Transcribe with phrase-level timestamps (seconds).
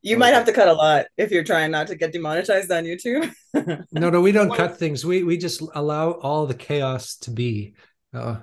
[0.00, 2.84] You might have to cut a lot if you're trying not to get demonetized on
[2.84, 3.30] YouTube.
[3.92, 5.04] no, no, we don't cut things.
[5.04, 7.74] We we just allow all the chaos to be.
[8.12, 8.36] Uh,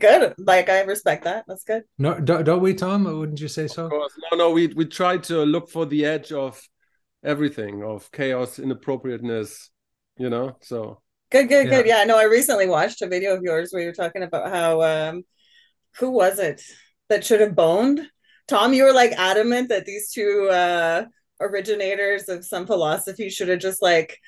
[0.00, 0.34] good.
[0.36, 1.44] Like I respect that.
[1.46, 1.84] That's good.
[1.98, 3.04] No, don't, don't we, Tom?
[3.04, 3.84] Wouldn't you say so?
[3.84, 4.12] Of course.
[4.30, 4.50] No, no.
[4.50, 6.60] We we try to look for the edge of
[7.22, 9.70] everything, of chaos, inappropriateness.
[10.16, 11.70] You know, so good, good, yeah.
[11.70, 11.86] good.
[11.86, 12.04] Yeah.
[12.04, 15.22] No, I recently watched a video of yours where you're talking about how um,
[15.98, 16.62] who was it
[17.08, 18.08] that should have boned?
[18.48, 21.04] Tom, you were like adamant that these two uh
[21.40, 24.18] originators of some philosophy should have just like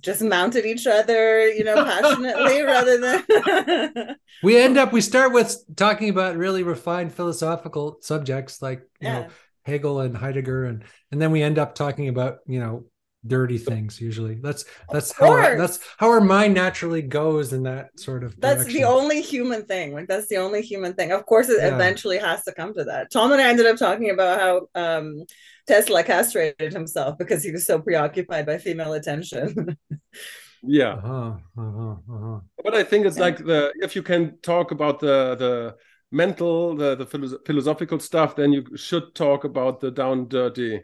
[0.00, 5.56] just mounted each other, you know, passionately rather than we end up we start with
[5.76, 9.20] talking about really refined philosophical subjects like you yeah.
[9.20, 9.28] know
[9.64, 12.84] Hegel and Heidegger and and then we end up talking about, you know,
[13.28, 17.98] dirty things usually that's that's how our, that's how our mind naturally goes in that
[17.98, 18.80] sort of that's direction.
[18.80, 21.74] the only human thing like that's the only human thing of course it yeah.
[21.74, 25.22] eventually has to come to that tom and i ended up talking about how um
[25.66, 29.76] tesla castrated himself because he was so preoccupied by female attention
[30.62, 32.40] yeah uh-huh, uh-huh, uh-huh.
[32.64, 33.22] but i think it's yeah.
[33.22, 35.76] like the if you can talk about the the
[36.10, 37.06] mental the the
[37.44, 40.80] philosophical stuff then you should talk about the down dirty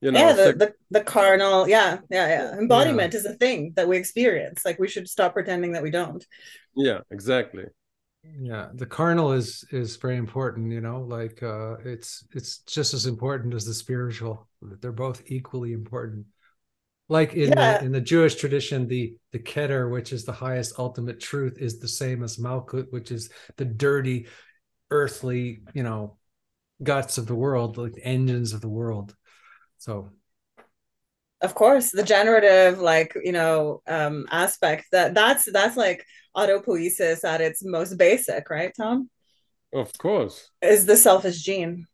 [0.00, 2.58] you know yeah the, the, the carnal yeah yeah yeah.
[2.58, 3.18] Embodiment yeah.
[3.18, 4.64] is a thing that we experience.
[4.64, 6.24] Like we should stop pretending that we don't.
[6.74, 7.64] Yeah exactly.
[8.40, 13.06] Yeah the carnal is is very important you know like uh it's it's just as
[13.06, 14.48] important as the spiritual.
[14.60, 16.26] They're both equally important.
[17.08, 17.78] Like in yeah.
[17.78, 21.78] the in the jewish tradition the the keter which is the highest ultimate truth is
[21.78, 24.26] the same as malkut which is the dirty
[24.90, 26.16] earthly you know
[26.82, 29.14] guts of the world like engines of the world
[29.78, 30.10] so
[31.40, 36.04] of course the generative like you know um aspect that that's that's like
[36.36, 39.08] autopoiesis at its most basic right tom
[39.72, 41.86] of course is the selfish gene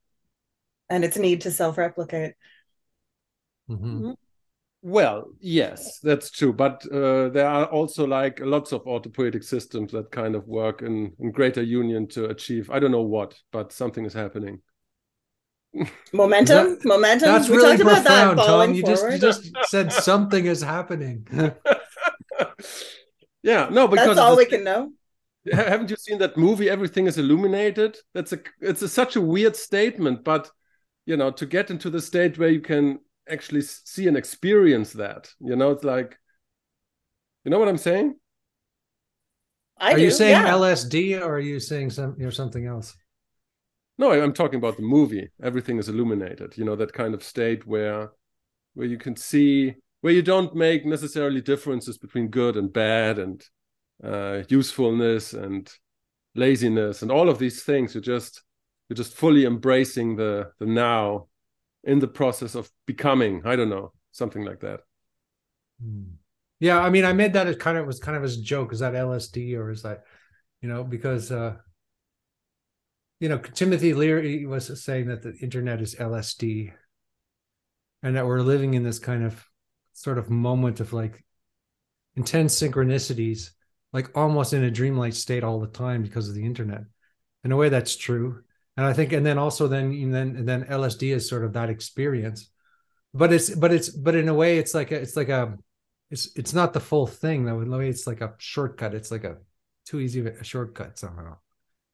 [0.90, 2.34] and its need to self-replicate
[3.68, 3.84] mm-hmm.
[3.84, 4.12] mm-hmm.
[4.82, 10.10] well yes that's true but uh, there are also like lots of autopoietic systems that
[10.10, 14.04] kind of work in, in greater union to achieve i don't know what but something
[14.04, 14.60] is happening
[16.12, 16.78] momentum?
[16.78, 17.28] That, momentum?
[17.28, 18.74] that's we really profound that tom.
[18.74, 21.26] you just you just said something is happening.
[23.44, 24.92] Yeah no because that's all we can know.
[25.52, 27.96] Haven't you seen that movie everything is illuminated?
[28.14, 30.48] That's a it's a, such a weird statement but
[31.06, 35.32] you know to get into the state where you can actually see and experience that
[35.40, 36.18] you know it's like
[37.44, 38.14] you know what i'm saying?
[39.78, 40.50] I are do, you saying yeah.
[40.52, 42.96] lsd or are you saying some you know something else
[43.98, 45.28] no, I'm talking about the movie.
[45.42, 46.56] Everything is illuminated.
[46.56, 48.10] You know that kind of state where
[48.74, 53.44] where you can see where you don't make necessarily differences between good and bad and
[54.02, 55.70] uh, usefulness and
[56.34, 57.94] laziness and all of these things.
[57.94, 58.42] You're just
[58.88, 61.28] you're just fully embracing the the now
[61.84, 63.42] in the process of becoming.
[63.44, 64.80] I don't know something like that.
[65.82, 66.14] Hmm.
[66.60, 68.72] Yeah, I mean, I made that as kind of was kind of as a joke.
[68.72, 70.04] Is that LSD or is that
[70.60, 71.56] you know because uh
[73.22, 76.72] you know, Timothy Leary was saying that the internet is LSD
[78.02, 79.46] and that we're living in this kind of
[79.92, 81.24] sort of moment of like
[82.16, 83.50] intense synchronicities,
[83.92, 86.80] like almost in a dreamlike state all the time because of the internet.
[87.44, 88.42] In a way, that's true.
[88.76, 91.52] And I think, and then also then, and then, and then LSD is sort of
[91.52, 92.50] that experience,
[93.14, 95.56] but it's, but it's, but in a way, it's like a, it's like a,
[96.10, 97.60] it's, it's not the full thing though.
[97.60, 98.94] In a way, it's like a shortcut.
[98.94, 99.36] It's like a
[99.86, 101.36] too easy of a shortcut somehow.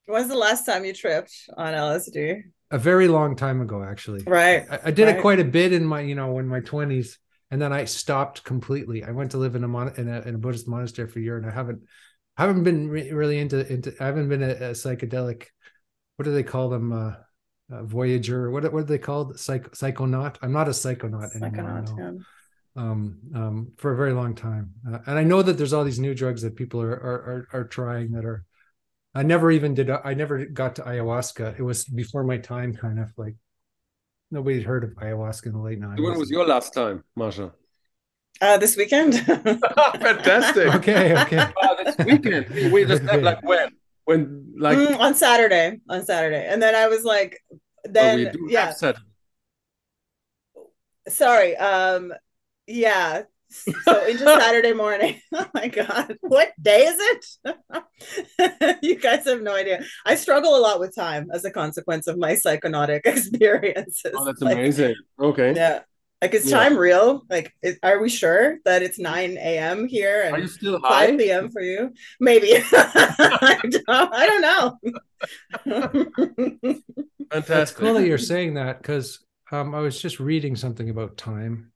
[0.09, 2.41] When's the last time you tripped on LSD?
[2.71, 4.23] A very long time ago, actually.
[4.25, 4.67] Right.
[4.71, 5.17] I, I did right.
[5.17, 7.19] it quite a bit in my, you know, in my twenties,
[7.51, 9.05] and then I stopped completely.
[9.05, 11.23] I went to live in a, mon- in a in a Buddhist monastery for a
[11.23, 11.83] year, and I haven't
[12.39, 13.95] I haven't been re- really into into.
[14.01, 15.45] I haven't been a, a, psychedelic.
[16.17, 16.93] What do they call them?
[16.93, 17.13] Uh,
[17.71, 18.51] uh, Voyager.
[18.51, 19.39] What what are they called?
[19.39, 20.37] Psych, psychonaut.
[20.41, 21.83] I'm not a psychonaut, anymore.
[21.83, 22.25] Psychonaut, no.
[22.77, 22.83] yeah.
[22.83, 24.71] um, um, for a very long time.
[24.91, 27.61] Uh, and I know that there's all these new drugs that people are are are,
[27.61, 28.47] are trying that are
[29.15, 29.91] I never even did.
[29.91, 31.59] I never got to ayahuasca.
[31.59, 33.37] It was before my time, kind of like
[34.31, 36.05] nobody had heard of ayahuasca in the late nineties.
[36.05, 37.53] When was your last time, Masha?
[38.41, 39.15] Uh, this weekend.
[39.25, 40.75] Fantastic.
[40.75, 41.21] okay.
[41.23, 41.39] Okay.
[41.39, 42.73] Uh, this weekend.
[42.73, 43.71] We just have like when,
[44.05, 47.41] when like mm, on Saturday, on Saturday, and then I was like,
[47.85, 48.75] then oh, yeah.
[51.09, 51.57] Sorry.
[51.57, 52.13] Um.
[52.67, 55.21] Yeah so into Saturday morning.
[55.35, 58.79] Oh my god, what day is it?
[58.83, 59.85] you guys have no idea.
[60.05, 64.13] I struggle a lot with time as a consequence of my psychonautic experiences.
[64.15, 64.97] Oh, that's like, amazing.
[65.21, 65.55] Okay.
[65.55, 65.81] Yeah.
[66.21, 66.59] Like, is yeah.
[66.59, 67.23] time real?
[67.31, 69.87] Like, is, are we sure that it's 9 a.m.
[69.87, 71.09] here and are you still high?
[71.09, 71.51] 5 p.m.
[71.51, 71.93] for you?
[72.19, 72.55] Maybe.
[72.57, 74.79] I, don't, I don't know.
[77.31, 77.63] Fantastic.
[77.63, 79.21] It's cool that you're saying that because
[79.53, 81.71] um, I was just reading something about time,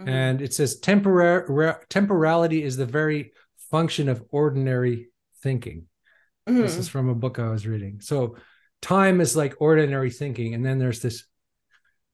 [0.00, 0.08] Mhm.
[0.08, 3.32] and it says temporary temporality is the very
[3.70, 5.10] function of ordinary
[5.42, 5.86] thinking.
[6.46, 6.78] This Mhm.
[6.78, 8.00] is from a book I was reading.
[8.00, 8.36] So
[8.80, 11.24] time is like ordinary thinking, and then there's this.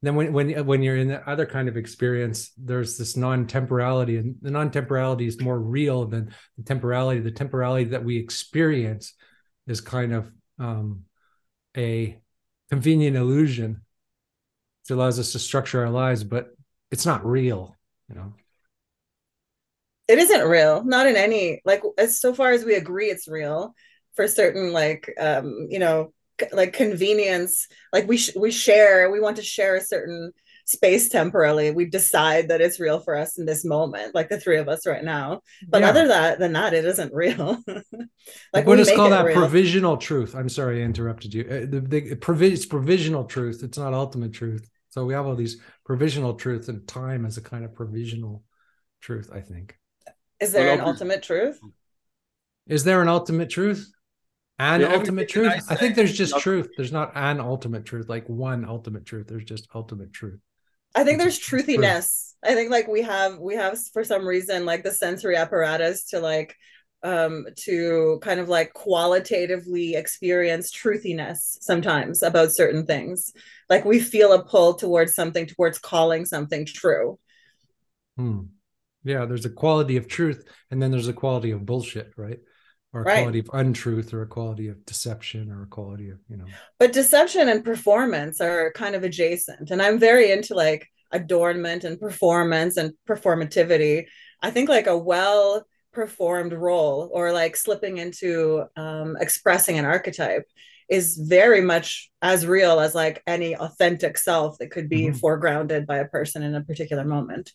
[0.03, 4.37] Then when when when you're in the other kind of experience, there's this non-temporality, and
[4.43, 7.21] the non-temporality is more real than the temporality.
[7.21, 9.15] The temporality that we experience
[9.67, 11.05] is kind of um,
[11.77, 12.21] a
[12.71, 13.83] convenient illusion.
[14.89, 16.49] It allows us to structure our lives, but
[16.91, 17.76] it's not real.
[18.09, 18.33] You know.
[20.09, 23.75] it isn't real not in any like as so far as we agree it's real
[24.15, 29.21] for certain like um you know c- like convenience like we sh- we share we
[29.21, 30.33] want to share a certain
[30.65, 34.59] space temporally we decide that it's real for us in this moment like the three
[34.59, 35.91] of us right now but Yeah.
[35.91, 37.59] other that than that it isn't real
[38.53, 39.37] like we Buddhists make call that real.
[39.37, 40.35] provisional truth.
[40.35, 41.43] I'm sorry, I interrupted you.
[41.45, 43.63] Uh, the, the provi- it's provisional truth.
[43.63, 44.69] It's not ultimate truth.
[44.91, 48.43] So we have all these provisional truth, and time is a kind of provisional
[49.01, 49.31] truth.
[49.33, 49.79] I think.
[50.41, 51.59] is there an ultimate truth
[52.67, 53.91] Is there an ultimate truth?
[54.59, 55.53] An Yeah, ultimate truth?
[55.71, 56.69] I I, think there's just not- truth.
[56.77, 59.27] There's not an ultimate truth, like one ultimate truth.
[59.29, 60.41] There's just ultimate truth.
[60.95, 61.63] I think It's there's a- it's true.
[61.63, 62.35] truthiness.
[62.43, 66.21] I think like we have we have for some reason like the sensory apparatus to
[66.21, 66.57] like
[67.07, 73.33] um to kind of like qualitatively experience truthiness sometimes about certain things.
[73.71, 77.19] Like we feel a pull towards something towards calling something true.
[78.17, 78.43] Hmm.
[79.05, 82.41] Yeah, there's a quality of truth, and then there's a quality of bullshit, right?
[82.93, 83.09] Or a Right.
[83.09, 86.55] quality of untruth, or a quality of deception, or a quality of you know.
[86.79, 89.71] But deception and performance are kind of adjacent.
[89.71, 94.07] And I'm very into like adornment and performance and performativity.
[94.43, 100.45] I think like a well performed role or like slipping into um, expressing an archetype
[100.91, 105.21] is very much as real as like any authentic self that could be Mhm.
[105.23, 107.53] foregrounded by a person in a particular moment.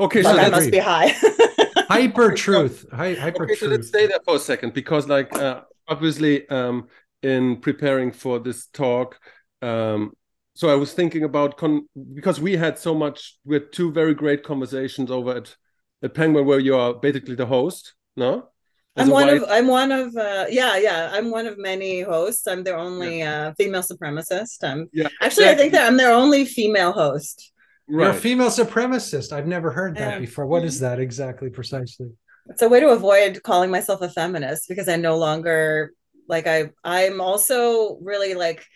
[0.00, 1.14] Okay, Like so that must be high.
[1.90, 3.88] Hyper truth, Hy- hyper okay, so let's truth.
[3.94, 6.88] stay there for a second because, like, uh, obviously, um,
[7.22, 9.18] in preparing for this talk,
[9.62, 10.12] um,
[10.54, 14.14] so I was thinking about con- because we had so much, we had two very
[14.14, 15.56] great conversations over at
[16.02, 18.48] at Pangburn where you are basically the host, no?
[18.96, 22.00] As I'm one white- of I'm one of uh yeah yeah I'm one of many
[22.00, 22.46] hosts.
[22.46, 24.64] I'm their only uh, female supremacist.
[24.64, 25.08] I'm yeah.
[25.20, 27.52] actually I think that I'm their only female host.
[27.88, 29.32] You're a female supremacist.
[29.32, 30.18] I've never heard that Yeah.
[30.18, 30.46] before.
[30.46, 32.08] What is that exactly, precisely?
[32.50, 35.92] It's a way to avoid calling myself a feminist because I no longer
[36.28, 38.66] like I I'm also really like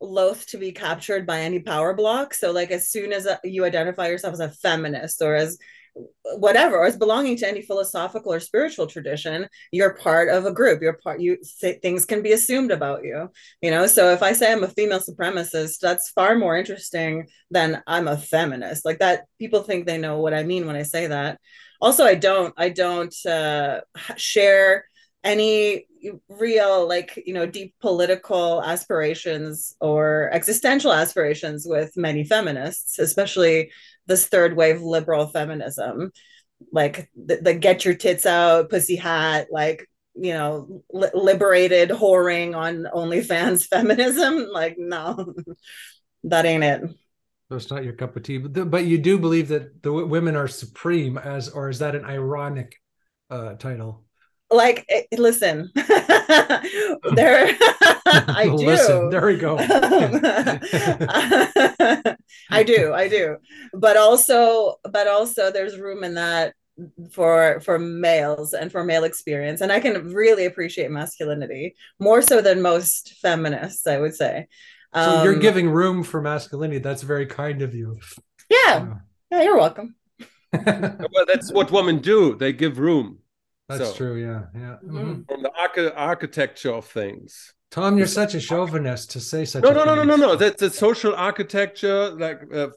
[0.00, 2.34] loath to be captured by any power block.
[2.34, 5.58] So like as soon as uh, you identify yourself as a feminist or as
[6.36, 10.82] whatever as belonging to any philosophical or spiritual tradition you're part of a group.
[10.82, 13.30] You're part you say, things can be assumed about you
[13.62, 13.86] you know?
[13.86, 18.16] So if i say i'm a female supremacist that's far more interesting than i'm a
[18.16, 18.84] feminist.
[18.84, 21.40] Like that people think they know what i mean when i say that.
[21.80, 23.80] Also i don't i don't uh,
[24.16, 24.84] share
[25.24, 25.86] any
[26.28, 33.70] real like you know deep political aspirations or existential aspirations with many feminists especially
[34.08, 36.10] this third wave liberal feminism
[36.72, 42.56] like the, the get your tits out pussy hat like you know li- liberated whoring
[42.56, 45.34] on onlyfans feminism like no
[46.24, 46.82] that ain't it
[47.50, 49.88] So it's not your cup of tea, but, the, but you do believe that the
[49.90, 52.76] w- women are supreme, as or is that an ironic
[53.30, 54.04] uh, title?
[54.50, 55.70] like eh, listen
[57.14, 57.56] there
[58.06, 59.56] i do Listen, there we go.
[62.50, 63.36] I do, I do.
[63.72, 66.54] But also, but also there's room in that
[67.12, 69.60] for for males and for male experience.
[69.60, 74.46] And I can really appreciate masculinity more so than most feminists, I would say.
[74.94, 76.78] so you're Um, giving room for masculinity.
[76.78, 77.98] That's very kind of you.
[78.50, 78.94] Yeah.
[79.30, 79.94] Yeah, you're welcome.
[80.52, 82.34] well, that's what women do.
[82.34, 83.18] They give room
[83.68, 84.16] That's So- true.
[84.16, 84.76] Yeah, yeah.
[84.82, 84.92] Mhm.
[85.04, 85.28] Mhm.
[85.28, 87.54] from the archi- architecture of things.
[87.70, 89.62] Tom, you're such a chauvinist to say such.
[89.62, 90.36] No, a no, no, no, no, no.
[90.36, 92.68] That's the social architecture, like uh,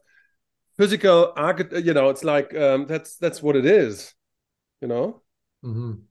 [0.78, 1.86] physical architect.
[1.86, 4.14] You know, it's like um, that's that's what it is.
[4.82, 5.22] You know,
[5.64, 6.02] Mhm.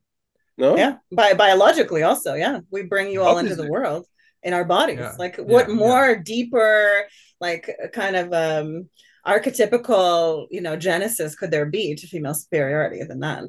[0.57, 0.77] no.
[0.79, 0.97] Yeah.
[1.13, 2.61] Bi- biologically also, yeah.
[2.71, 4.07] We bring you all into the world
[4.43, 5.01] in our bodies.
[5.01, 5.13] Yeah.
[5.19, 7.05] Like what Yeah, more deeper,
[7.39, 8.89] like kind of um
[9.27, 13.45] archetypical, you know, genesis could there be to female superiority than that?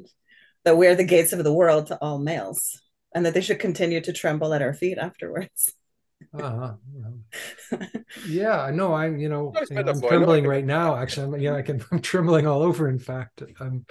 [0.64, 2.80] That we're the gates of the world to all males
[3.14, 5.74] and that they should continue to tremble at our feet afterwards.
[6.34, 6.74] Uh-huh.
[6.94, 7.10] yeah.
[8.24, 8.94] Yeah, I know.
[8.94, 10.26] I'm, you know, you know, I'm metaphor, I know.
[10.26, 10.96] trembling right now.
[10.96, 11.82] Actually, I'm, yeah, I can.
[11.92, 12.88] I'm trembling all over.
[12.88, 13.86] In fact, I'm.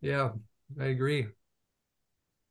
[0.00, 0.30] Yeah,
[0.80, 1.26] I agree.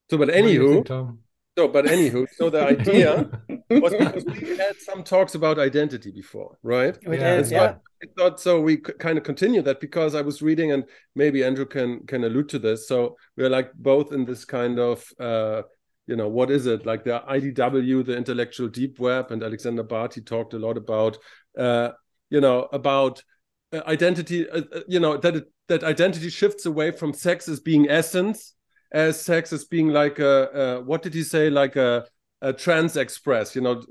[0.09, 1.22] So, but What anywho, think, Tom?
[1.57, 3.29] So, but anywho, so the idea
[3.69, 6.97] was because we had some talks about identity before, right?
[7.05, 7.75] We Yeah, did, So yeah.
[8.01, 10.83] I thought so we kind of continue that because I was reading and
[11.15, 12.87] maybe Andrew can can allude to this.
[12.87, 15.61] So we're like both in this kind of uh
[16.07, 20.13] you know what is it like the IDW the intellectual deep web and Alexander Bard
[20.25, 21.17] talked a lot about
[21.57, 21.91] uh
[22.29, 23.23] you know about
[23.71, 27.59] uh, identity uh, uh, you know that it, that identity shifts away from sex as
[27.59, 28.53] being essence
[28.93, 32.05] as sex as being like a, a what did he say like a
[32.41, 33.81] a trans express you know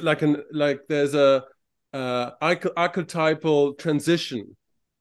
[0.00, 1.44] like an like there's a
[1.92, 2.30] uh,
[2.76, 4.56] archetypal transition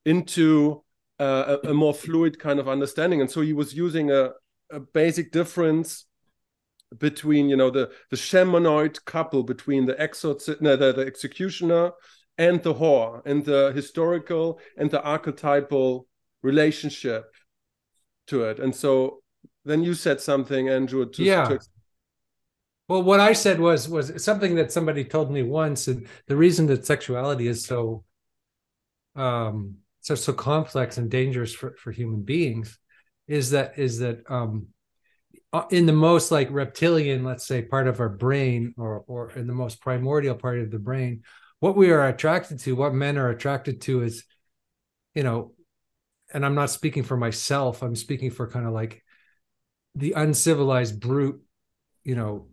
[0.05, 0.83] into
[1.19, 3.21] uh, a, a more fluid kind of understanding.
[3.21, 4.29] And so he was using a,
[4.71, 6.05] a basic difference
[6.97, 11.91] between, you know, the the shamanoid couple between the exorcist, no, the, the executioner
[12.37, 16.07] and the whore, and the historical and the archetypal
[16.43, 17.25] relationship
[18.27, 18.59] to it.
[18.59, 19.21] And so
[19.65, 21.45] then you said something, Andrew, to, Yeah.
[21.45, 21.59] to
[22.87, 26.67] Well, what I said was was something that somebody told me once, and the reason
[26.67, 28.03] that sexuality is so
[29.15, 32.77] um so so complex and dangerous for for human beings
[33.27, 34.67] is that is that um
[35.53, 39.47] uh, in the most like reptilian let's say part of our brain or or in
[39.47, 41.23] the most primordial part of the brain
[41.59, 44.25] what we are attracted to what men are attracted to is
[45.13, 45.53] you know
[46.33, 49.01] and i'm not speaking for myself i'm speaking for kind of like
[49.95, 51.41] the uncivilized brute
[52.03, 52.47] you know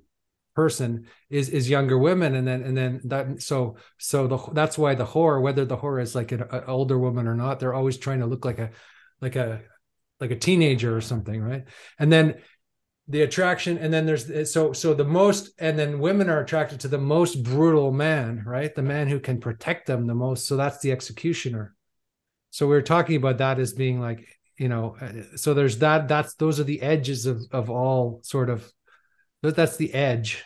[0.54, 2.34] person is is younger women.
[2.34, 6.02] And then and then that so so the that's why the whore whether the whore
[6.02, 8.70] is like an, an older woman or not they're always trying to look like a
[9.20, 9.62] like a
[10.20, 11.64] like a teenager or something right?
[11.99, 12.37] And then
[13.08, 16.88] the attraction and then there's so so the most and then women are attracted to
[16.88, 18.75] the most brutal man right?
[18.75, 20.46] The man who can protect them the most.
[20.46, 21.75] So that's the executioner.
[22.50, 24.28] So we are talking about that as being like
[24.62, 28.49] you know uh, so there's that that's those are the edges of of all sort
[28.49, 28.71] of
[29.42, 30.42] that- that's the edge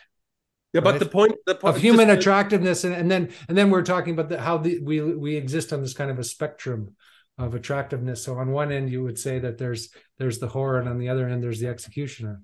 [0.73, 3.69] yeah, but the point, the point of human just- attractiveness and, and then and then
[3.69, 6.95] we're talking about the, how the, we we exist on this kind of a spectrum
[7.37, 8.23] of attractiveness.
[8.23, 11.09] So on one end you would say that there's there's the horror and on the
[11.09, 12.41] other end there's the executioner.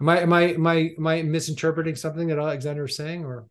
[0.00, 3.46] Am i am i am i, am I misinterpreting something that alexander is saying or?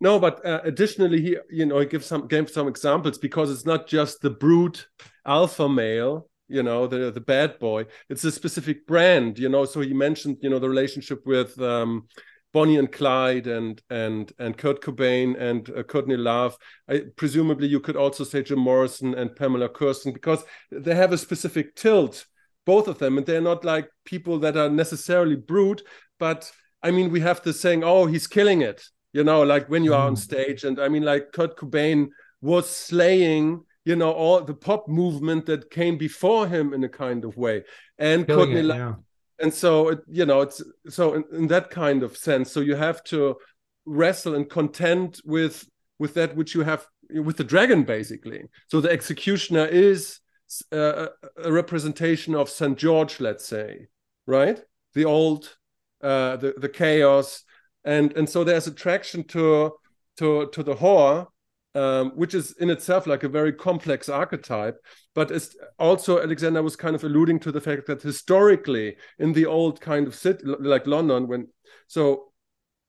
[0.00, 3.66] No, but uh, additionally, he you know he gives some gave some examples because it's
[3.66, 4.86] not just the brute
[5.26, 7.86] alpha male, you know, the the bad boy.
[8.08, 9.64] It's a specific brand, you know.
[9.64, 12.08] So he mentioned you know the relationship with um,
[12.52, 16.56] Bonnie and Clyde and and and Kurt Cobain and uh, Courtney Love.
[16.88, 21.18] I, presumably, you could also say Jim Morrison and Pamela Courson because they have a
[21.18, 22.26] specific tilt,
[22.64, 25.82] both of them, and they're not like people that are necessarily brute,
[26.18, 26.50] but
[26.82, 28.82] I mean, we have the saying, "Oh, he's killing it."
[29.14, 30.18] you know like when you are on Mm.
[30.18, 32.08] stage and i mean like kurt cobain
[32.42, 37.24] was slaying you know all the pop movement that came before him in a kind
[37.24, 37.64] of way.
[37.98, 38.94] And killing courtney it, yeah.
[39.40, 42.76] and so it, you know it's so in, in that kind of sense so you
[42.76, 43.36] have to
[43.86, 45.66] wrestle and contend with
[45.98, 46.86] with that which you have
[47.28, 48.42] with the dragon basically.
[48.70, 50.20] So the executioner is
[50.70, 51.06] uh,
[51.42, 53.88] a representation of st george let's say
[54.26, 54.58] right?
[54.92, 55.56] The old
[56.02, 57.42] uh the, the chaos.
[57.84, 59.72] And and so there's attraction to
[60.18, 61.28] to to the whore
[61.78, 64.76] um, which is in itself like a very complex archetype
[65.14, 69.46] but it's also alexander was kind of alluding to the fact that historically in the
[69.46, 71.46] old kind of city like london when
[71.86, 72.32] so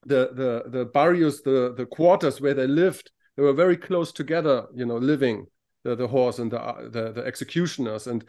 [0.05, 4.65] the the the barrios the the quarters where they lived they were very close together
[4.73, 5.45] you know living
[5.83, 8.25] the, the horse and the, the the executioners and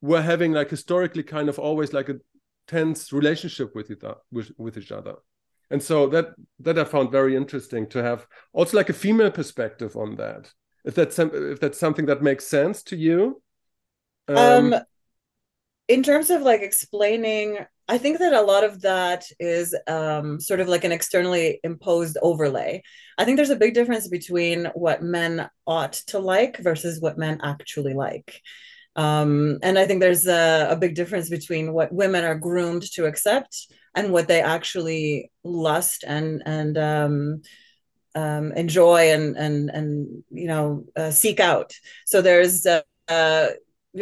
[0.00, 2.16] were having like historically kind of always like a
[2.66, 5.14] tense relationship with each other with, with each other
[5.74, 6.26] and so that
[6.60, 10.52] that i found very interesting to have also like a female perspective on that.
[10.84, 13.42] If that's if that's something that makes sense to you
[14.28, 14.74] um,
[15.88, 20.60] in terms of like explaining i think that a lot of that is um sort
[20.60, 22.80] of like an externally imposed overlay.
[23.18, 27.40] I think there's a big difference between what men ought to like versus what men
[27.42, 28.30] actually like.
[28.94, 33.06] Um and i think there's a, a big difference between what women are groomed to
[33.06, 33.52] accept
[33.94, 37.42] and what they actually lust and and um
[38.14, 41.72] um, enjoy and and and you know uh, seek out.
[42.06, 43.48] So there's uh, uh,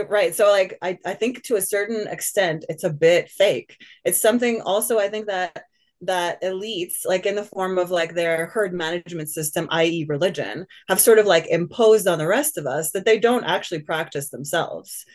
[0.08, 0.34] right.
[0.34, 3.78] So like I I think to a certain extent it's a bit fake.
[4.04, 5.64] It's something also I think that
[6.02, 10.98] that elites like in the form of like their herd management system i.e religion have
[11.00, 15.06] sort of like imposed on the rest of us that they don't actually practice themselves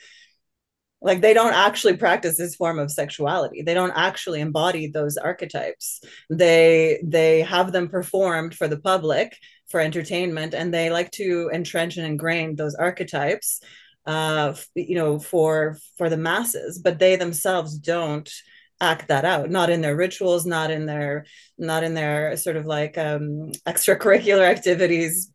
[1.01, 3.61] like they don't actually practice this form of sexuality.
[3.61, 6.01] They don't actually embody those archetypes.
[6.29, 9.37] They they have them performed for the public
[9.69, 13.59] for entertainment and they like to entrench and ingrain those archetypes
[14.05, 18.31] uh you know for for the masses but they themselves don't
[18.79, 19.49] act that out.
[19.49, 21.25] Not in their rituals not in their
[21.57, 25.31] not in their sort of like um extracurricular activities.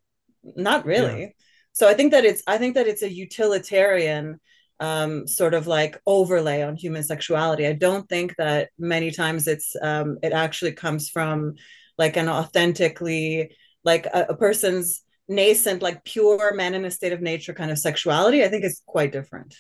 [0.57, 1.21] Not really.
[1.21, 1.29] Yeah.
[1.73, 4.41] so i think that it's i think that it's a utilitarian
[4.83, 7.69] um, sort of like overlay on human sexuality.
[7.69, 11.55] I don't think that many times it's um, it actually comes from
[11.97, 17.23] like an authentically like a, a person's nascent like pure man in a state of
[17.23, 18.43] nature kind of sexuality.
[18.43, 19.55] I think it's quite different.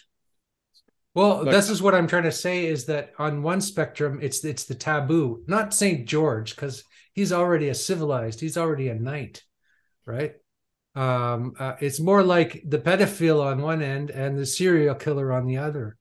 [1.14, 4.64] Well, this is what I'm trying to say is that on one spectrum, it's it's
[4.64, 9.43] the taboo, not Saint George, because he's already a civilized, he's already a knight,
[10.05, 10.35] right?
[10.94, 15.46] Um, uh, it's more like the pedophile on one end and the serial killer on
[15.46, 15.96] the other.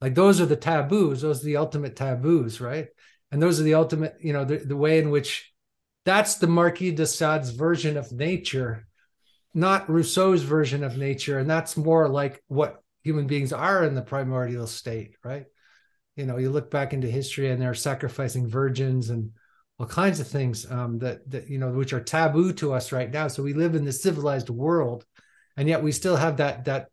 [0.00, 2.88] Like those are the taboos, those are the ultimate taboos, right?
[3.30, 5.52] And those are the ultimate, you know, the, the way in which
[6.04, 8.86] that's the Marquis de Sade's version of nature,
[9.54, 11.38] not Rousseau's version of nature.
[11.38, 15.46] And that's more like what human beings are in the primordial state, right?
[16.16, 19.30] You know, you look back into history and they're sacrificing virgins and
[19.78, 23.10] all kinds of things um, that that you know which are taboo to us right
[23.10, 23.28] now.
[23.28, 25.04] So we live in the civilized world,
[25.56, 26.88] and yet we still have that that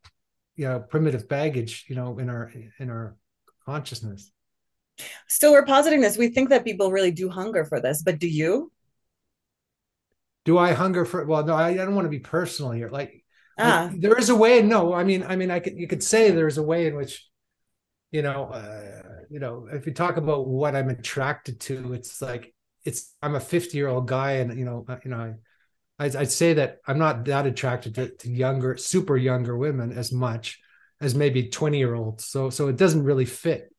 [0.55, 3.15] you know primitive baggage you know in our in our
[3.65, 4.31] consciousness.
[5.27, 6.17] Still, we're positing this.
[6.17, 8.71] We think that people really do hunger for this, but do you?
[10.45, 11.25] Do I hunger for?
[11.25, 12.89] Well, no, I, I don't want to be personal here.
[12.89, 13.23] Like,
[13.59, 13.89] ah.
[13.91, 14.61] like, there is a way.
[14.63, 17.27] No, I mean, I mean, I could you could say there's a way in which,
[18.11, 22.53] you know, uh, you know, if you talk about what I'm attracted to, it's like
[22.83, 25.17] it's I'm a 50 year old guy, and you know, you know,
[25.99, 29.91] I, I'd, I'd say that I'm not that attracted to, to younger, super younger women
[29.91, 30.59] as much
[30.99, 32.25] as maybe 20 year olds.
[32.25, 33.69] So so it doesn't really fit.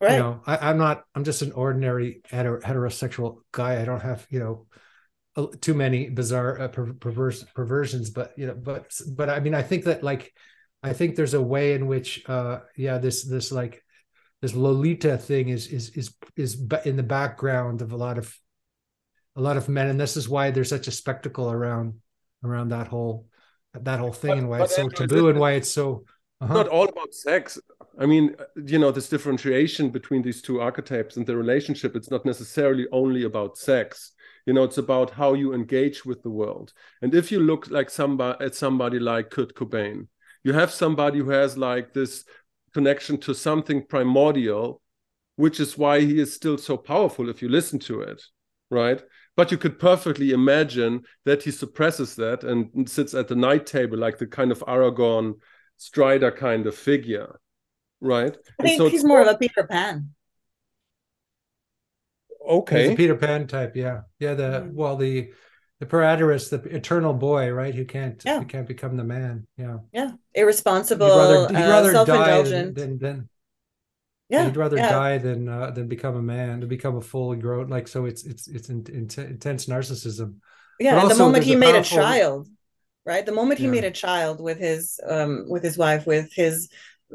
[0.00, 0.12] Right.
[0.12, 1.04] You know, I, am not.
[1.14, 3.82] I'm just an ordinary heterosexual guy.
[3.82, 8.10] I don't have you know too many bizarre uh, per- perverse perversions.
[8.10, 10.32] But you know, but but I mean, I think that like
[10.82, 13.84] I think there's a way in which uh yeah this this like
[14.42, 18.36] this Lolita thing is is is is in the background of a lot of
[19.36, 21.94] a lot of men, and this is why there's such a spectacle around
[22.44, 23.26] around that whole
[23.74, 26.04] that whole thing, but, and why it's so taboo, and why it's so.
[26.42, 26.54] Uh-huh.
[26.54, 27.58] Not all about sex.
[27.98, 28.34] I mean,
[28.64, 31.94] you know, this differentiation between these two archetypes and the relationship.
[31.94, 34.12] It's not necessarily only about sex.
[34.46, 36.72] You know, it's about how you engage with the world.
[37.02, 40.08] And if you look like somebody at somebody like Kurt Cobain,
[40.42, 42.24] you have somebody who has like this
[42.72, 44.80] connection to something primordial,
[45.36, 48.22] which is why he is still so powerful if you listen to it,
[48.70, 49.02] right?
[49.36, 53.98] But you could perfectly imagine that he suppresses that and sits at the night table
[53.98, 55.34] like the kind of Aragorn
[55.76, 57.40] Strider kind of figure,
[58.00, 58.36] right?
[58.58, 60.10] I think so he's more of a Peter Pan.
[62.46, 64.34] Okay, he's a Peter Pan type, yeah, yeah.
[64.34, 64.72] The mm.
[64.72, 65.32] well, the
[65.80, 67.74] the puer aeternus, the eternal boy, right?
[67.74, 68.38] Who can't yeah.
[68.38, 69.46] who can't become the man.
[69.56, 69.78] Yeah.
[69.92, 70.12] Yeah.
[70.34, 71.06] Irresponsible.
[71.06, 73.28] He'd rather, he'd uh, rather uh, die than, than, than
[74.28, 74.44] yeah.
[74.44, 74.90] He'd rather yeah.
[74.90, 77.68] die than uh, than become a man, to become a full grown.
[77.68, 80.36] Like so, it's it's it's in, in, intense narcissism.
[80.78, 81.04] Yeah.
[81.08, 81.98] the moment he made powerful...
[81.98, 82.48] a child,
[83.04, 83.26] right?
[83.26, 83.72] The moment he yeah.
[83.72, 86.68] made a child with his um with his wife, with his,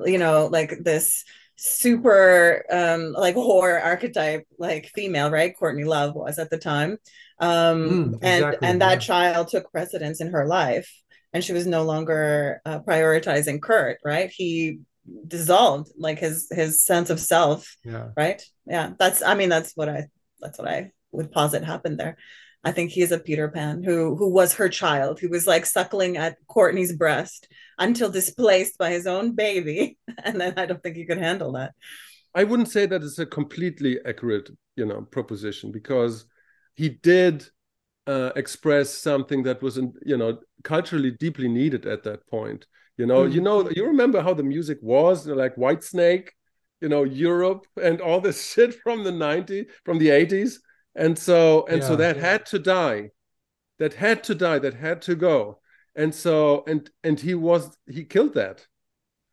[0.05, 1.23] you know, like this
[1.57, 5.57] super um like horror archetype like female right?
[5.57, 6.97] Courtney love was at the time.
[7.39, 8.99] Um mm, exactly, and and that yeah.
[8.99, 10.91] child took precedence in her life
[11.33, 14.29] and she was no longer uh, prioritizing kurt right?
[14.29, 14.79] He
[15.27, 18.09] dissolved like his his sense of self yeah.
[18.17, 18.43] right?
[18.65, 20.07] Yeah that's i mean that's what i
[20.39, 22.17] that's what i would posit happened there
[22.65, 25.19] i think he's a peter pan who who was her child.
[25.19, 27.47] Who was like suckling at courtney's breast
[27.77, 29.97] until displaced by his own baby.
[30.23, 31.73] And then i don't think he could handle that.
[32.33, 36.25] I wouldn't say that it's a completely accurate you know proposition because
[36.75, 37.45] he did
[38.07, 42.65] uh, express something that was you know culturally deeply needed at that point.
[42.97, 43.35] You know mm-hmm.
[43.35, 46.29] you know you remember how the music was like Whitesnake
[46.81, 50.57] you know europe and all this shit from the 90s from the 80s
[50.95, 52.21] and so and yeah, so that yeah.
[52.21, 53.11] had to die.
[53.77, 55.59] That had to die that had to go.
[55.95, 58.65] And so and and he was he killed that.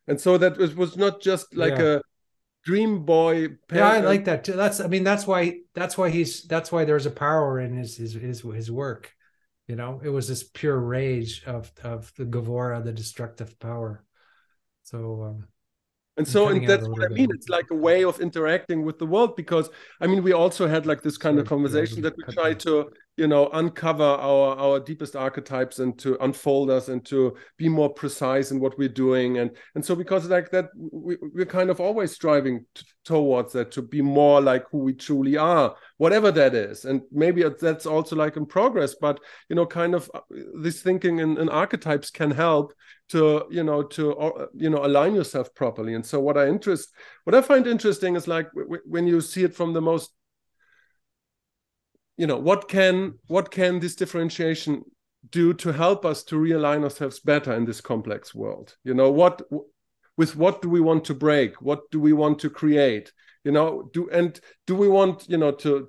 [0.09, 1.97] And so that was, was not just like yeah.
[1.97, 2.01] a
[2.65, 4.53] dream boy yeah i like that too.
[4.53, 7.97] That's i mean that's why that's why he's that's why there's a power in his
[7.97, 9.13] his his, his work.
[9.69, 14.05] You know it was this pure rage of of the gevurah the destructive power.
[14.83, 15.49] So um
[16.17, 17.29] and so and that's what i mean.
[17.33, 19.71] it's like a way of interacting with the world because
[20.01, 23.27] i mean we also had like this kind of conversation that we try to you
[23.27, 28.51] know uncover our our deepest archetypes and to unfold us and to be more precise
[28.51, 29.39] in what we're doing.
[29.39, 32.65] And and so because like that we, we're kind of always striving
[33.05, 36.85] towards that to be more like who we truly are whatever that is.
[36.85, 40.21] And maybe that's also like in progress but you know kind of uh,
[40.61, 42.73] this thinking in, in archetypes can help
[43.13, 45.95] to you know to uh, you know align yourself properly.
[45.95, 46.89] And so what i interest
[47.25, 48.49] what i find interesting is like
[48.87, 50.15] when you see it from the most
[52.17, 54.83] you know what can what can this differentiation
[55.31, 58.77] do to help us to realign ourselves better in this complex world?
[58.83, 59.43] You know what
[60.17, 61.61] with what do we want to break?
[61.61, 63.13] What do we want to create?
[63.45, 65.89] You know do and do we want you know to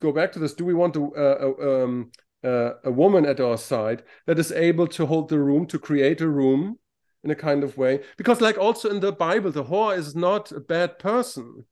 [0.00, 2.10] go back to this do we want to uh, uh um,
[2.44, 6.20] uh, a woman at our side that is able to hold the room to create
[6.20, 6.78] a room
[7.22, 8.00] in a kind of way.
[8.16, 11.64] Because like also in the bible the whore is not a bad person.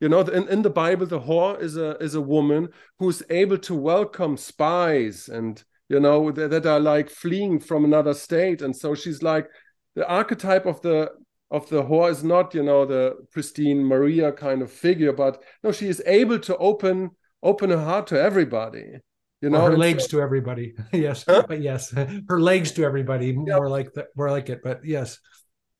[0.00, 3.58] You know, in, in the Bible, the whore is a is a woman who's able
[3.58, 8.76] to welcome spies and you know that, that are like fleeing from another state, and
[8.76, 9.48] so she's like
[9.94, 11.10] the archetype of the
[11.50, 15.72] of the whore is not you know the pristine Maria kind of figure, but no,
[15.72, 17.10] she is able to open
[17.42, 18.98] open her heart to everybody.
[19.44, 20.74] You know, or her legs so, to everybody.
[20.92, 21.44] yes, huh?
[21.46, 21.90] but yes,
[22.28, 23.26] her legs to everybody.
[23.26, 23.36] Yep.
[23.36, 24.62] More like that, more like it.
[24.62, 25.18] But yes.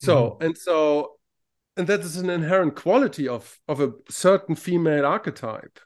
[0.00, 0.44] So mm-hmm.
[0.44, 1.12] and so
[1.76, 5.78] and that is an inherent quality of of a certain female archetype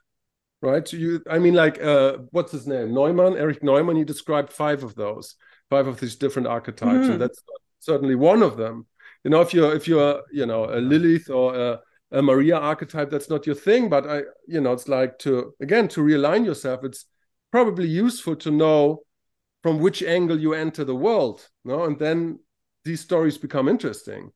[0.61, 4.51] right So you i mean like uh what's his name neumann Eric neumann he described
[4.51, 5.35] five of those
[5.69, 7.11] five of these different archetypes mm.
[7.11, 7.41] and that's
[7.79, 8.85] certainly one of them
[9.23, 11.79] you know if you're if you're you know a lilith or a,
[12.11, 15.87] a maria archetype that's not your thing but i you know it's like to again
[15.87, 17.05] to realign yourself it's
[17.51, 18.99] probably useful to know
[19.63, 22.39] from which angle you enter the world no and then
[22.85, 24.31] these stories become interesting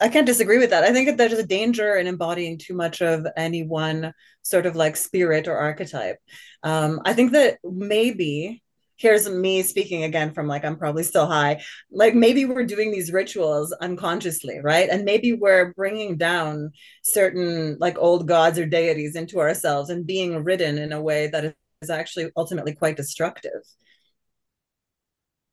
[0.00, 0.84] I can't disagree with that.
[0.84, 4.76] I think that there's a danger in embodying too much of any one sort of
[4.76, 6.18] like spirit or archetype.
[6.62, 8.62] Um, I think that maybe
[8.98, 11.62] here's me speaking again from like I'm probably still high.
[11.90, 14.88] Like maybe we're doing these rituals unconsciously, right?
[14.90, 16.72] And maybe we're bringing down
[17.04, 21.54] certain like old gods or deities into ourselves and being ridden in a way that
[21.80, 23.62] is actually ultimately quite destructive.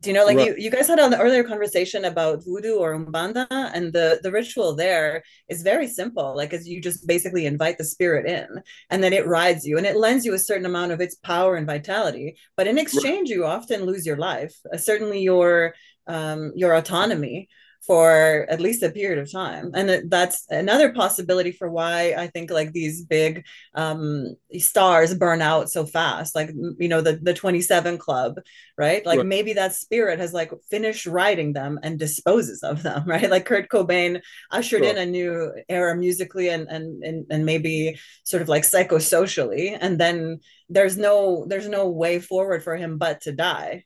[0.08, 0.48] You know, like right.
[0.48, 4.76] you, you guys had an earlier conversation about voodoo or umbanda, and the the ritual
[4.76, 6.36] there is very simple.
[6.36, 9.86] Like, as you just basically invite the spirit in, and then it rides you, and
[9.86, 12.38] it lends you a certain amount of its power and vitality.
[12.58, 13.38] But in exchange, right.
[13.38, 15.76] you often lose your life, uh, certainly your
[16.08, 17.50] um, your autonomy
[17.86, 19.71] for at least a period of time.
[19.74, 23.45] And that's another possibility for why i think like these big
[23.76, 28.36] um, stars burn out so fast like you know the the 27 club
[28.78, 29.06] right?
[29.06, 29.26] Like right.
[29.26, 33.30] maybe that spirit has like finished riding them and disposes of them right?
[33.30, 34.21] Like kurt cobain
[34.52, 34.91] ushered sure.
[34.91, 40.00] in a new era musically and, and and and maybe sort of like psychosocially and
[40.00, 43.86] then there's no there's no way forward for him but to die.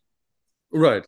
[0.71, 1.05] Right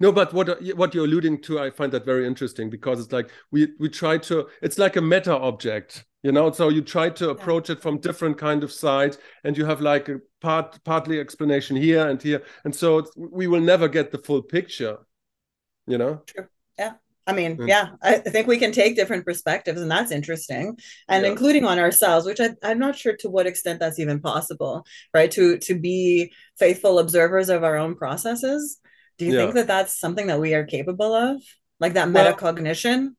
[0.00, 3.30] no, but what what you're alluding to, I find that very interesting because it's like
[3.50, 4.48] we we try to.
[4.62, 6.50] It's like a meta object, you know.
[6.52, 7.76] So you try to approach yeah.
[7.76, 12.08] it from different kind of sides, and you have like a part partly explanation here
[12.08, 14.96] and here, and so we will never get the full picture,
[15.86, 16.22] you know.
[16.26, 16.46] True.
[16.78, 16.94] Yeah.
[17.26, 17.68] I mean, mm.
[17.68, 21.30] yeah, I think we can take different perspectives, and that's interesting, and yeah.
[21.30, 25.30] including on ourselves, which I, I'm not sure to what extent that's even possible, right?
[25.32, 28.80] To to be faithful observers of our own processes
[29.20, 29.40] do you yeah.
[29.40, 31.42] think that that's something that we are capable of?
[31.78, 33.10] Like that metacognition?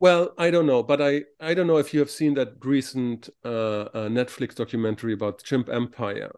[0.00, 3.30] Well, I don't know, but I I don't know if you have seen that recent
[3.44, 6.32] uh, uh, Netflix documentary about Chimp Empire.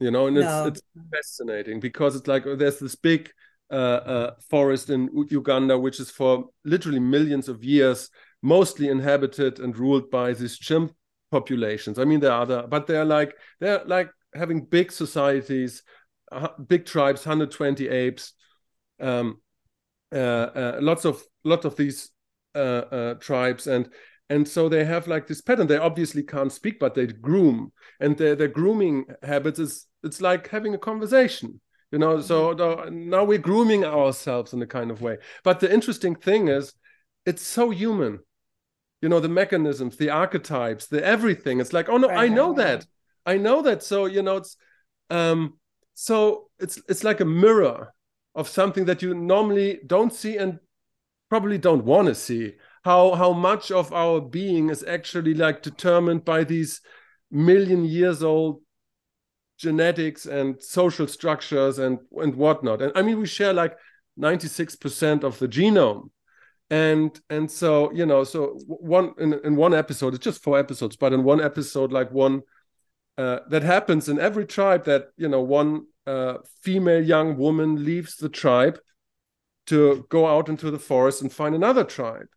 [0.00, 0.68] You know, and no.
[0.68, 3.30] it's it's fascinating because it's like there's this big
[3.70, 8.08] uh, uh, forest in Uganda, which is for literally millions of years
[8.42, 10.92] mostly inhabited and ruled by these chimp
[11.30, 11.98] populations.
[11.98, 15.82] I mean, there are other, but they're like they're like having big societies,
[16.32, 18.32] uh, big tribes, 120 apes,
[19.00, 19.40] um,
[20.12, 22.10] uh, uh, lots of lots of these
[22.54, 23.66] uh, tribes.
[23.66, 23.88] And
[24.28, 25.66] and so they have like this pattern.
[25.66, 27.72] They obviously can't speak but they groom.
[28.00, 31.60] And their, their grooming habits is it's like having a conversation
[31.92, 32.20] you know?
[32.20, 33.10] So mm-hmm.
[33.10, 35.18] now we're grooming ourselves in a kind of way.
[35.44, 36.74] But the interesting thing is
[37.24, 38.20] it's so human.
[39.02, 41.60] You know the mechanisms the archetypes the everything.
[41.60, 42.86] It's like oh no i know that.
[43.24, 43.82] I know that.
[43.82, 44.56] So you know it's
[45.10, 45.58] um
[45.94, 47.92] so it's it's like a mirror
[48.36, 50.60] of something that you normally don't see and
[51.28, 52.52] probably don't want to see.
[52.84, 56.80] How how much of our being is actually like determined by these
[57.30, 58.60] million years old
[59.58, 62.82] genetics and social structures and and whatnot.
[62.82, 63.76] And i mean we share like
[64.18, 66.10] 96% of the genome.
[66.70, 70.96] And and so you know so one in, in one episode it's just four episodes
[70.96, 72.42] but in one episode like one
[73.18, 75.86] uh, that happens in every tribe that you know one
[76.62, 78.78] female young woman leaves the tribe
[79.66, 82.28] to go out into the forest and find another tribe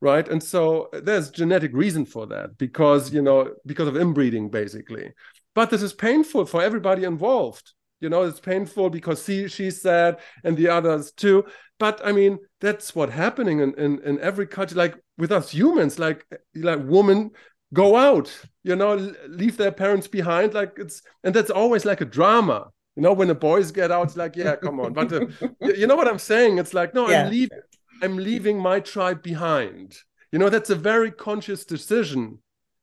[0.00, 0.28] right?
[0.28, 5.12] And so there's genetic reason for that because you know because of inbreeding basically.
[5.54, 7.72] But this is painful for everybody involved.
[8.00, 11.44] You know it's painful because she she's sad and the others too.
[11.78, 15.98] But i mean that's what happening in, in in every culture like with us humans
[15.98, 17.30] like like women
[17.72, 18.32] go out
[18.64, 18.94] you know
[19.28, 22.66] leave their parents behind like it's and that's always like a drama
[22.98, 24.92] you know when the boys get out it's like yeah come on.
[24.92, 25.26] But uh,
[25.60, 26.58] you know what i'm saying?
[26.58, 27.22] It's like no yeah.
[27.22, 27.60] i'm leaving
[28.02, 29.96] i'm leaving my tribe behind.
[30.32, 32.40] You know that's a very conscious decision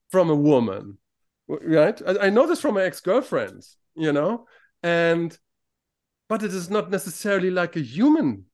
[0.09, 0.97] from a woman
[1.47, 2.01] right?
[2.07, 4.47] I, I know this from my ex-girlfriends you know?
[4.81, 5.37] And
[6.29, 8.45] but it is not necessarily like a human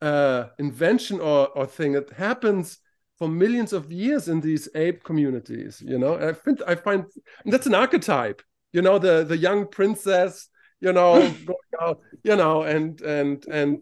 [0.00, 1.94] uh, invention or, or thing.
[1.94, 2.78] It happens
[3.18, 6.14] for millions of years in these ape communities you know?
[6.28, 7.06] I think i find
[7.44, 8.40] that's an archetype
[8.72, 10.48] you know the the young princess
[10.80, 13.80] you know going out you know and and and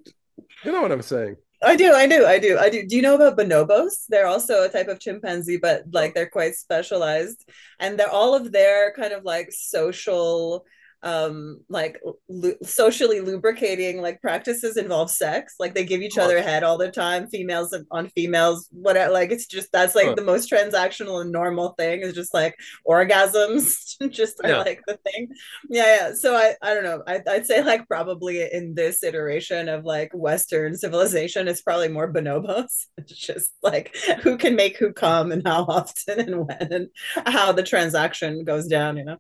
[0.65, 2.87] you know what i'm saying I do, I do, I do, I do.
[2.87, 4.05] Do you know about bonobos?
[4.11, 7.49] They're also a type of chimpanzee, but like they're quite specialized,
[7.81, 10.67] and they're all of their kind of like social
[11.07, 15.55] um like lu- socially lubricating like practices involve sex.
[15.61, 19.47] Like they give each other head all the time females on females whatever like it's
[19.47, 20.15] just that's like huh.
[20.17, 22.57] the most transactional and normal thing is just like
[22.89, 24.59] orgasms just yeah.
[24.59, 25.29] like the thing.
[25.71, 26.15] Yeah yeah.
[26.15, 27.03] So i i don't know.
[27.07, 32.13] I, i'd say like probably in this iteration of like western civilization it's probably more
[32.13, 32.87] bonobos.
[32.99, 36.89] It's just like who can make who come and how often and when and
[37.27, 39.19] how the transaction goes down you know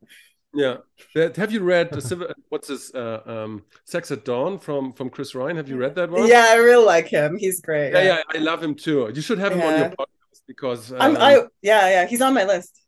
[0.57, 1.29] yeah.
[1.37, 1.91] Have you read
[2.49, 5.57] what's this uh, um, Sex at Dawn from from Chris Ryan?
[5.57, 6.27] Have you read that one?
[6.27, 7.37] Yeah, I really like him.
[7.37, 7.93] He's great.
[7.93, 9.11] Yeah, yeah, yeah I love him too.
[9.15, 9.67] You should have him yeah.
[9.67, 12.83] on your podcast because um, I'm, I yeah, yeah, he's on my list.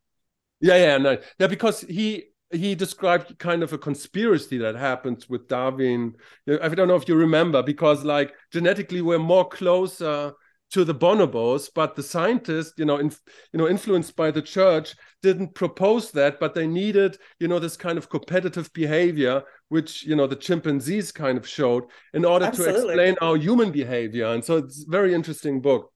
[0.60, 1.18] Yeah, yeah, no.
[1.38, 6.14] Yeah, because he he described kind of a conspiracy that happened with Darwin.
[6.48, 10.32] I don't know if you remember, because like genetically we're more closer
[10.70, 13.10] to the bonobos, but the scientists, you know, in,
[13.52, 17.76] you know, influenced by the church, didn't propose that, but they needed, you know, this
[17.76, 22.74] kind of competitive behavior, which you know the chimpanzees kind of showed, in order Absolutely.
[22.74, 24.26] to explain our human behavior.
[24.26, 25.92] And so it's a very interesting book.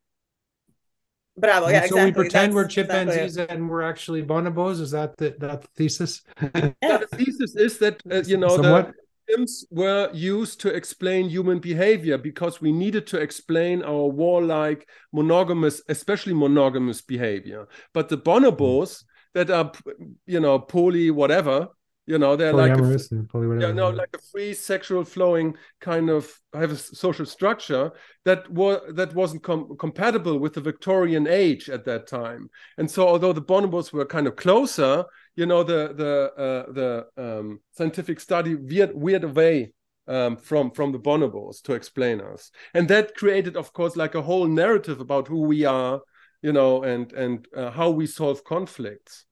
[1.37, 2.05] Bravo, yeah, so exactly.
[2.05, 4.81] we pretend That's we're chimpanzees exactly and we're actually bonobos.
[4.81, 6.23] Is that the that the thesis?
[6.43, 6.99] yeah.
[6.99, 8.93] the thesis is that uh, you know Somewhat.
[9.31, 15.81] Chimps were used to explain human behavior because we needed to explain our warlike, monogamous,
[15.89, 17.67] especially monogamous behavior.
[17.95, 19.05] But the bonobos
[19.35, 19.73] that are,
[20.27, 21.69] you know, poly whatever,
[22.07, 22.83] you know, they're like a,
[23.59, 27.93] yeah, no, like a free sexual flowing kind of have a social structure
[28.25, 32.51] that was that wasn't com- compatible with the Victorian age at that time.
[32.79, 35.05] And so, although the bonobos were kind of closer,
[35.37, 39.73] you know the the uh, the um, scientific study veered, veered away
[40.07, 44.23] um, from from the bonobos to explain us, and that created, of course, like a
[44.23, 46.01] whole narrative about who we are,
[46.43, 49.25] you know, and and uh, how we solve conflicts.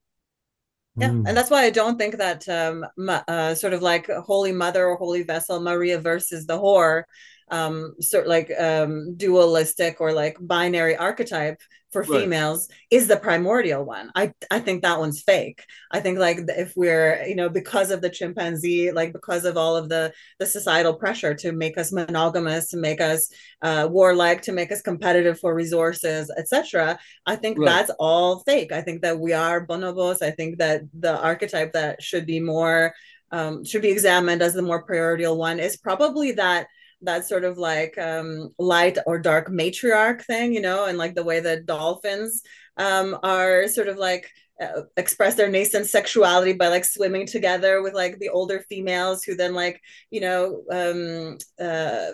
[0.97, 1.23] Yeah, mm.
[1.25, 4.97] and that's why I don't think that um, uh, sort of like Holy Mother or
[4.97, 7.03] Holy Vessel Maria versus the whore
[7.51, 11.59] um sort like um dualistic or like binary archetype
[11.91, 12.21] for right.
[12.21, 16.73] females is the primordial one i i think that one's fake i think like if
[16.75, 20.93] we're you know because of the chimpanzee like because of all of the the societal
[20.93, 23.29] pressure to make us monogamous to make us
[23.61, 27.65] uh warlike to make us competitive for resources etc i think right.
[27.65, 32.01] that's all fake i think that we are bonobos i think that the archetype that
[32.01, 32.93] should be more
[33.33, 36.67] um, should be examined as the more primordial one is probably that
[37.03, 41.23] that sort of like um, light or dark matriarch thing, you know, and like the
[41.23, 42.43] way that dolphins
[42.77, 44.29] um, are sort of like
[44.61, 49.35] uh, express their nascent sexuality by like swimming together with like the older females who
[49.35, 52.11] then like you know um uh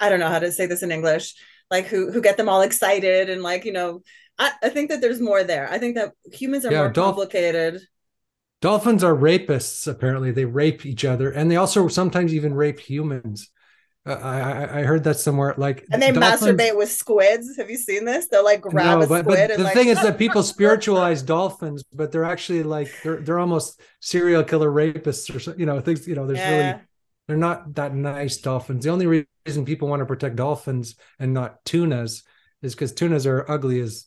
[0.00, 1.34] i don't know how to say this in english
[1.70, 4.00] like who who get them all excited and like you know
[4.38, 5.68] i, I think that there's more there.
[5.70, 7.82] I think that humans are yeah, more dolph- complicated.
[8.60, 10.30] dolphins are rapists apparently.
[10.30, 13.50] They rape each other and they also sometimes even rape humans
[14.06, 15.54] I, I heard that somewhere.
[15.56, 16.42] Like, and they dolphins...
[16.42, 17.56] masturbate with squids.
[17.56, 18.28] Have you seen this?
[18.28, 19.48] They'll like grab no, a but, squid.
[19.48, 19.74] But the like...
[19.74, 24.70] thing is that people spiritualize dolphins, but they're actually like they're they're almost serial killer
[24.70, 26.06] rapists or so, you know things.
[26.06, 26.66] You know, there's yeah.
[26.66, 26.80] really
[27.28, 28.84] they're not that nice dolphins.
[28.84, 32.24] The only reason people want to protect dolphins and not tunas
[32.62, 34.06] is because tunas are ugly as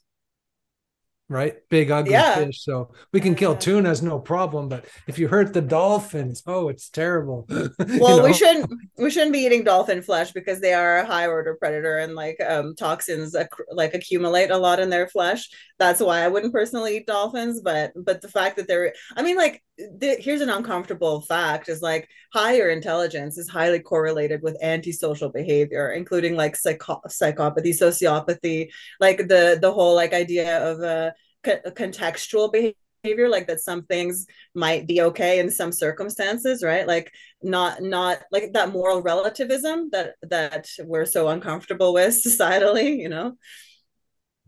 [1.29, 1.55] right?
[1.69, 2.45] Big ugly Yeah.
[2.45, 2.63] fish.
[2.63, 3.59] So we can kill Yeah.
[3.59, 4.69] tunas, no problem.
[4.69, 7.47] But if you hurt the dolphins, oh, it's terrible.
[7.87, 11.27] You well we shouldn't we shouldn't be eating dolphin flesh because they are a high
[11.27, 15.99] order predator and like um toxins acc- like accumulate a lot in their flesh that's
[16.01, 19.63] why i wouldn't personally eat dolphins but but the fact that they're i mean like
[19.77, 25.91] the, here's an uncomfortable fact is like higher intelligence is highly correlated with antisocial behavior
[25.91, 31.11] including like psycho- psychopathy sociopathy like the the whole like idea of uh
[31.47, 37.11] co- contextual behavior like that some things might be okay in some circumstances right like
[37.41, 43.33] not not like that moral relativism that that we're so uncomfortable with societally you know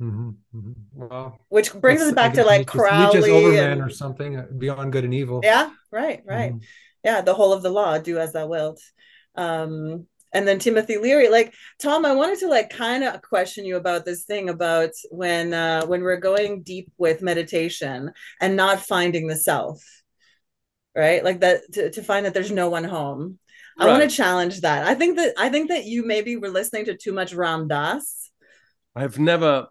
[0.02, 0.76] Mhm, mhm.
[0.94, 4.94] Well, which brings us back to like crowley Nietzsche's Overman and, or something uh, beyond
[4.94, 5.42] good and evil.
[5.44, 6.62] yeah right right Mhm.
[7.04, 8.82] yeah the whole of the law do as thou wilt
[9.36, 13.76] um and then timothy leary like tom i wanted to like kind of question you
[13.76, 18.12] about this thing about when uh when we're going deep with meditation
[18.42, 19.82] and not finding the self
[20.96, 21.24] right?
[21.24, 23.40] Like that to, to find that there's no one home.
[23.78, 24.86] I want to challenge that.
[24.86, 28.30] I think that i think that you maybe were listening to too much ram dass.
[28.94, 29.68] I've never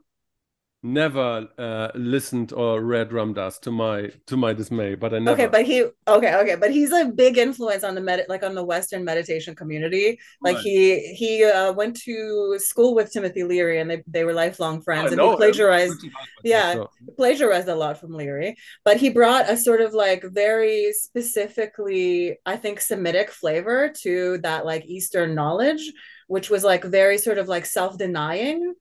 [0.82, 5.34] never uh, listened or read Ram Dass to my to my dismay, but I never.
[5.42, 8.54] okay but he okay okay but he's a big influence on the med like on
[8.54, 10.64] the western meditation community like Right.
[10.64, 15.10] he he uh, went to school with timothy leary and they, they were lifelong friends
[15.10, 16.00] and he plagiarized
[16.44, 16.74] yeah.
[16.74, 22.38] so- plagiarized a lot from Leary, but he brought a sort of like very specifically,
[22.46, 25.92] I think, Semitic flavor to that like Eastern knowledge,
[26.28, 28.74] which was like very sort of like self-denying.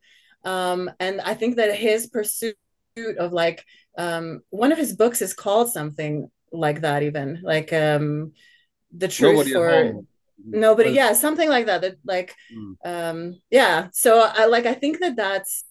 [0.47, 2.55] Um, and I think that his pursuit
[3.19, 3.63] of like
[3.97, 8.31] um, one of his books is called something like that, even like um,
[8.91, 9.95] the truth at
[10.49, 12.75] nobody yeah something like that that like Mm.
[12.85, 13.87] um yeah.
[13.91, 15.65] So i like i think that that's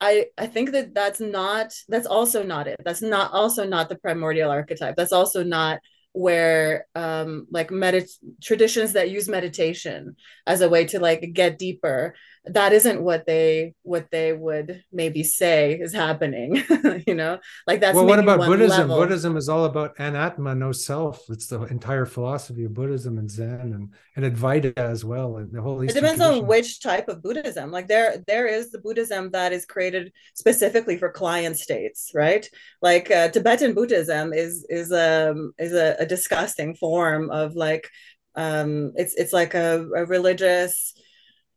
[0.00, 2.76] i i think that that's not that's also not it.
[2.84, 4.96] That's not also not the primordial archetype.
[4.96, 5.80] That's also not
[6.12, 8.10] where um like medit
[8.42, 12.14] traditions that use meditation as a way to like get deeper
[12.46, 16.62] that isn't what they what they would maybe say is happening
[17.06, 18.88] you know like that's well, what about Buddhism?
[18.88, 18.96] level.
[18.96, 21.22] Buddhism is all about anatma, no self.
[21.28, 25.36] It's the entire philosophy of Buddhism and Zen and, and Advaita as well.
[25.36, 28.78] And the whole it depends on which type of buddhism like there there is the
[28.78, 32.48] buddhism that is created specifically for client states right
[32.82, 37.88] like uh, tibetan buddhism is is um is a, a disgusting form of like
[38.34, 40.94] um it's it's like a, a religious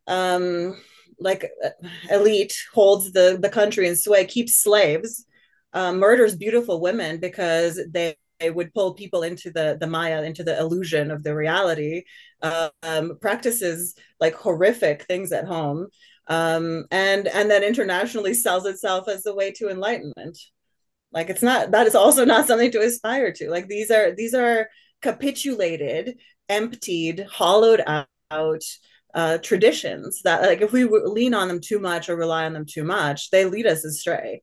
[0.08, 0.76] um
[1.20, 1.70] like uh,
[2.12, 5.26] elite holds the the country in sway keeps slaves
[5.74, 8.16] um, murders beautiful women because they
[8.50, 12.04] would pull people into the the maya into the illusion of the reality
[12.42, 15.88] um, practices like horrific things at home
[16.28, 20.38] um, and and then internationally sells itself as the way to enlightenment.
[21.12, 23.50] Like it's not that is also not something to aspire to.
[23.50, 24.70] Like these are these are
[25.02, 26.18] capitulated
[26.50, 27.82] emptied hollowed
[28.32, 28.63] out
[29.13, 32.65] uh, traditions that like if we lean on them too much or rely on them
[32.65, 34.41] too much they lead us astray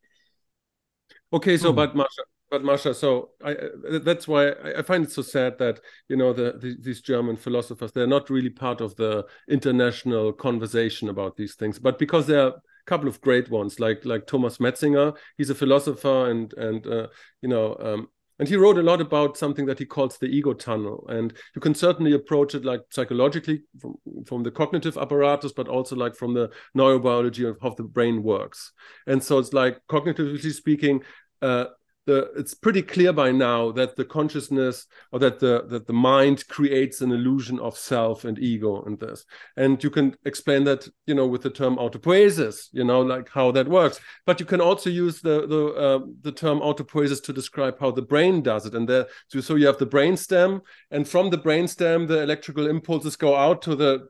[1.33, 1.77] Okay, so Hmm.
[1.77, 5.59] but Masha, but Masha, so I uh, that's why I, I find it so sad
[5.59, 10.33] that you know the, the these German philosophers they're not really part of the international
[10.33, 14.27] conversation about these things, but because there are a couple of great ones like like
[14.27, 17.07] Thomas Metzinger, he's a philosopher and and uh,
[17.43, 18.09] you know um,
[18.41, 21.05] and he wrote a lot about something that he calls the ego tunnel.
[21.11, 25.95] And you can certainly approach it like psychologically from, from the cognitive apparatus but also
[25.95, 28.73] like from the neurobiology of how the brain works.
[29.07, 31.03] And so it's like cognitively speaking
[31.43, 31.67] uh,
[32.11, 36.47] the it's pretty clear by now that the consciousness or that the that the mind
[36.49, 39.25] creates an illusion of self and ego and this.
[39.57, 43.53] And you can explain that you know with the term autopoiesis you know like how
[43.53, 44.01] that works.
[44.27, 48.09] But you can also use the the uh, the term autopoiesis to describe how the
[48.13, 48.75] brain does it.
[48.75, 52.23] And there so, so you have the brain stem and from the brain stem the
[52.23, 54.09] electrical impulses go out to the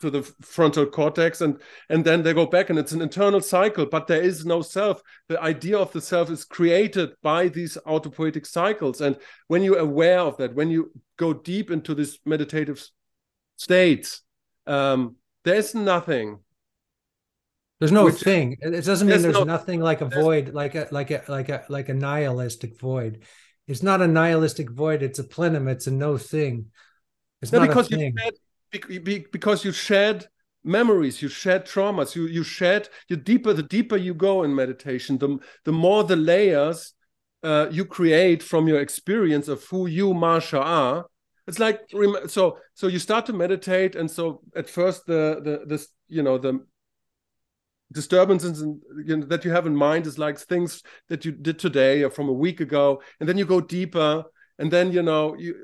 [0.00, 3.86] to the frontal cortex and and then they go back and it's an internal cycle
[3.86, 8.46] but there is no self the idea of the self is created by these autopoietic
[8.46, 9.16] cycles and
[9.48, 12.82] when you're aware of that when you go deep into this meditative
[13.56, 14.22] states
[14.66, 16.38] um there's nothing
[17.78, 18.56] There's no Which- thing.
[18.60, 21.48] It doesn't mean There's there's no- nothing like a void, like a like a like
[21.48, 23.22] a like a nihilistic void.
[23.66, 25.02] It's not a nihilistic void.
[25.02, 25.66] It's a plenum.
[25.66, 26.66] It's a no thing.
[27.40, 28.12] It's No, not because a thing.
[28.14, 28.38] bec- be-
[28.70, 30.26] because you shed
[30.64, 32.88] memories, you shed traumas, you you shed.
[33.08, 36.94] You deeper the deeper you go in meditation, the the more the layers
[37.42, 41.06] uh, you create from your experience of who you, Masha, are.
[41.46, 41.80] It's like
[42.26, 46.38] so so you start to meditate, and so at first the the this you know
[46.38, 46.60] the
[47.92, 51.58] disturbances in, you know, that you have in mind is like things that you did
[51.58, 54.22] today or from a week ago and then you go deeper
[54.58, 55.54] and then you know you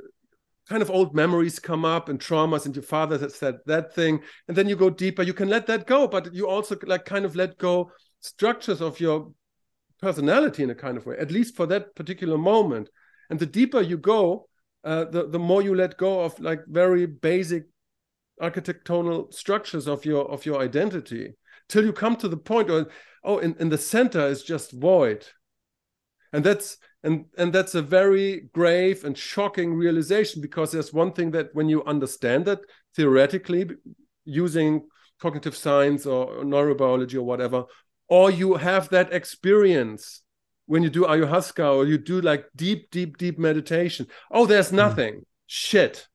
[0.68, 4.20] kind of old memories come up and traumas and your father has said that thing
[4.48, 5.22] and then you go deeper.
[5.22, 7.90] You can let that go but you also like kind of let go
[8.20, 9.32] structures of your
[10.00, 12.88] personality in a kind of way at least for that particular moment.
[13.30, 14.48] And the deeper you go
[14.84, 17.64] uh, the the more you let go of like very basic
[18.40, 21.34] architectural structures of your of your identity
[21.68, 22.86] till you come to the point where
[23.24, 25.26] oh in, in the center is just void.
[26.32, 31.30] And that's and and that's a very grave and shocking realization because there's one thing
[31.30, 32.60] that when you understand that
[32.96, 33.70] theoretically
[34.24, 34.82] using
[35.20, 37.64] cognitive science or neurobiology or whatever
[38.08, 40.22] or you have that experience
[40.66, 44.76] when you do ayahuasca or you do like deep deep deep meditation oh there's hmm.
[44.76, 45.24] nothing mm.
[45.46, 46.08] shit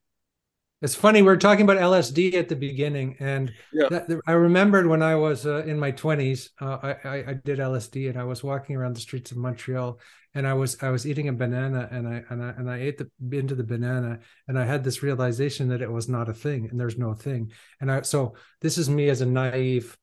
[0.81, 3.87] it's funny we are talking about lsd at the beginning and yeah.
[3.89, 8.09] that, i remembered when i was uh, in my 20s uh, I, I did lsd
[8.09, 9.99] and i was walking around the streets of montreal
[10.33, 12.97] and i was i was eating a banana and i and i and i ate
[12.97, 16.67] the into the banana and i had this realization that it was not a thing
[16.69, 19.97] and there's no thing and i so this is me as a naive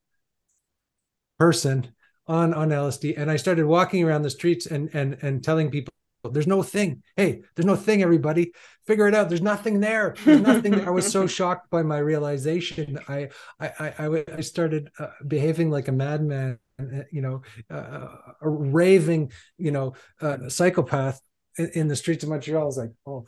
[1.39, 1.93] person
[2.29, 5.88] on on LSD, and I started walking around the streets and and and telling people,
[6.25, 7.03] "There's no thing.
[7.16, 8.03] Hey, there's no thing.
[8.03, 8.53] Everybody,
[8.87, 9.29] figure it out.
[9.29, 10.14] There's nothing there.
[10.25, 10.87] There's nothing." there.
[10.87, 12.99] I was so shocked by my realization.
[13.09, 13.29] I
[13.61, 16.59] I I, I started uh, behaving like a madman.
[16.81, 18.07] Uh, you know, uh,
[18.41, 21.21] a raving, you know, uh, psychopath
[21.59, 22.62] in, in, the streets of Montreal.
[22.62, 23.27] I was like, oh,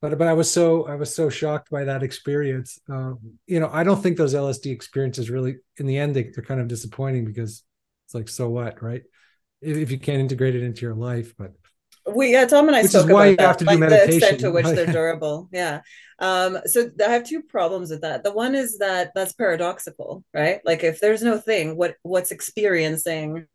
[0.00, 2.78] but but I was so I was so shocked by that experience.
[2.88, 6.42] Um, you know, I don't think those LSD experiences really, in the end, they, they're
[6.42, 7.62] kind of disappointing because
[8.08, 9.02] it's like so what right
[9.60, 11.52] if, if you can't integrate it into your life but
[12.14, 14.86] we yeah tom and i Which spoke about that like the extent to which they're
[14.92, 15.48] durable.
[15.52, 15.80] Yeah.
[16.18, 18.24] Um so i have two problems with that.
[18.24, 20.60] The one is that that's paradoxical right?
[20.64, 23.46] Like if there's no thing what what's experiencing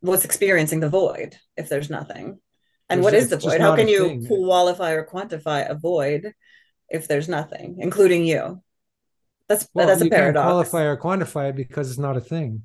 [0.00, 2.38] what's experiencing the void if there's nothing?
[2.90, 3.60] And there's, what is the void?
[3.60, 4.26] How can you thing.
[4.26, 6.32] qualify or quantify a void
[6.88, 8.62] if there's nothing including you?
[9.48, 12.64] That's well, that's a paradox Can't qualify or quantify it because it's not a thing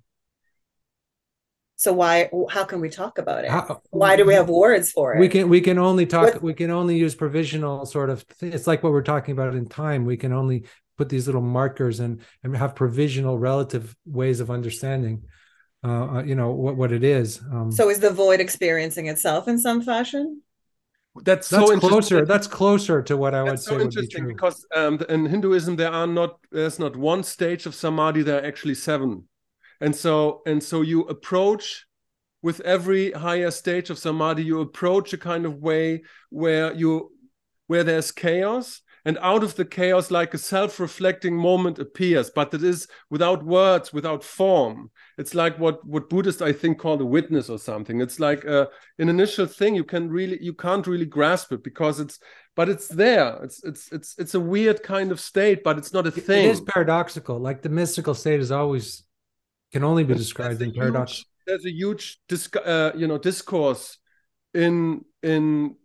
[1.76, 3.52] so why how can we talk about it?
[3.52, 5.20] How, why do we have words for it?
[5.20, 8.68] we can we can only talk what, we can only use provisional sort of it's
[8.68, 10.06] like what we're talking about in time.
[10.06, 10.66] We can only
[10.98, 15.24] put these little markers and and have provisional relative ways of understanding
[15.84, 19.48] uh, uh, you know what what it is um, so is the void experiencing itself
[19.48, 20.42] in some fashion?
[21.16, 24.28] That's, that's so closer that's closer to what i that's would so say interesting be
[24.28, 24.34] true.
[24.34, 28.46] because um, in hinduism there are not there's not one stage of samadhi there are
[28.46, 29.28] actually seven
[29.82, 31.86] and so and so you approach
[32.42, 37.12] with every higher stage of samadhi you approach a kind of way where you
[37.68, 42.64] where there's chaos and out of the chaos like a self-reflecting moment appears but it
[42.64, 44.90] is without words without form.
[45.18, 48.02] It's like what what buddhists i think call the witness or something.
[48.02, 48.70] It's like a,
[49.00, 52.20] an initial thing you can really you can't really grasp it because it's
[52.56, 53.40] but it's there.
[53.44, 56.52] It's it's it's it's a weird kind of state but it's not a thing it
[56.52, 57.40] is paradoxical.
[57.40, 59.04] Like the mystical state is always
[59.74, 61.12] can only be described in paradox.
[61.14, 62.20] Huge, there's a huge
[62.64, 63.98] uh, you know discourse
[64.54, 65.76] in in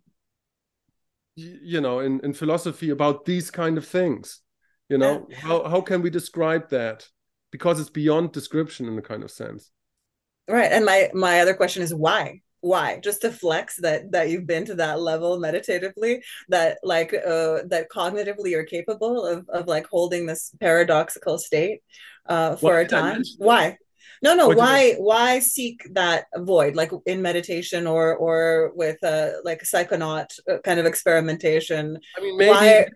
[1.35, 4.41] you know in, in philosophy about these kind of things
[4.89, 5.37] you know yeah.
[5.37, 7.07] how, how can we describe that
[7.51, 9.71] because it's beyond description in a kind of sense
[10.49, 12.99] right and my my other question is why why?
[12.99, 17.87] Just to flex that that you've been to that level meditatively that like uh that
[17.93, 21.81] cognitively you're capable of of like holding this paradoxical state
[22.27, 23.23] uh for what a time?
[23.37, 23.77] why?
[24.21, 29.31] No no what why why seek that void like in meditation or or with uh
[29.43, 31.97] like psychonaut uh, kind of experimentation?
[32.17, 32.87] I mean maybe why,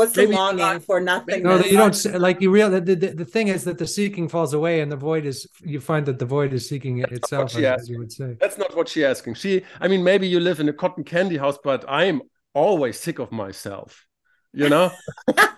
[0.00, 3.24] what's the longing not, for nothing no you don't like you real the, the, the
[3.24, 6.30] thing is that the seeking falls away and the void is you find that the
[6.36, 8.36] void is seeking it that's itself as, as you would say.
[8.40, 9.34] That's not what she's asking.
[9.34, 12.22] She i mean maybe you live in a cotton candy house but i'm
[12.54, 14.06] always sick of myself
[14.52, 14.90] you know?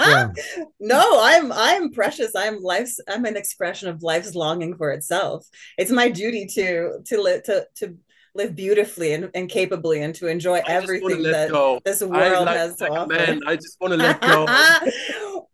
[0.03, 0.33] Yeah.
[0.81, 2.33] no i'm i'm precious.
[2.35, 5.47] I'm life's i'm an expression of life's longing for itself.
[5.79, 7.97] It's my duty to to live to to
[8.35, 11.81] live beautifully and, and capably and to enjoy I everything that go.
[11.85, 13.13] this world like has to offer.
[13.13, 14.47] Man, I just want to let go.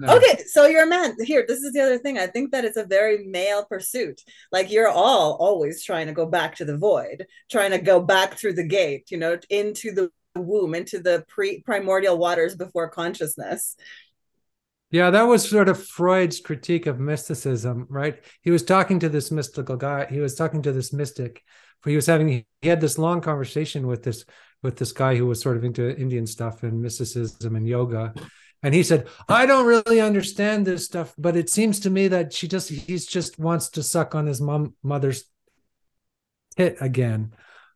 [0.07, 1.16] Okay, so you're a man.
[1.20, 2.18] Here, this is the other thing.
[2.18, 4.22] I think that it's a very male pursuit.
[4.53, 8.35] Like you're all always trying to go back to the void, trying to go back
[8.35, 13.74] through the gate, you know, into the womb, into the pre primordial waters before consciousness.
[14.91, 18.22] Yeah, that was sort of Freud's critique of mysticism, right?
[18.41, 20.07] He was talking to this mystical guy.
[20.09, 21.43] He was talking to this mystic
[21.85, 24.24] he was having he had this long conversation with this
[24.62, 28.12] with this guy who was sort of into Indian stuff and mysticism and yoga,
[28.62, 32.33] and he said, "I don't really understand this stuff, but it seems to me that
[32.33, 35.24] she just he's just wants to suck on his mom mother's
[36.57, 37.33] tit again."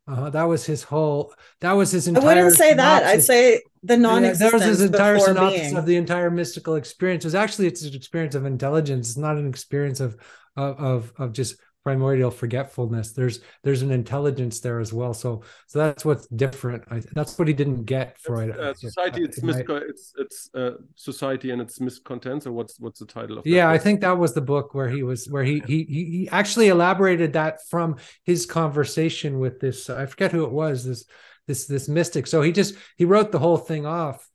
[0.09, 1.33] Uh, that was his whole.
[1.61, 2.25] That was his entire.
[2.25, 3.05] I wouldn't say that.
[3.05, 4.41] I'd say the non-existence.
[4.41, 5.77] Yeah, that was his entire synopsis being.
[5.77, 7.25] of the entire mystical experience.
[7.25, 9.11] It was actually it's an experience of intelligence.
[9.11, 10.17] It's not an experience of
[10.57, 13.13] of of, of just primordial forgetfulness.
[13.13, 15.15] There's there's an intelligence there as well.
[15.15, 16.85] So so that's what's different.
[16.91, 21.51] I, that's what he didn't get freud uh, society it's misco- it's it's uh, society
[21.51, 23.81] and its miscontents or what's what's the title of yeah book?
[23.81, 27.33] i think that was the book where he was where he he he actually elaborated
[27.33, 31.05] that from his conversation with this i forget who it was this
[31.47, 32.27] this this mystic.
[32.27, 34.29] So he just he wrote the whole thing off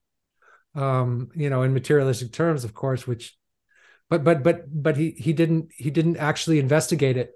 [0.75, 3.35] um you know in materialistic terms of course which
[4.09, 7.31] but but but but he he didn't he didn't actually investigate it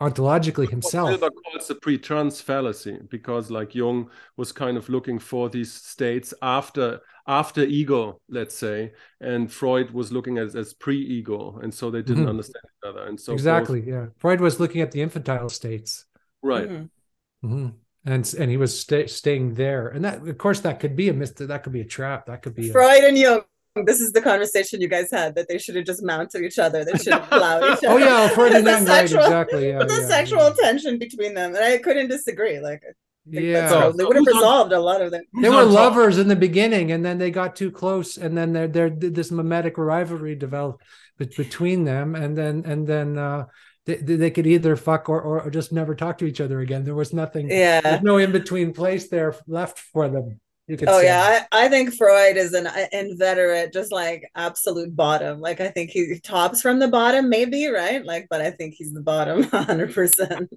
[0.00, 1.20] ontologically himself.
[1.20, 6.34] What calls the pre-trans fallacy, because like Jung was kind of looking for these states
[6.42, 12.02] after after ego, let's say, and Freud was looking at as pre-ego, and so they
[12.02, 12.30] didn't mm-hmm.
[12.30, 13.06] understand each other.
[13.06, 13.88] And so exactly, both...
[13.88, 16.04] yeah, Freud was looking at the infantile states,
[16.42, 16.68] right?
[16.68, 17.46] Mm-hmm.
[17.46, 17.68] Mm-hmm.
[18.06, 21.14] And and he was sta- staying there, and that of course that could be a
[21.14, 21.36] myth.
[21.36, 22.26] That could be a trap.
[22.26, 23.08] That could be Freud a...
[23.08, 23.44] and Jung
[23.82, 26.84] this is the conversation you guys had that they should have just mounted each other.
[26.84, 28.04] They should have allowed each oh, other.
[28.04, 29.68] Oh yeah, Ferdinand, right, exactly.
[29.68, 30.54] Yeah, but the yeah, sexual yeah.
[30.62, 32.60] tension between them, and I couldn't disagree.
[32.60, 32.82] Like,
[33.26, 35.24] yeah, so they would have resolved a lot of them.
[35.40, 38.68] They were lovers in the beginning, and then they got too close, and then there,
[38.68, 40.84] there, this mimetic rivalry developed
[41.18, 43.18] between them, and then, and then.
[43.18, 43.46] uh
[43.86, 46.84] they, they could either fuck or, or just never talk to each other again.
[46.84, 47.50] There was nothing.
[47.50, 47.82] Yeah.
[47.82, 50.40] There's no in between place there left for them
[50.70, 51.04] oh say.
[51.04, 55.40] yeah I, I think freud is an uh, inveterate just like absolute bottom.
[55.40, 58.04] Like i think he tops from the bottom maybe right?
[58.04, 60.48] Like but i think he's the bottom 100%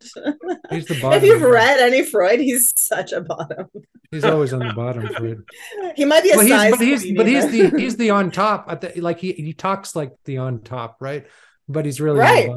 [0.70, 3.68] he's the bottom if you've read any freud he's such a bottom.
[4.12, 5.44] He's always on the bottom freud.
[5.96, 8.66] He might be a well, size but he's but he's the he's the on top
[8.70, 11.26] at the like he, he talks like the on top right?
[11.68, 12.50] But he's really right.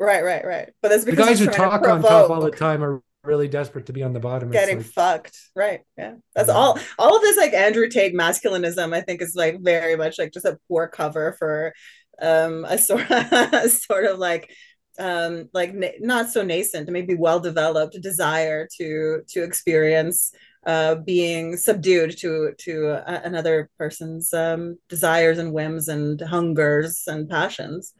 [0.00, 0.70] right right right.
[0.80, 3.92] But that's the guys who talk on top all the time are really desperate to
[3.92, 4.50] be on the bottom.
[4.50, 5.38] Getting like, fucked.
[5.54, 5.80] Right.
[5.96, 6.14] Yeah.
[6.34, 6.54] That's yeah.
[6.54, 10.32] all all of this like andrew tate masculinism i think is like very much like
[10.32, 11.72] just a poor cover for
[12.20, 14.50] um a sort a sort of like
[14.98, 20.32] um like na- not so nascent maybe well developed desire to to experience
[20.66, 27.28] uh being subdued to to a- another person's um desires and whims and hungers and
[27.28, 27.92] passions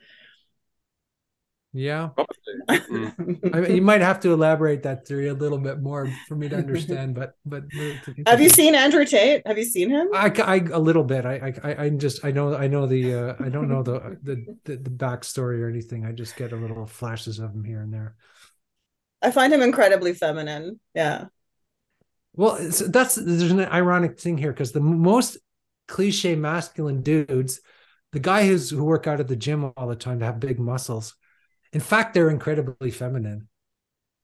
[1.77, 2.09] yeah.
[2.69, 3.55] Mm.
[3.55, 6.49] I mean, you might have to elaborate that theory a little bit more for me
[6.49, 7.65] to understand, but but
[8.27, 9.47] have you seen Andrew Tate?
[9.47, 10.09] Have you seen him?
[10.15, 11.27] I, I a little bit.
[11.27, 14.57] I I I just I know I know the uh, I don't know the, the
[14.65, 16.07] the the backstory or anything.
[16.07, 18.17] I just get a little flashes of him here and there.
[19.21, 20.81] I find him incredibly feminine.
[20.95, 21.27] Yeah.
[22.35, 25.37] Well, so that's there's an ironic thing here because the most
[25.89, 27.61] cliche masculine dudes,
[28.13, 30.59] the guy who's who work out at the gym all the time to have big
[30.59, 31.15] muscles
[31.77, 33.49] in fact, they're incredibly feminine.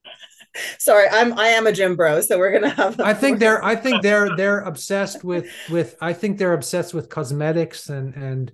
[0.79, 2.99] Sorry, I'm I am a gym bro, so we're gonna have.
[2.99, 7.11] I think they're I think they're they're obsessed with with I think they're obsessed with
[7.11, 8.53] cosmetics and and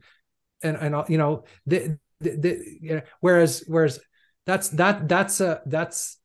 [0.64, 4.00] and and you know the, the, the you know, whereas whereas
[4.46, 6.16] that's that that's a that's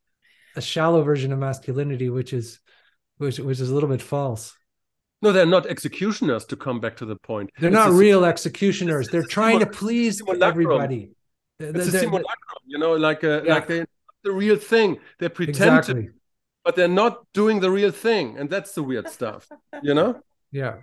[0.56, 2.58] a shallow version of masculinity, which is
[3.18, 4.52] which which is a little bit false.
[5.22, 6.44] No, they're not executioners.
[6.46, 9.06] To come back to the point, they're it's not real executioners.
[9.10, 11.12] They're trying to please everybody.
[11.64, 13.54] It's a simulacrum, you know, like a, yeah.
[13.54, 13.86] like they
[14.22, 14.98] the real thing.
[15.18, 16.06] They pretend exactly.
[16.06, 16.12] to,
[16.64, 19.48] but they're not doing the real thing, and that's the weird stuff,
[19.82, 20.20] you know.
[20.54, 20.76] Yeah.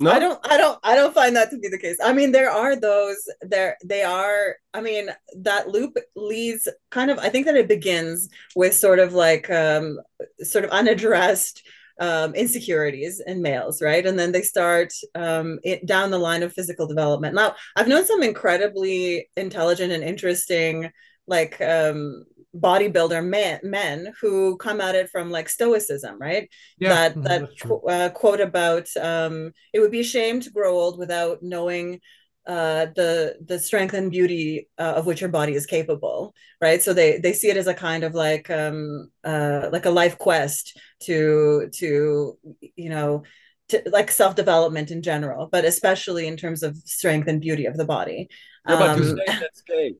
[0.00, 0.10] No?
[0.10, 1.96] I don't I don't I don't find that to be the case.
[2.02, 7.18] I mean there are those there they are I mean that loop leads kind of
[7.18, 10.00] I think that it begins with sort of like um
[10.42, 11.62] sort of unaddressed
[12.00, 14.04] um, insecurities in males, right?
[14.06, 17.34] And then they start um, it, down the line of physical development.
[17.34, 20.90] Now, I've known some incredibly intelligent and interesting,
[21.26, 22.24] like um,
[22.56, 26.48] bodybuilder men, men who come at it from like stoicism, right?
[26.78, 30.50] Yeah, that mm-hmm, that qu- uh, quote about um, it would be a shame to
[30.50, 32.00] grow old without knowing
[32.48, 36.82] uh, the the strength and beauty uh, of which your body is capable, right?
[36.82, 40.16] So they they see it as a kind of like um, uh, like a life
[40.16, 42.38] quest to to
[42.74, 43.24] you know
[43.68, 47.76] to, like self development in general, but especially in terms of strength and beauty of
[47.76, 48.30] the body.
[48.66, 49.96] Yeah, um, but you say that's gay.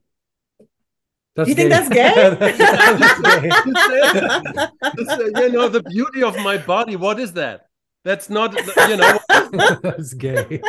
[1.35, 1.61] That's you gay.
[1.61, 2.35] think that's gay?
[2.39, 3.51] that's gay.
[5.43, 6.95] you know the beauty of my body.
[6.95, 7.68] What is that?
[8.05, 8.55] That's not,
[8.87, 9.19] you know.
[9.83, 10.61] That's gay.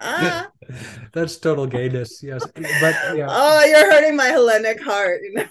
[1.12, 2.22] That's total gayness.
[2.22, 3.26] Yes, but yeah.
[3.28, 5.20] Oh, you're hurting my Hellenic heart.
[5.22, 5.46] You know.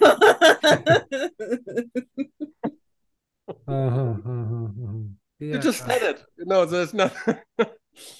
[3.68, 4.98] uh-huh, uh-huh, uh-huh.
[5.38, 5.54] Yeah.
[5.54, 6.24] You just said it.
[6.38, 7.36] No, there's nothing.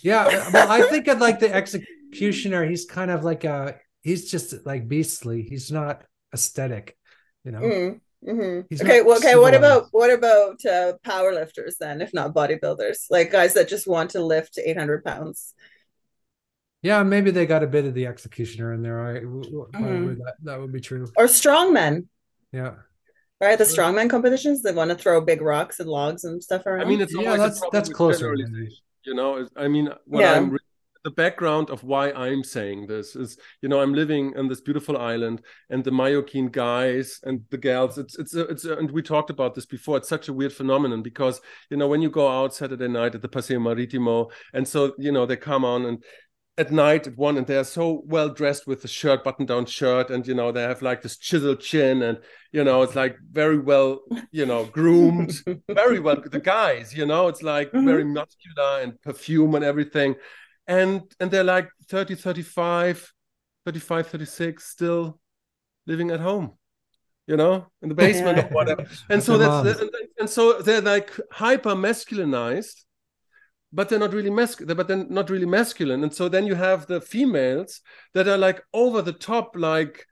[0.03, 2.67] Yeah, well, I think of like the executioner.
[2.67, 3.77] He's kind of like a.
[4.03, 5.43] He's just like beastly.
[5.43, 6.97] He's not aesthetic,
[7.45, 7.61] you know.
[7.61, 8.65] Mm, mhm.
[8.81, 9.37] Okay, well, okay.
[9.37, 13.87] What about what about uh, power lifters then, if not bodybuilders, like guys that just
[13.87, 15.55] want to lift eight hundred pounds?
[16.83, 19.01] Yeah, maybe they got a bit of the executioner in there.
[19.01, 19.73] I w- w- Mhm.
[19.73, 21.07] probably that, that would be true.
[21.17, 22.07] Or strongmen,
[22.53, 22.75] Yeah,
[23.41, 23.59] right?
[23.59, 24.63] The strongman competitions.
[24.63, 26.83] They want to throw big rocks and logs and stuff around.
[26.83, 28.35] I mean, it's Yeah, that's- a that's closer,
[29.05, 30.35] You know, I mean, what Yeah.
[30.35, 30.59] I'm re-
[31.07, 34.99] the background of why I'm saying this is, you know, I'm living in this beautiful
[34.99, 35.41] island,
[35.71, 37.97] and the Mallorquin guys and the gals.
[37.97, 39.99] It's it's a, it's a, and we talked about this before.
[39.99, 41.41] It's such a weird phenomenon because
[41.71, 45.13] you know when you go out Saturday night at the Paseo Maritimo, and so you
[45.13, 46.03] know they come on and
[46.59, 50.11] at night at one and they're so well dressed with the shirt button down shirt
[50.11, 52.19] and you know they have like this chiseled chin and
[52.51, 54.01] you know it's like very well
[54.33, 55.35] you know groomed
[55.69, 58.15] very well the guys you know it's like very mm-hmm.
[58.15, 60.15] muscular and perfume and everything
[60.67, 63.13] and and they're like 30 35
[63.65, 65.19] 35 36 still
[65.87, 66.53] living at home
[67.27, 68.47] you know in the basement Yeah.
[68.47, 69.91] or whatever and so that's and,
[70.21, 72.85] and so they're like hyper masculinized
[73.73, 76.87] but they're not really masculine but then not really masculine and so then you have
[76.87, 77.81] the females
[78.15, 80.05] that are like over the top like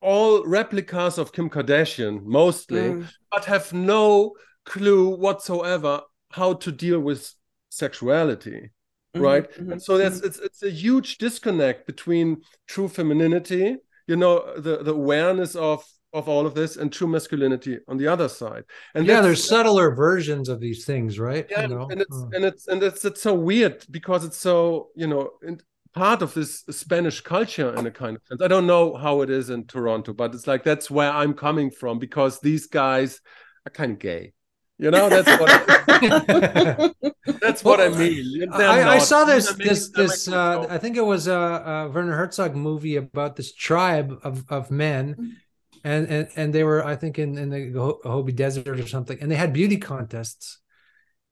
[0.00, 3.08] all replicas of kim kardashian mostly Mm.
[3.30, 4.34] but have no
[4.64, 7.32] clue whatsoever how to deal with
[7.70, 8.70] sexuality
[9.14, 14.16] Mhm, right mhm, and so that's it's it's a huge disconnect between true femininity you
[14.16, 18.28] know the the awareness of of all of this and true masculinity on the other
[18.28, 19.20] side and yeah.
[19.20, 21.46] There's subtler versions of these things, right?
[21.50, 21.88] yeah, You know?
[21.90, 25.30] and it's Uh, and it's and it's it's so weird because it's so you know
[25.42, 25.60] in,
[25.92, 28.42] part of this Spanish culture in a kind of sense.
[28.42, 31.70] I don't know how it is in Toronto, but it's like that's where I'm coming
[31.70, 33.20] from because these guys
[33.66, 34.32] are kind of gay.
[34.78, 36.90] You know, that's what I,
[37.40, 38.48] that's what I mean.
[38.52, 42.56] I, I saw this this this uh, I think it was a, a Werner Herzog
[42.56, 45.38] movie about this tribe of of men,
[45.84, 49.18] and and and they were I think in in the Ho- Hopi Desert or something,
[49.20, 50.58] and they had beauty contests,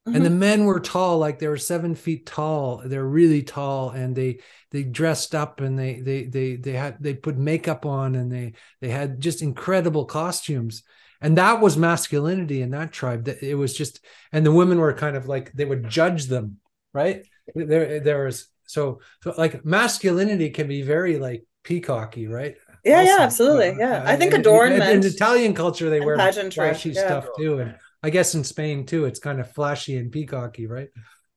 [0.07, 0.39] and the Mhm.
[0.39, 2.83] men were tall, like they were seven feet tall.
[2.85, 4.41] They're really tall, and they
[4.71, 8.55] they dressed up and they they they they had they put makeup on and they
[8.81, 10.83] they had just incredible costumes.
[11.23, 13.25] And that was masculinity in that tribe.
[13.25, 14.01] That it was just,
[14.33, 16.59] and the women were kind of like they would judge them,
[16.93, 17.25] right?
[17.55, 22.57] There, there was so so like masculinity can be very like peacocky, right?
[22.85, 23.71] Yeah, yeah, absolutely.
[23.71, 24.03] uh, Yeah.
[24.03, 24.83] uh, I think in- in- adornment.
[24.83, 27.07] in Italian culture they and wear pageantry, flashy yeah.
[27.07, 30.89] stuff too, and I guess in Spain too, it's kind of flashy and peacocky, right?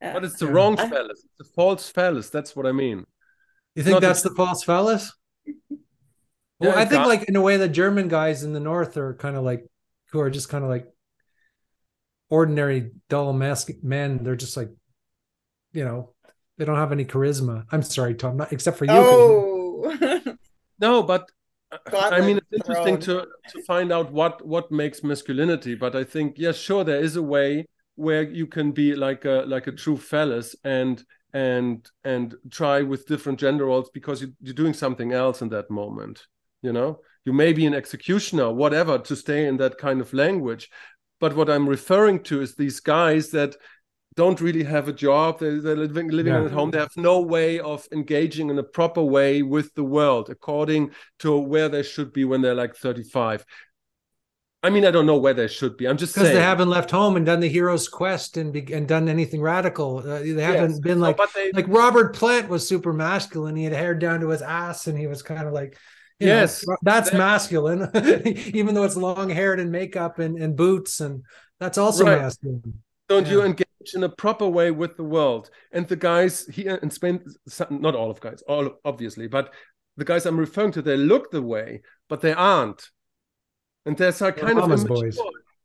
[0.01, 0.13] yeah.
[0.13, 1.23] But it's the wrong I- phallus.
[1.23, 2.29] It's the false phallus.
[2.31, 3.05] That's what I mean.
[3.75, 5.11] You think not the- that's the false phallus?
[6.59, 8.95] Well, Yeah, I think God- like in a way the German guys in the north
[8.97, 9.65] are kind of like
[10.15, 10.87] who are just kind of like
[12.29, 14.23] ordinary dull mask men.
[14.23, 14.69] They're just like,
[15.73, 16.13] you know,
[16.57, 17.65] they don't have any charisma.
[17.71, 20.35] I'm sorry, Tom, not except for you Oh.
[20.79, 21.29] No, but
[21.93, 23.25] I mean, it's interesting thrown.
[23.25, 25.75] to to find out what what makes masculinity.
[25.75, 29.43] But I think, yeah, sure, there is a way where you can be like a
[29.47, 31.03] like a true phallus and
[31.33, 35.69] and and try with different gender roles because you, you're doing something else in that
[35.69, 36.25] moment.
[36.61, 40.69] You know, you may be an executioner, whatever, to stay in that kind of language.
[41.19, 43.55] But what I'm referring to is these guys that
[44.15, 45.39] don't really have a job.
[45.39, 46.45] They're, they're living living Yeah.
[46.45, 46.71] at home.
[46.71, 51.37] They have no way of engaging in a proper way with the world according to
[51.37, 53.45] where they should be when they're like 35.
[54.63, 55.87] I mean, I don't know where they should be.
[55.87, 58.87] I'm just because they haven't left home and done the hero's quest and be, and
[58.87, 59.99] done anything radical.
[59.99, 60.79] Uh, they haven't Yes.
[60.79, 63.55] been like but they, like Robert Plant was super masculine.
[63.55, 65.77] He had hair down to his ass, and he was kind of like,
[66.19, 67.89] you Yes, know, that's that- masculine,
[68.53, 71.23] even though it's long haired and makeup and, and boots, and
[71.59, 72.21] that's also Right.
[72.21, 72.81] masculine.
[73.07, 75.49] don't you engage in a proper way with the world?
[75.71, 77.21] And the guys here in Spain,
[77.69, 79.53] not all of guys, all obviously, but
[79.97, 82.89] the guys I'm referring to, they look the way, but they aren't.
[83.85, 85.19] And there's a kind of mama's immature, boys.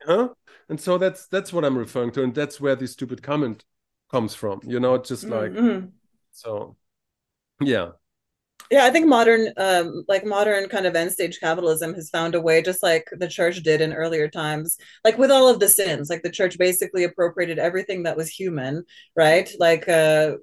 [0.05, 0.29] huh?
[0.69, 3.65] And so that's that's what I'm referring to, and that's where the stupid comment
[4.11, 4.61] comes from.
[4.65, 5.93] You know, just like Mhm.
[6.33, 6.77] so.
[7.61, 7.93] Yeah,
[8.71, 12.41] Yeah, I think modern, um, like modern kind of end stage capitalism has found a
[12.41, 16.09] way, just like the church did in earlier times, like with all of the sins,
[16.09, 18.85] like the church basically appropriated everything that was human,
[19.17, 19.51] right?
[19.59, 20.37] Like, uh,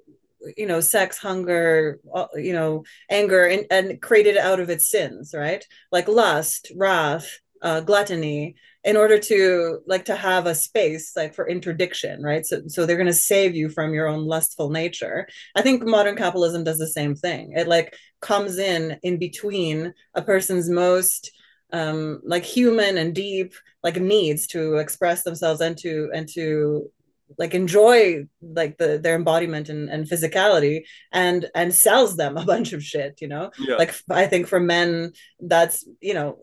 [0.58, 2.00] you know, sex, hunger,
[2.36, 5.64] you know, anger, and, and created out of its sins, right?
[5.90, 11.48] Like lust, wrath, uh, gluttony, in order to like to have a space like for
[11.48, 12.46] interdiction, right?
[12.46, 15.26] So, so they're going to save you from your own lustful nature.
[15.56, 17.52] I think modern capitalism does the same thing.
[17.56, 21.32] It like comes in in between a person's most
[21.70, 23.52] um like human and deep
[23.82, 26.90] like needs to express themselves and to and to
[27.36, 32.72] like enjoy like the their embodiment and, and physicality and and sells them a bunch
[32.72, 33.76] of shit you know Yeah.
[33.76, 36.38] like i think for men that's you know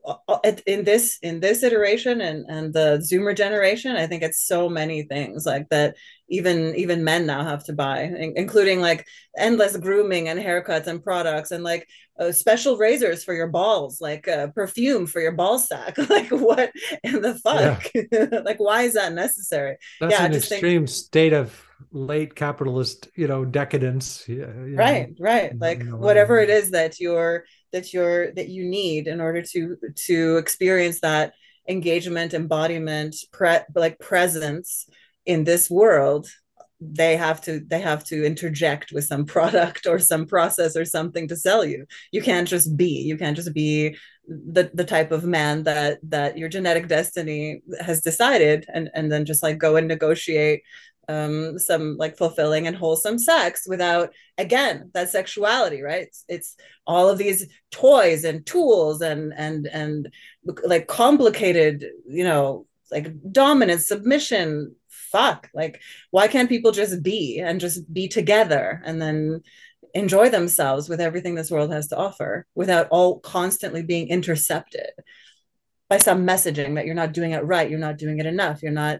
[0.68, 5.04] in this in this iteration and and the zoomer generation i think it's so many
[5.04, 5.96] things like that
[6.28, 8.02] even even men now have to buy
[8.36, 9.06] including like
[9.38, 11.88] endless grooming and haircuts and products and like
[12.20, 15.98] uh, special razors for your balls like uh, perfume for your ball sack.
[16.10, 16.72] Like what
[17.04, 17.92] in the fuck?
[17.94, 18.40] Yeah.
[18.46, 19.78] like why is that necessary?
[20.00, 20.90] That's yeah, an extreme think...
[20.90, 21.62] state of
[21.92, 24.24] late capitalist you know decadence.
[24.28, 25.58] Yeah, right right.
[25.60, 29.42] Like you know, whatever it is that you're that you're that you need in order
[29.42, 31.34] to to experience that
[31.68, 34.88] engagement embodiment pre- like presence
[35.26, 36.28] in this world
[36.82, 41.28] they have to they have to interject with some product or some process or something
[41.28, 41.86] to sell you.
[42.12, 43.98] You can't just be you can't just be
[44.28, 49.26] the the type of man that that your genetic destiny has decided and and then
[49.26, 50.64] just like go and negotiate
[51.08, 56.04] um some like fulfilling and wholesome sex without again that sexuality right?
[56.04, 56.56] It's, it's
[56.88, 60.12] all of these toys and tools and and and
[60.64, 64.76] like complicated you know like dominance submission
[65.16, 65.50] fuck?
[65.54, 69.42] Like why can't people just be and just be together and then
[69.94, 74.90] enjoy themselves with everything this world has to offer without all constantly being intercepted
[75.90, 78.72] by some messaging that you're not doing it right you're not doing it enough you're
[78.74, 79.00] not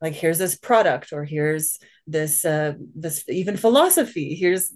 [0.00, 4.72] like here's this product or here's this uh this even philosophy here's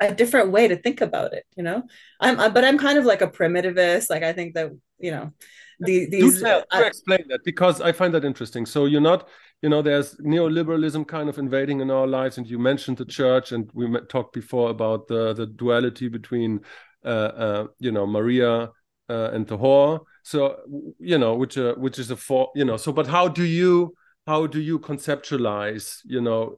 [0.00, 1.82] a different way to think about it you know?
[2.20, 4.70] I'm I, but i'm kind of like a primitivist like i think that
[5.00, 5.32] you know
[5.80, 8.66] the, these do, do explain that because i find that interesting.
[8.66, 9.28] So you're not
[9.62, 13.52] you know there's neoliberalism kind of invading in our lives and you mentioned the church
[13.52, 16.60] and we talked before about the the duality between
[17.04, 18.70] uh, uh, you know maria
[19.08, 20.56] uh, and the whore so
[20.98, 23.94] you know which uh, which is a for you know so but how do you
[24.26, 26.56] how do you conceptualize you know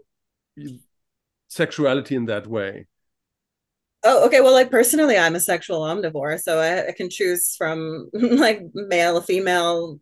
[1.49, 2.87] sexuality in that way
[4.07, 4.43] Oh, okay.
[4.43, 9.23] Well, like personally, I'm a sexual omnivore, so I, I can choose from like male,
[9.23, 9.99] female,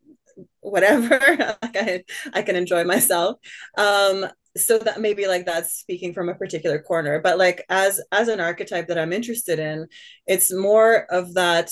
[0.63, 1.19] whatever
[1.63, 3.37] like I, I can enjoy myself.
[3.77, 8.29] Um so that maybe like that's speaking from a particular corner but like as as
[8.29, 9.87] an archetype that i'm interested in
[10.27, 11.71] it's more of that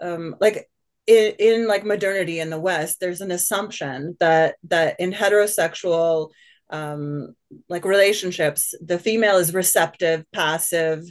[0.00, 0.68] um like
[1.06, 6.30] in, in like modernity in the west there's an assumption that that in heterosexual
[6.70, 7.34] um
[7.68, 11.02] like relationships the female is receptive passive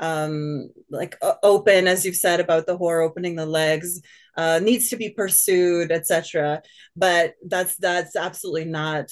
[0.00, 4.00] um like open as you've said about the whore opening the legs
[4.36, 6.62] uh, needs to be pursued, etc.
[6.96, 9.10] But that's that's absolutely not.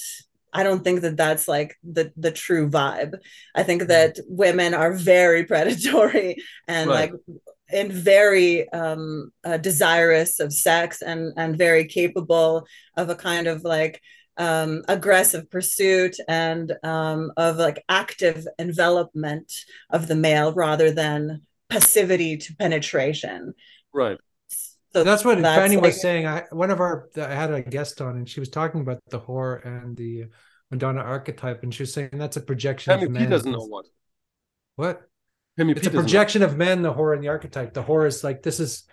[0.51, 3.15] I don't think that that's like the the true vibe.
[3.55, 3.89] I think mm-hmm.
[3.89, 6.37] that women are very predatory
[6.67, 7.11] and right.
[7.11, 7.13] like
[7.71, 12.65] and very um, uh, desirous of sex and and very capable
[12.97, 14.01] of a kind of like
[14.39, 19.53] um, aggressive pursuit and um, of like active envelopment
[19.89, 23.53] of the male rather than passivity to penetration.
[23.93, 24.17] Right.
[24.93, 26.25] So that's what that's Fanny like, was saying.
[26.25, 29.19] I one of our I had a guest on, and she was talking about the
[29.19, 30.25] whore and the
[30.71, 32.91] Madonna archetype, and she was saying that's a projection.
[32.91, 33.25] Tammy of men.
[33.25, 33.85] P doesn't know what.
[34.77, 35.01] What?
[35.57, 36.47] Tammy it's P a projection know.
[36.47, 36.81] of men.
[36.81, 37.73] The whore and the archetype.
[37.73, 38.85] The whore is like this is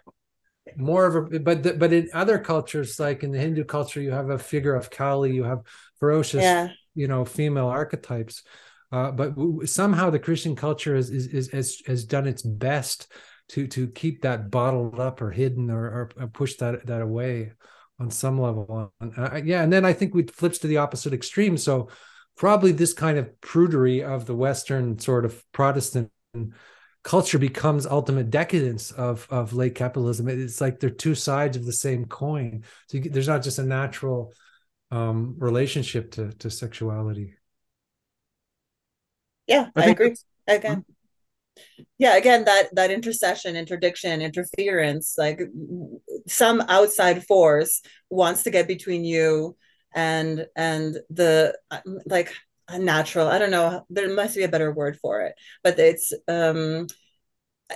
[0.77, 4.11] more of a but the, but in other cultures, like in the Hindu culture, you
[4.11, 5.33] have a figure of Kali.
[5.33, 5.63] You have
[6.01, 6.69] ferocious, yeah.
[6.95, 8.43] you know, female archetypes.
[8.93, 9.35] Uh, but
[9.69, 13.13] somehow the Christian culture is, is, is has has done its best
[13.49, 17.53] to to keep that bottled up or hidden or, or push that that away
[17.99, 18.93] on some level.
[19.01, 21.57] Uh, yeah, and then I think we flips to the opposite extreme.
[21.57, 21.89] So
[22.37, 26.11] probably this kind of prudery of the Western sort of Protestant
[27.07, 30.29] culture becomes ultimate decadence of of late capitalism.
[30.29, 32.65] It's like they're two sides of the same coin.
[32.89, 34.33] So you, there's not just a natural
[34.91, 37.35] um, relationship to to sexuality.
[39.47, 40.17] Yeah, I, I agree.
[40.49, 40.85] Again,
[41.99, 45.41] yeah again that that intercession interdiction interference like
[46.27, 49.57] some outside force wants to get between you
[49.95, 51.57] and and the
[52.05, 52.33] like a
[52.79, 56.87] natural i don't know there must be a better word for it but it's um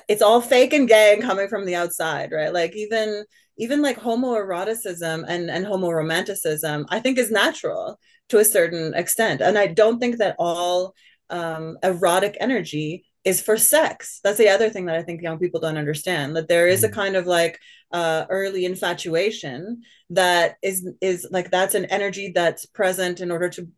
[0.08, 2.52] it's all fake and gay and coming from the outside right?
[2.52, 3.24] Like even
[3.58, 9.40] even like homoeroticism and and homoromanticism i think is natural to a certain extent.
[9.40, 10.94] And i don't think that all
[11.30, 14.20] um erotic energy is for sex.
[14.24, 16.88] That's the other thing that I think young people don't understand that there is a
[16.88, 16.94] mm.
[16.94, 17.58] kind of like
[17.92, 23.68] uh, early infatuation that is is like that's an energy that's present in order to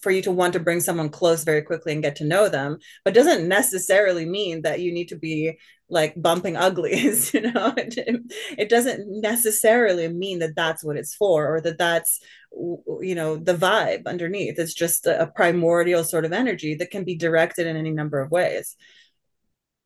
[0.00, 2.78] for you to want to bring someone close very quickly and get to know them,
[3.04, 5.58] but doesn't necessarily mean that you need to be
[5.88, 11.60] like bumping uglies you know it, doesn't necessarily mean that that's what it's for or
[11.60, 12.20] that that's
[13.00, 17.16] you know the vibe underneath it's just a primordial sort of energy that can be
[17.16, 18.76] directed in any number of ways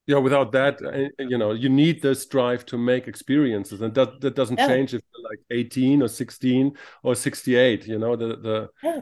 [0.07, 4.21] yeah without that uh, you know you need this drive to make experiences and that
[4.21, 4.69] that doesn't yeah.
[4.69, 9.01] change if you're like 18 or 16 or 68 you know the the yeah.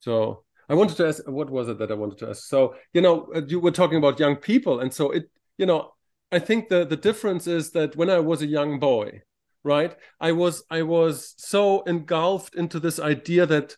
[0.00, 3.00] so i wanted to ask what was it that i wanted to ask so you
[3.00, 5.92] know uh, you were talking about young people and so it you know
[6.32, 9.20] i think the the difference is that when i was a young boy
[9.62, 13.76] right i was i was so engulfed into this idea that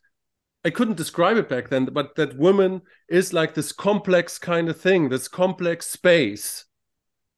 [0.64, 4.80] I couldn't describe it back then, but that woman is like this complex kind of
[4.80, 6.66] thing, this complex space,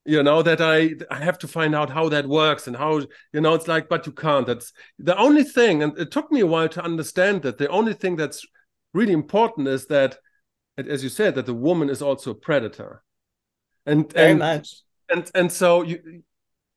[0.04, 2.98] you know, that I I have to find out how that works and how,
[3.32, 4.46] you know, it's like, but you can't.
[4.46, 7.94] That's the only thing, and it took me a while to understand that the only
[7.94, 8.44] thing that's
[8.92, 10.18] really important is that,
[10.76, 13.02] as you said, that the woman is also a predator.
[13.86, 14.82] And very and, much.
[15.08, 16.22] And and so you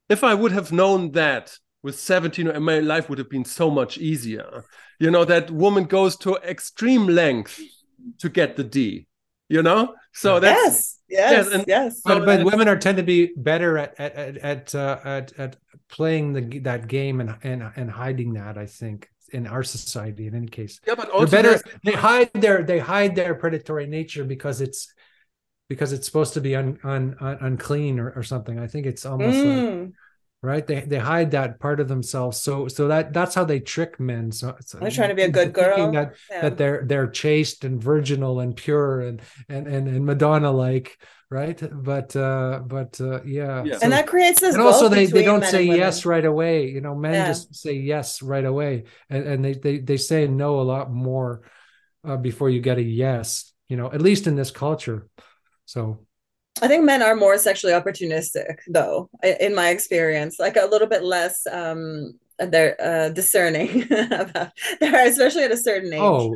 [0.09, 3.97] if I would have known that with 17 my life would have been so much
[3.97, 4.65] easier.
[4.99, 7.59] You know that woman goes to extreme length
[8.19, 9.07] to get the d
[9.49, 9.95] you know?
[10.13, 12.01] So that's yes yes, and, yes.
[12.03, 15.55] but, but women are tend to be better at at at at, uh, at, at
[15.89, 20.35] playing the that game and, and and hiding that i think in our society in
[20.35, 20.79] any case.
[20.87, 24.93] Yeah but also better they hide their they hide their predatory nature because it's
[25.69, 28.59] because it's supposed to be un, un, un unclean or, or something.
[28.59, 29.81] I think it's almost mm.
[29.85, 29.93] like
[30.41, 30.65] right?
[30.65, 32.39] They they hide that part of themselves.
[32.39, 34.31] So so that that's how they trick men.
[34.31, 35.91] So, so they're trying to be a good girl.
[35.91, 36.41] that, yeah.
[36.41, 40.97] that they're they're chaste and virginal and pure and and and, and madonna like
[41.29, 41.61] right?
[41.71, 43.77] But uh but uh yeah, yeah.
[43.77, 46.69] So, and that creates this and also they, they don't say yes right away.
[46.69, 47.27] You know men yeah.
[47.27, 48.85] just say yes right away.
[49.09, 51.41] And, and they, they they say no a lot more
[52.07, 55.07] uh, before you get a yes you know at least in this culture
[55.67, 55.99] so
[56.61, 61.03] I think men are more sexually opportunistic, though, in my experience, like a little bit
[61.03, 65.99] less um they're uh, discerning about they're especially at a certain age.
[65.99, 66.35] Oh,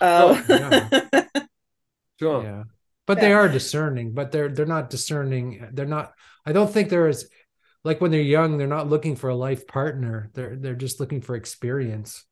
[0.00, 0.88] oh, yeah.
[2.20, 2.42] sure.
[2.44, 2.62] Yeah,
[3.06, 3.20] but yeah.
[3.20, 5.68] they are discerning, but they're they're not discerning.
[5.72, 6.12] They're not.
[6.46, 7.28] I don't think there is
[7.84, 10.30] like when they're young, they're not looking for a life partner.
[10.34, 12.24] They're they're just looking for experience.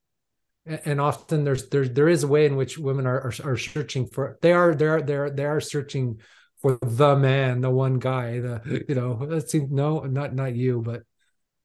[0.85, 4.07] And often there's there there is a way in which women are are, are searching
[4.07, 4.39] for.
[4.43, 6.21] They are they are they are they are searching
[6.61, 10.83] for the man, the one guy, the you know, let's see, no, not not you,
[10.83, 11.03] but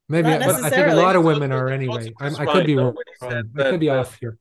[0.07, 2.13] maybe but I think a lot of women are anyway.
[2.19, 2.95] I, I could be wrong.
[3.21, 4.37] I could be off uh, here.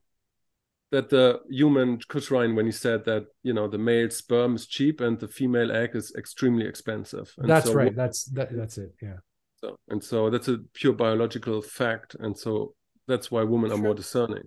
[0.91, 4.67] That the human Chris Ryan when he said that you know the male sperm is
[4.67, 7.33] cheap and the female egg is extremely expensive.
[7.37, 7.95] And that's so right.
[7.95, 8.93] That's that, that's it.
[9.01, 9.17] Yeah.
[9.55, 12.75] So and so that's a pure biological fact, and so
[13.07, 14.43] that's why women are more discerning.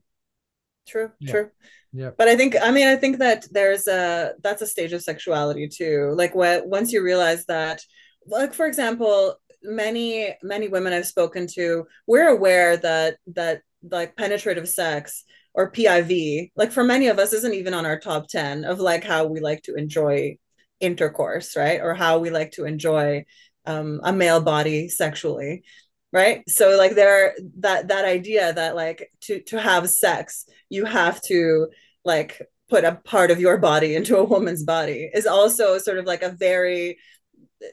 [0.86, 1.10] True.
[1.20, 1.30] Yeah.
[1.32, 1.50] True
[1.96, 5.02] yeah but i think i mean i think that there's a that's a stage of
[5.02, 7.80] sexuality too like what once you realize that
[8.26, 14.68] like for example many many women i've spoken to we're aware that that like penetrative
[14.68, 15.24] sex
[15.54, 19.02] or piv like for many of us isn't even on our top 10 of like
[19.02, 20.36] how we like to enjoy
[20.80, 23.24] intercourse right or how we like to enjoy
[23.64, 25.64] um, a male body sexually
[26.12, 26.42] right?
[26.48, 31.68] So like there that that idea that like to to have sex you have to
[32.04, 36.06] like put a part of your body into a woman's body is also sort of
[36.06, 36.98] like a very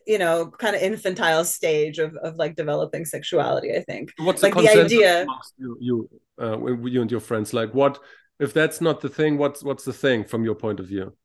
[0.08, 4.12] you know kind of infantile stage of, of like developing sexuality i think.
[4.18, 5.26] What's like the, the idea
[5.58, 6.10] you you,
[6.42, 7.54] uh, you and your friends?
[7.54, 8.00] Like what
[8.40, 11.16] if that's not the thing what's what's the thing from your point of view?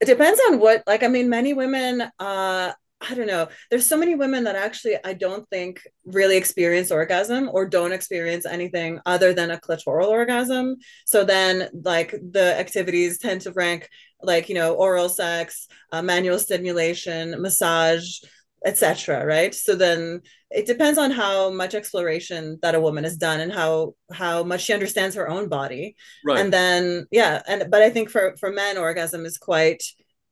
[0.00, 3.48] It depends on what like i mean many women uh I don't know.
[3.70, 8.44] There's so many women that actually I don't think really experience orgasm or don't experience
[8.44, 10.76] anything other than a clitoral orgasm.
[11.06, 13.88] So then, like, the activities tend to rank
[14.20, 18.18] like, you know, oral sex, uh, manual stimulation, massage,
[18.64, 19.24] etc.
[19.24, 19.54] Right.
[19.54, 23.94] So then it depends on how much exploration that a woman has done and how
[24.12, 25.94] how much she understands her own body.
[26.24, 26.40] Right.
[26.40, 27.42] And then, yeah.
[27.46, 29.84] And but I think for for men, orgasm is quite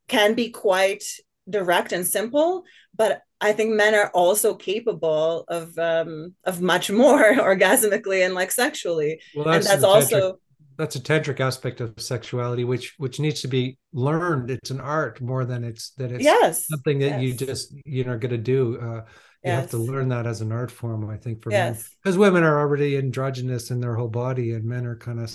[0.09, 1.05] can be quite
[1.49, 2.65] direct and simple
[2.97, 8.51] but i think men are also capable of um of much more orgasmically and like
[8.51, 9.21] sexually.
[9.35, 10.37] Well, that's and that's also tantric,
[10.79, 14.51] that's a tantric aspect of sexuality which which needs to be learned.
[14.51, 16.67] It's an art more than it's that it's yes.
[16.67, 17.23] something that yes.
[17.23, 18.79] you just you know going to do.
[18.81, 19.03] Uh
[19.45, 19.61] you yes.
[19.61, 21.79] have to learn that as an art form i think for men.
[22.03, 25.33] Because women are already androgynous in their whole body and men are kind of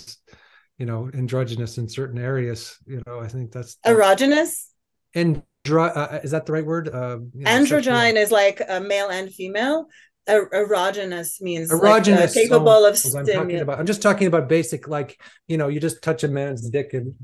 [0.76, 4.66] you know androgynous in certain areas you know i think that's, that's erogenous?
[5.14, 6.88] And uh, is that the right word?
[6.88, 9.86] Uh, you know, Androgyne is like a male and female.
[10.28, 13.68] Er- erogenous means erogenous like, uh, capable of stimulation.
[13.68, 16.94] I'm, I'm just talking about basic, like you know, you just touch a man's dick
[16.94, 17.14] and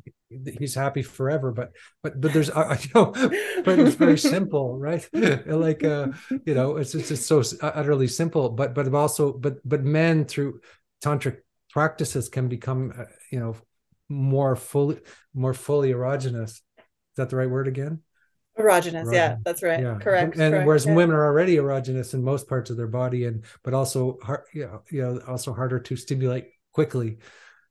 [0.58, 1.72] he's happy forever but
[2.02, 3.12] but but there's uh, you know
[3.64, 5.08] but it's very simple right
[5.46, 6.08] like uh
[6.44, 10.60] you know it's it's just so utterly simple but but also but but men through
[11.02, 11.38] tantric
[11.70, 13.56] practices can become uh, you know
[14.08, 15.00] more fully
[15.34, 16.62] more fully erogenous is
[17.16, 18.00] that the right word again
[18.58, 19.14] erogenous, erogenous.
[19.14, 19.98] yeah that's right yeah.
[20.00, 20.94] correct and correct, whereas yeah.
[20.94, 24.66] women are already erogenous in most parts of their body and but also hard you
[24.66, 27.18] know, you know also harder to stimulate quickly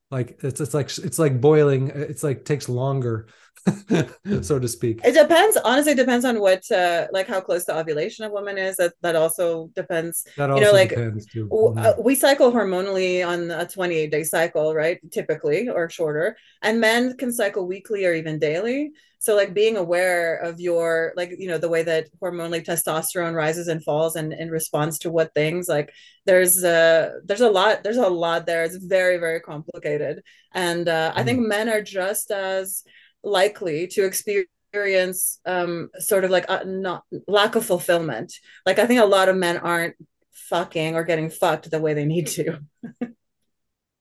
[0.09, 3.27] like it's it's like it's like boiling it's like takes longer
[4.41, 5.01] so to speak.
[5.03, 8.58] It depends honestly it depends on what uh like how close the ovulation of woman
[8.58, 8.78] is.
[8.78, 10.26] That that also depends.
[10.38, 11.78] That also you know like mm-hmm.
[11.78, 16.38] Uh, we cycle hormonally on a 28 day cycle right typically or shorter.
[16.62, 18.91] And men can cycle weekly or even daily.
[19.20, 23.68] So like being aware of your like you know the way that hormonally testosterone rises
[23.68, 25.91] and falls and in response to what things like
[26.26, 28.64] there's a there's a lot there's a lot there.
[28.64, 30.24] It's very very complicated.
[30.53, 31.20] And uh, mm.
[31.20, 31.47] i think mm.
[31.47, 32.84] men are just as
[33.28, 38.34] likely to experience um sort of like a not lack of fulfillment
[38.65, 39.95] like i think a lot of men aren't
[40.32, 42.59] fucking or getting fucked the way they need to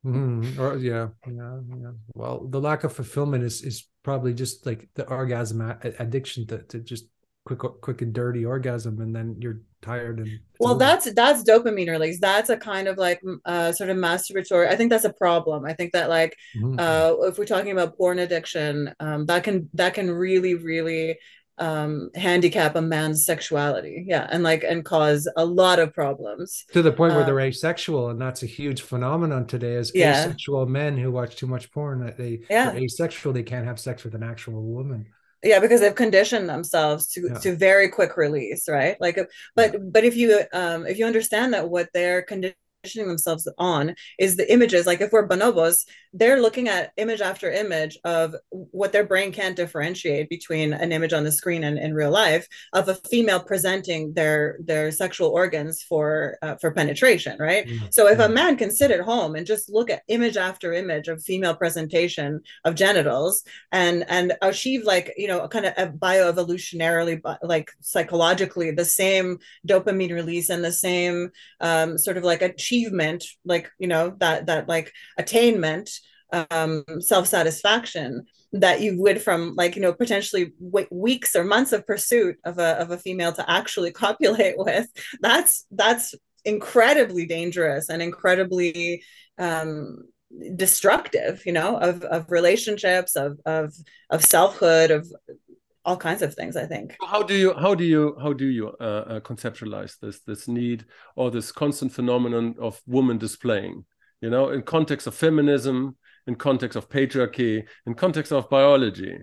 [0.06, 0.60] Mm-hmm.
[0.60, 1.90] Or yeah, yeah, yeah.
[2.14, 6.78] Well, the lack of fulfillment is is probably just like the orgasm addiction to, to
[6.78, 7.06] just
[7.46, 10.28] quick quick and dirty orgasm and then you're tired and
[10.58, 10.80] well over.
[10.80, 14.90] that's that's dopamine release that's a kind of like uh sort of masturbatory i think
[14.90, 16.74] that's a problem i think that like mm-hmm.
[16.78, 21.16] uh if we're talking about porn addiction um that can that can really really
[21.58, 26.82] um handicap a man's sexuality yeah and like and cause a lot of problems to
[26.82, 30.24] the point where they're um, asexual and that's a huge phenomenon today is yeah.
[30.24, 32.72] asexual men who watch too much porn that they yeah.
[32.72, 35.06] asexual they can't have sex with an actual woman
[35.46, 37.38] yeah because they've conditioned themselves to yeah.
[37.38, 39.18] to very quick release right like
[39.54, 39.78] but yeah.
[39.80, 42.56] but if you um if you understand that what they're conditioned
[42.94, 44.86] themselves on is the images.
[44.86, 49.56] Like if we're bonobos, they're looking at image after image of what their brain can't
[49.56, 54.14] differentiate between an image on the screen and in real life of a female presenting
[54.14, 57.66] their their sexual organs for uh, for penetration, right?
[57.66, 57.86] Mm-hmm.
[57.90, 61.08] So if a man can sit at home and just look at image after image
[61.08, 67.20] of female presentation of genitals and and achieve like you know kind of a bioevolutionarily
[67.42, 71.30] like psychologically the same dopamine release and the same
[71.60, 75.90] um, sort of like achieve achievement like you know that that like attainment
[76.50, 81.86] um self-satisfaction that you would from like you know potentially w- weeks or months of
[81.86, 84.86] pursuit of a of a female to actually copulate with
[85.20, 86.14] that's that's
[86.44, 89.02] incredibly dangerous and incredibly
[89.38, 89.98] um
[90.56, 93.72] destructive you know of of relationships of of
[94.10, 95.10] of selfhood of
[95.86, 96.96] all kinds of things i think.
[97.06, 100.84] How do you how do you how do you uh, uh, conceptualize this this need
[101.14, 103.84] or this constant phenomenon of woman displaying?
[104.20, 109.16] You know in context of feminism in context of patriarchy in context of biology.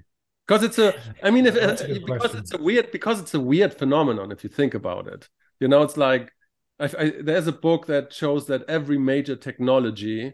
[0.48, 2.40] Because it's a i mean if, uh, because question.
[2.40, 5.28] it's a weird because it's a weird phenomenon if you think about it.
[5.60, 6.32] You know it's like
[6.80, 10.34] I, I, there's a book that shows that every major technology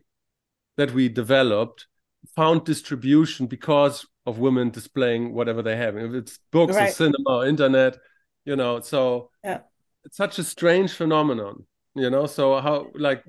[0.77, 1.87] that we developed
[2.35, 5.97] found distribution because of women displaying whatever they have.
[5.97, 6.89] If it's books right.
[6.89, 7.97] or cinema or internet,
[8.45, 9.59] you know, so yeah.
[10.05, 11.65] it's such a strange phenomenon,
[11.95, 12.25] you know.
[12.25, 13.23] So how like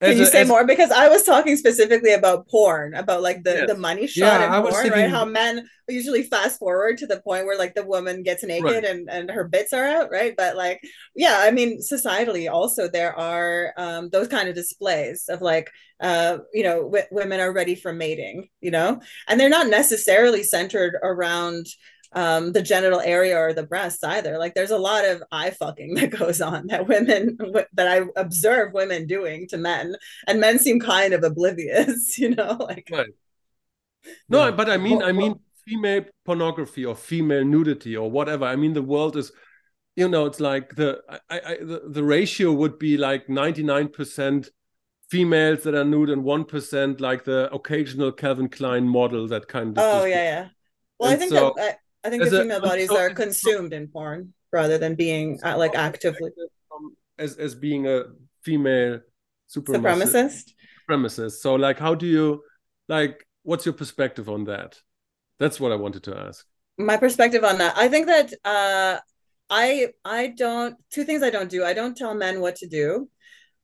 [0.00, 0.64] can you a, say as, more?
[0.64, 3.68] Because I was talking specifically about porn, about like the, yes.
[3.68, 4.92] the money shot yeah, in porn, thinking...
[4.92, 5.10] right?
[5.10, 8.84] How men usually fast forward to the point where like the woman gets naked right.
[8.84, 10.34] and, and her bits are out, right?
[10.36, 10.80] But like,
[11.14, 15.70] yeah, I mean, societally also there are um, those kind of displays of like,
[16.00, 20.42] uh, you know, w- women are ready for mating, you know, and they're not necessarily
[20.42, 21.66] centered around
[22.12, 24.38] um, the genital area or the breasts either.
[24.38, 27.38] Like there's a lot of eye fucking that goes on that women
[27.74, 29.94] that I observe women doing to men,
[30.26, 32.88] and men seem kind of oblivious, you know, like.
[32.90, 33.06] Right.
[34.28, 34.50] No, yeah.
[34.52, 35.34] but I mean, I mean,
[35.66, 38.46] female pornography or female nudity or whatever.
[38.46, 39.30] I mean, the world is,
[39.94, 43.88] you know, it's like the I, I the, the ratio would be like ninety nine
[43.88, 44.48] percent
[45.10, 49.76] females that are nude and one percent like the occasional Calvin Klein model that kind
[49.76, 49.84] of.
[49.84, 50.48] Oh yeah, yeah.
[50.98, 53.10] Well, and I think so, that I think as the female a, bodies so, are
[53.10, 56.30] consumed in porn rather than being uh, like actively
[57.18, 58.04] as as being a
[58.42, 59.00] female
[59.54, 60.52] supremacist.
[60.88, 61.32] Supremacist.
[61.40, 62.42] So like, how do you
[62.88, 63.24] like?
[63.42, 64.78] What's your perspective on that?
[65.38, 66.44] That's what I wanted to ask.
[66.78, 68.98] My perspective on that, I think that uh,
[69.50, 71.64] I I don't two things I don't do.
[71.64, 73.08] I don't tell men what to do.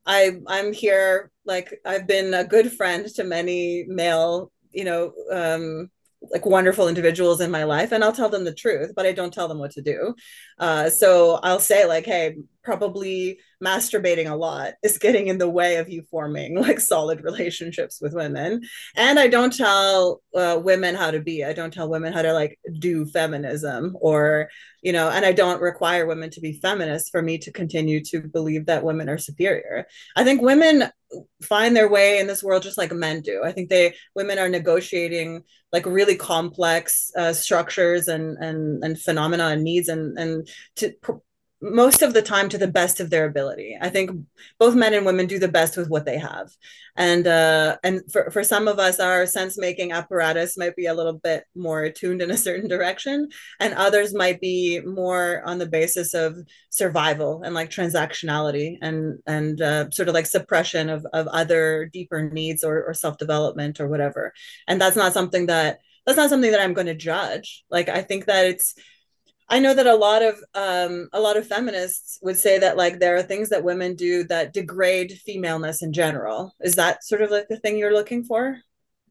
[0.05, 5.91] I I'm here like I've been a good friend to many male you know um
[6.23, 9.33] like wonderful individuals in my life and I'll tell them the truth, but I don't
[9.33, 10.15] tell them what to do.
[10.59, 12.37] Uh, so I'll say like, hey,
[12.67, 18.01] probably masturbating a lot is getting in the way of you forming like solid relationships
[18.03, 18.61] with women.
[18.97, 21.45] And I don't tell uh, women how to be.
[21.45, 24.51] I don't tell women how to like do feminism or,
[24.83, 28.21] you know, and I don't require women to be feminists for me to continue to
[28.21, 29.87] believe that women are superior.
[30.17, 30.91] I think women
[31.43, 33.43] find their way in this world just like men do.
[33.45, 39.49] I think they women are negotiating like really complex uh, structures and and and phenomena
[39.49, 40.46] and needs and and
[40.77, 40.95] to
[41.63, 43.79] most of the time to the best of their ability.
[43.81, 44.11] I think
[44.59, 46.51] both men and women do the best with what they have.
[46.97, 50.95] And uh, and for, for some of us, our sense making apparatus might be a
[50.95, 53.29] little bit more attuned in a certain direction,
[53.59, 56.37] and others might be more on the basis of
[56.71, 62.29] survival and like transactionality and and uh, sort of like suppression of, of other deeper
[62.31, 64.33] needs or, or self development or whatever.
[64.69, 67.65] And that's not something that that's not something that I'm going to judge.
[67.71, 68.75] Like I think that it's
[69.49, 72.99] I know that a lot of um, a lot of feminists would say that like
[72.99, 76.53] there are things that women do that degrade femaleness in general.
[76.61, 78.59] Is that sort of like the thing you're looking for?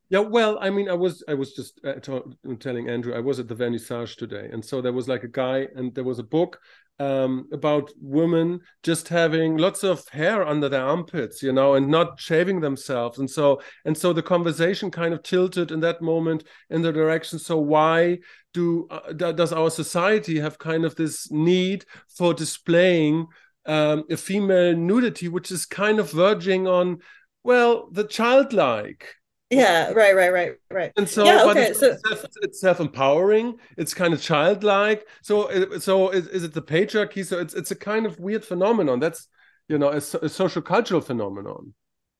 [0.09, 3.39] Yeah, well, I mean, I was I was just uh, t- telling Andrew I was
[3.39, 6.23] at the vernissage today, and so there was like a guy, and there was a
[6.23, 6.59] book
[6.99, 12.19] um, about women just having lots of hair under their armpits, you know, and not
[12.19, 16.81] shaving themselves, and so and so the conversation kind of tilted in that moment in
[16.81, 17.39] the direction.
[17.39, 18.19] So why
[18.53, 21.85] do uh, does our society have kind of this need
[22.17, 23.27] for displaying
[23.65, 26.99] um, a female nudity, which is kind of verging on
[27.43, 29.15] well the childlike
[29.49, 30.91] yeah right right right right.
[30.97, 31.95] And so yeah, okay, it's, so
[32.41, 35.07] it's self-empowering it's kind of childlike.
[35.21, 37.25] So so is, is it the patriarchy?
[37.25, 38.99] So it's it's a kind of weird phenomenon.
[38.99, 39.27] That's
[39.67, 41.73] you know a, a social cultural phenomenon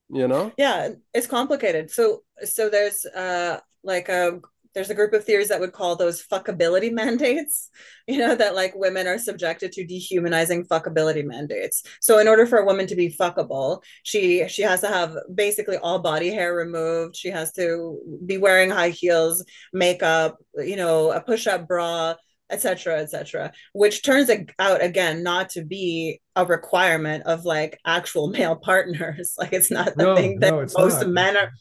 [0.09, 0.51] you know?
[0.57, 1.89] Yeah it's complicated.
[1.89, 4.39] So so there's uh like a
[4.75, 7.69] there's a group of theories that would call those fuckability mandates
[8.07, 11.83] you know that like women are subjected to dehumanizing fuckability mandates.
[12.01, 15.77] So in order for a woman to be fuckable she she has to have basically
[15.77, 17.15] all body hair removed.
[17.15, 22.15] She has to be wearing high heels makeup you know a push-up bra
[22.51, 28.55] etc etc which turns out again not to be a requirement of like actual male
[28.63, 29.33] partners.
[29.37, 31.09] Like it's not the no, thing that no, most not.
[31.09, 31.51] men are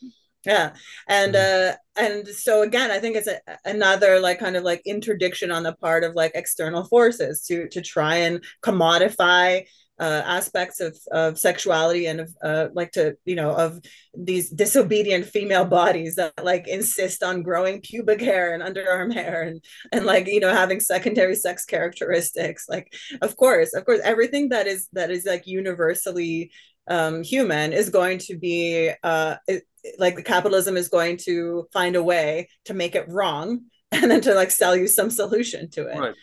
[0.45, 0.75] yeah.
[1.09, 5.51] And uh and so again i think it's a, another like kind of like interdiction
[5.51, 9.65] on the part of like external forces to to try and commodify
[10.01, 13.79] uh, aspects of, of sexuality and of uh, like to you know of
[14.13, 19.65] these disobedient female bodies that like insist on growing pubic hair and underarm hair and
[19.93, 22.67] and like you know having secondary sex characteristics.
[22.69, 22.93] Like
[23.23, 26.51] of course of course everything that is that is like universally
[26.87, 29.65] um, human is going to be uh, it,
[29.99, 33.63] like the capitalism is going to find a way to make it wrong
[33.93, 35.99] and then to like sell you some solution to it.
[35.99, 36.15] Right.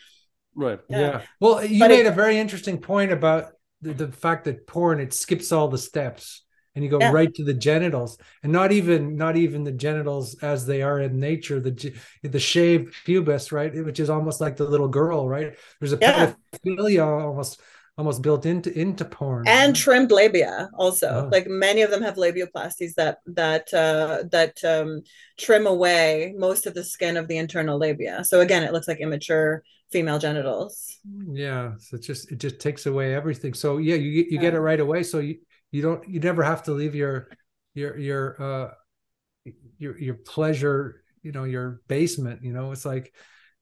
[0.54, 0.80] Right.
[0.88, 1.00] Yeah.
[1.00, 1.22] yeah.
[1.40, 5.00] Well, you but made it, a very interesting point about the, the, fact that porn
[5.00, 6.42] it skips all the steps
[6.74, 7.10] and you go yeah.
[7.10, 11.18] right to the genitals and not even not even the genitals as they are in
[11.18, 15.92] nature the the shaved pubis right which is almost like the little girl right there's
[15.92, 16.32] a yeah.
[16.64, 17.60] pedophilia almost
[17.98, 21.26] almost built into into porn and trimmed labia also.
[21.26, 21.28] Oh.
[21.30, 25.02] like many of them have labioplasties that that uh that um
[25.38, 28.24] trim away most of the skin of the internal labia.
[28.24, 30.98] So again it looks like immature female genitals.
[31.30, 31.72] Yeah.
[31.78, 33.52] So it just it just takes away everything.
[33.52, 34.40] So yeah you you yeah.
[34.40, 35.02] get it right away.
[35.02, 35.40] So you
[35.70, 37.28] you don't you never have to leave your
[37.74, 38.70] your your uh
[39.78, 42.72] your your pleasure you know your basement you know?
[42.72, 43.12] It's like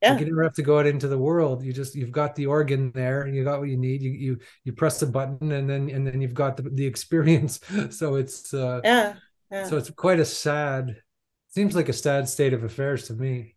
[0.01, 0.17] yeah.
[0.17, 1.63] you never have to go out into the world.
[1.63, 4.01] You just you've got the organ there and you got what you need.
[4.01, 7.59] You you you press the button and then and then you've got the, the experience.
[7.91, 9.15] So it's uh yeah,
[9.51, 9.65] yeah.
[9.65, 11.01] so it's quite a sad
[11.49, 13.55] seems like a sad state of affairs to me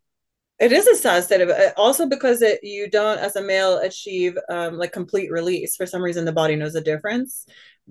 [0.60, 4.38] it is a sad state of also because it you don't as a male achieve
[4.48, 5.76] um like complete release.
[5.76, 7.46] For some reason the body knows the difference.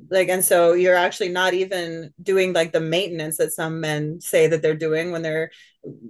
[0.10, 4.48] Like and so you're actually not even doing like the maintenance that some men say
[4.48, 5.52] that they're doing when they're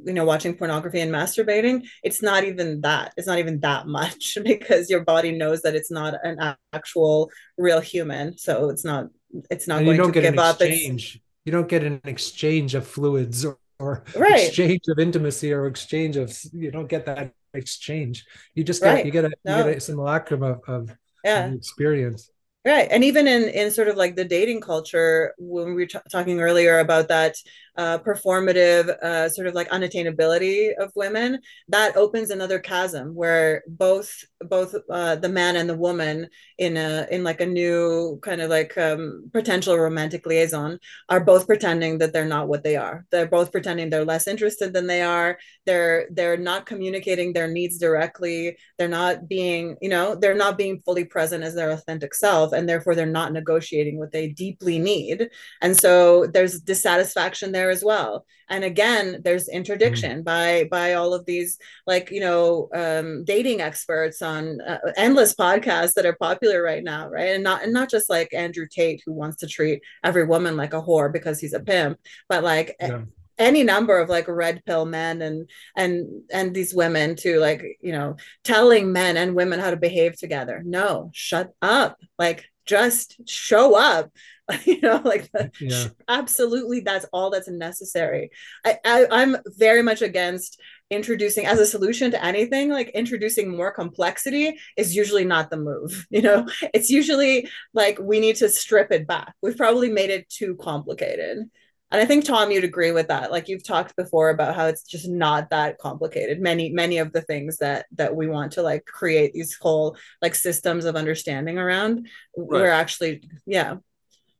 [0.06, 1.88] you know watching pornography and masturbating.
[2.04, 3.14] It's not even that.
[3.18, 7.82] It's not even that much because your body knows that it's not an actual real
[7.82, 8.38] human.
[8.38, 9.08] So it's not
[9.50, 11.16] it's not and going you don't to get give an up exchange.
[11.16, 14.48] It's, you don't get an exchange of fluids or, or right.
[14.48, 18.26] exchange of intimacy or exchange of you don't get that exchange
[18.56, 19.06] you just get right.
[19.06, 19.58] you get a no.
[19.58, 21.46] you get a simulacrum of, of, yeah.
[21.46, 22.32] of experience
[22.66, 26.00] right and even in in sort of like the dating culture when we were t-
[26.12, 27.36] talking earlier about that
[27.78, 34.24] uh, performative uh, sort of like unattainability of women that opens another chasm where both
[34.42, 38.50] both uh, the man and the woman in a in like a new kind of
[38.50, 40.78] like um, potential romantic liaison
[41.10, 43.06] are both pretending that they're not what they are.
[43.12, 45.38] They're both pretending they're less interested than they are.
[45.66, 48.58] They're they're not communicating their needs directly.
[48.78, 52.68] They're not being you know they're not being fully present as their authentic self and
[52.68, 55.30] therefore they're not negotiating what they deeply need.
[55.62, 58.26] And so there's dissatisfaction there as well.
[58.50, 60.24] And again there's interdiction mm.
[60.26, 61.58] by by all of these
[61.88, 67.10] like you know um, dating experts on uh, endless podcasts that are popular right now
[67.10, 67.30] right?
[67.36, 70.74] And not and not just like andrew tate who wants to treat every woman like
[70.74, 73.04] a whore because he's a pimp but like yeah.
[73.38, 75.96] any number of like red pill men and and
[76.32, 80.62] and these women to like you know telling men and women how to behave together.
[80.66, 81.98] No shut up.
[82.20, 84.12] Like just show up
[84.66, 85.30] you know like
[85.62, 85.88] yeah.
[86.08, 88.30] absolutely that's all that's necessary.
[88.66, 90.60] I, I i'm very much against
[90.90, 96.06] introducing as a solution to anything like introducing more complexity is usually not the move
[96.10, 96.48] you know?
[96.74, 99.34] It's usually like we need to strip it back.
[99.42, 101.50] We've probably made it too complicated
[101.94, 103.32] and i think tom you'd agree with that.
[103.32, 106.42] Like you've talked before about how it's just not that complicated.
[106.42, 110.36] Many many of the things that that we want to like create these whole like
[110.36, 112.62] systems of understanding around right.
[112.62, 113.76] we're actually yeah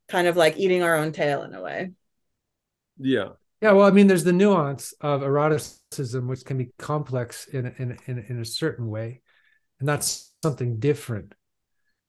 [0.08, 1.92] kind of like eating our own tail in a way.
[2.98, 3.30] Yeah.
[3.60, 7.98] Yeah well i mean there's the nuance of eroticism which can be complex in in
[8.06, 9.22] in, in a certain way.
[9.80, 11.34] And that's something different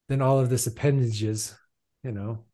[0.07, 1.55] than all of this appendages
[2.03, 2.45] you know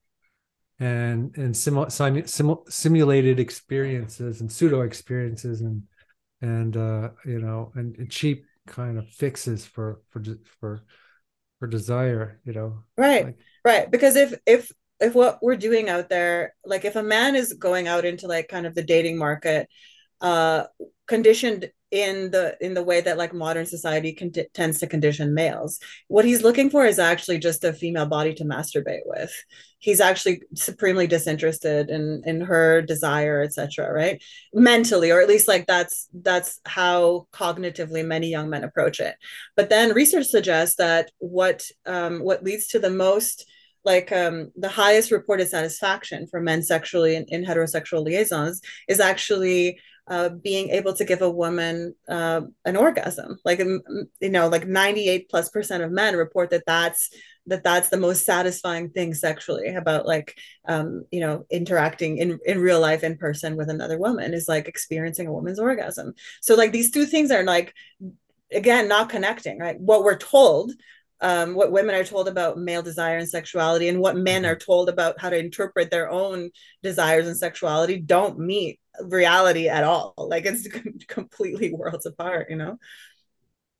[0.82, 5.84] and and simu- simu- simulated experiences and pseudo experiences and
[6.42, 10.24] and uh you know and, and, cheap kind of fixes for for
[10.60, 10.82] for
[11.60, 12.80] for desire you know?
[12.98, 17.04] Right like, right because if if if what we're doing out there like if a
[17.04, 19.70] man is going out into like kind of the dating market
[20.20, 20.64] uh
[21.08, 25.80] conditioned in the in the way that like modern society con- tends to condition males.
[26.08, 29.34] What he's looking for is actually just a female body to masturbate with.
[29.80, 34.24] He's actually supremely disinterested in in her desire etc right?
[34.54, 39.16] Mentally or at least like that's that's how cognitively many young men approach it.
[39.58, 43.46] But then research suggests that what um what leads to the most
[43.84, 49.80] like um, the highest reported satisfaction for men sexually in, in heterosexual liaisons is actually
[50.08, 53.38] uh, being able to give a woman uh, an orgasm.
[53.46, 57.10] Like you know, like ninety eight plus percent of men report that that's
[57.48, 60.38] that that's the most satisfying thing sexually about like
[60.68, 64.68] um, you know interacting in in real life in person with another woman is like
[64.68, 66.14] experiencing a woman's orgasm.
[66.42, 67.74] So like these two things are like
[68.54, 70.74] again not connecting right what we're told
[71.22, 74.90] um, what women are told about male desire and sexuality and what men are told
[74.90, 76.50] about how to interpret their own
[76.82, 80.14] desires and sexuality don't meet reality at all.
[80.18, 80.68] Like it's
[81.08, 82.78] completely worlds apart you know?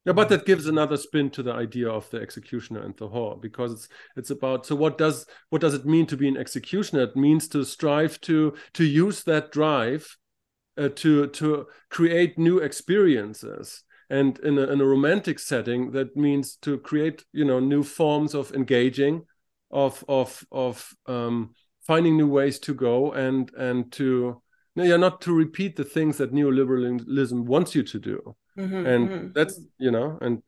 [0.06, 3.40] Yeah, but that gives another spin to the idea of the executioner and the whore
[3.40, 7.04] because it's it's about so what does what does it mean to be an executioner?
[7.04, 10.18] It means to strive to to use that drive
[10.76, 13.84] uh, to to create new experiences.
[14.10, 18.34] And in a, in a romantic setting that means to create you know new forms
[18.34, 19.26] of engaging
[19.70, 21.54] of of of um,
[21.86, 24.42] finding new ways to go and and to
[24.76, 29.28] yeah not to repeat the things that neoliberalism wants you to do mm-hmm, and mm-hmm.
[29.34, 30.42] that's you know and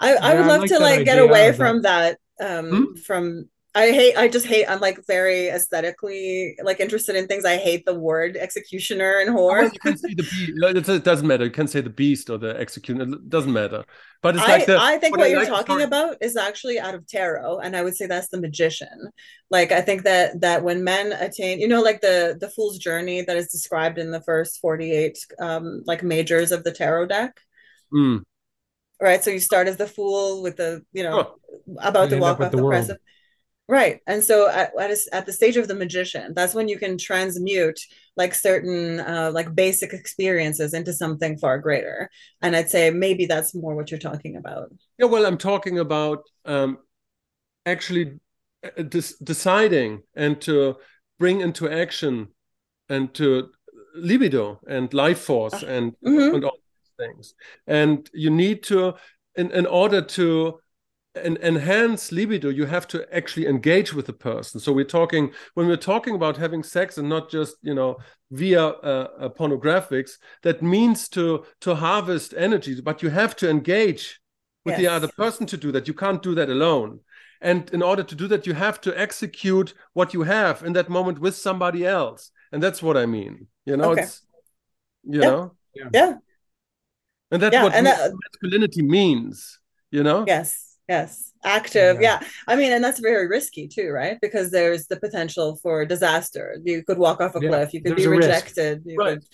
[0.00, 2.94] i i would love like to like get away from that, that um hmm?
[2.96, 4.16] from I hate.
[4.16, 4.66] I just hate.
[4.66, 7.44] I'm like very aesthetically like interested in things.
[7.44, 9.62] I hate the word executioner and whore.
[9.62, 10.88] Well, you can say the beast.
[10.88, 11.44] It doesn't matter.
[11.44, 13.14] You can say the beast or the executioner.
[13.14, 13.84] It doesn't matter.
[14.20, 16.80] But it's like I, the, I think what, what you're like talking about is actually
[16.80, 19.10] out of tarot, and I would say that's the magician.
[19.48, 23.22] Like I think that that when men attain, you know, like the the fool's journey
[23.22, 27.38] that is described in the first 48 um like majors of the tarot deck.
[27.94, 28.22] Mm.
[29.00, 29.22] Right.
[29.22, 31.74] So you start as the fool with the you know oh.
[31.80, 32.98] about to walk off the, the precipice
[33.68, 34.00] Right.
[34.06, 36.96] And so at, at, a, at, the stage of the magician, that's when you can
[36.96, 37.78] transmute
[38.16, 42.08] like certain uh, like basic experiences into something far greater.
[42.40, 44.72] And I'd say maybe that's more what you're talking about.
[44.98, 46.78] Yeah, well, I'm talking about um,
[47.66, 48.18] actually
[48.64, 48.82] uh,
[49.22, 50.76] deciding and to
[51.18, 52.28] bring into action
[52.88, 53.50] and to
[53.94, 56.36] libido and life force and, mm-hmm.
[56.36, 57.34] and all these things.
[57.66, 58.94] And you need to,
[59.36, 60.60] in, in order to
[61.16, 64.60] en- enhance libido, you have to actually engage with the person.
[64.60, 67.96] So we're talking when we're talking about having sex and not just you know
[68.30, 70.12] via uh, uh, pornographics.
[70.42, 74.20] That means to to harvest energy, but you have to engage
[74.64, 74.80] with yes.
[74.80, 75.88] the other person to do that.
[75.88, 77.00] You can't do that alone.
[77.40, 80.88] And in order to do that, you have to execute what you have in that
[80.88, 82.30] moment with somebody else.
[82.52, 83.46] and that's what I mean.
[83.66, 84.02] You know, Okay.
[84.02, 84.22] it's
[85.04, 85.30] you Yeah.
[85.30, 86.14] know, Yeah.
[87.30, 89.60] and that's Yeah, what and mas- that- masculinity means.
[89.90, 90.67] You know, Yes.
[90.88, 91.32] Yes.
[91.44, 92.00] Active.
[92.00, 92.18] Yeah.
[92.20, 92.28] Yeah.
[92.46, 94.18] I mean, and that's very risky too, right?
[94.20, 96.56] Because there's the potential for disaster.
[96.64, 97.74] You could walk off a Yeah, cliff.
[97.74, 98.82] You could there's be rejected.
[98.86, 99.18] You Right.
[99.18, 99.24] could,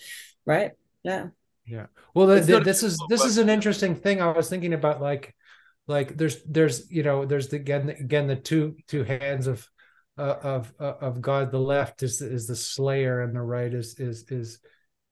[0.45, 0.71] right.
[1.03, 1.27] Yeah.
[2.13, 4.21] Well, the, It's the- this is simple this is an interesting thing.
[4.21, 5.33] I was thinking about like
[5.87, 9.67] like there's there's you know there's the, again again the two two hands of
[10.17, 11.51] uh, of uh, of God.
[11.51, 14.59] The left is is the slayer, and the right is is is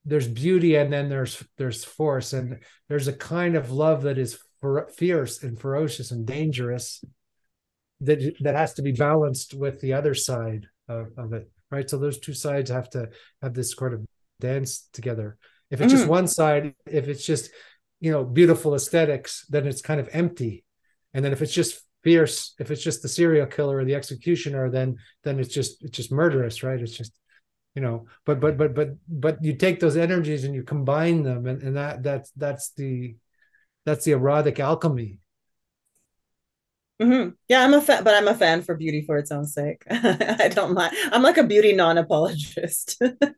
[0.04, 4.34] there's beauty, and then there's there's force, and there's a kind of love that is
[4.34, 4.40] fer-
[4.96, 7.04] fierce and ferocious and dangerous
[8.00, 11.88] that that has to be balanced with the other side of, of it, right?
[11.88, 13.08] So those two sides have to
[13.42, 14.04] have this sort of
[14.40, 15.36] dance together.
[15.70, 16.08] If it's just Mhm.
[16.18, 17.50] one side, if it's just
[18.00, 20.64] you know beautiful aesthetics, then it's kind of empty.
[21.14, 24.70] And then if it's just fierce, if it's just the serial killer or the executioner,
[24.70, 26.80] then then it's just it's just murderous, right?
[26.80, 27.12] It's just
[27.74, 31.46] you know, but but but but but you take those energies and you combine them,
[31.46, 33.16] and and that that's that's the
[33.84, 35.18] that's the erotic alchemy.
[37.00, 39.82] hmm Yeah, I'm a fan, but I'm a fan for beauty for its own sake.
[39.90, 40.94] I don't mind.
[41.12, 43.02] I'm like a beauty non-apologist.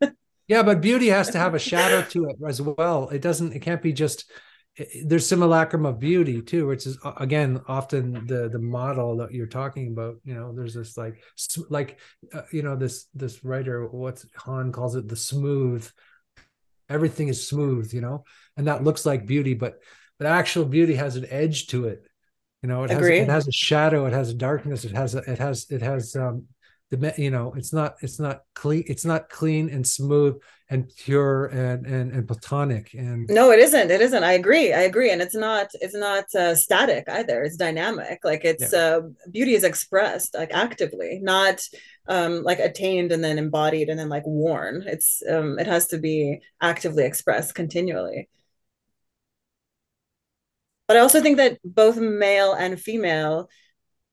[0.48, 3.08] Yeah, but beauty has to have a shadow to it as well.
[3.08, 3.52] It doesn't.
[3.52, 4.30] It can't be just.
[4.76, 9.46] it- There's simulacrum of beauty too, which is again often the the model that you're
[9.48, 10.16] talking about.
[10.24, 11.22] You know, there's this like
[11.68, 11.98] like
[12.32, 15.88] uh, you know this this writer what's Han calls it the smooth.
[16.88, 18.24] Everything is smooth, you know,
[18.56, 19.80] and that looks like beauty, but
[20.18, 22.06] but actual beauty has an edge to it.
[22.62, 25.18] You know, it has it has a shadow, it has a darkness, it has a,
[25.30, 26.46] it has it has um
[26.90, 30.36] the you know it's not it's not clean it's not clean and smooth
[30.70, 33.90] and pure and and, and platonic and No, it isn't.
[33.90, 34.22] It isn't.
[34.22, 34.72] I agree.
[34.72, 35.10] I agree.
[35.10, 37.42] And it's not it's not uh, static either.
[37.42, 38.20] It's dynamic.
[38.24, 39.00] Like it's uh
[39.32, 41.60] beauty is expressed like actively, not
[42.06, 44.84] um like attained and then embodied and then like worn.
[44.86, 48.28] It's um it has to be actively expressed continually.
[50.88, 53.48] But I also think that both male and female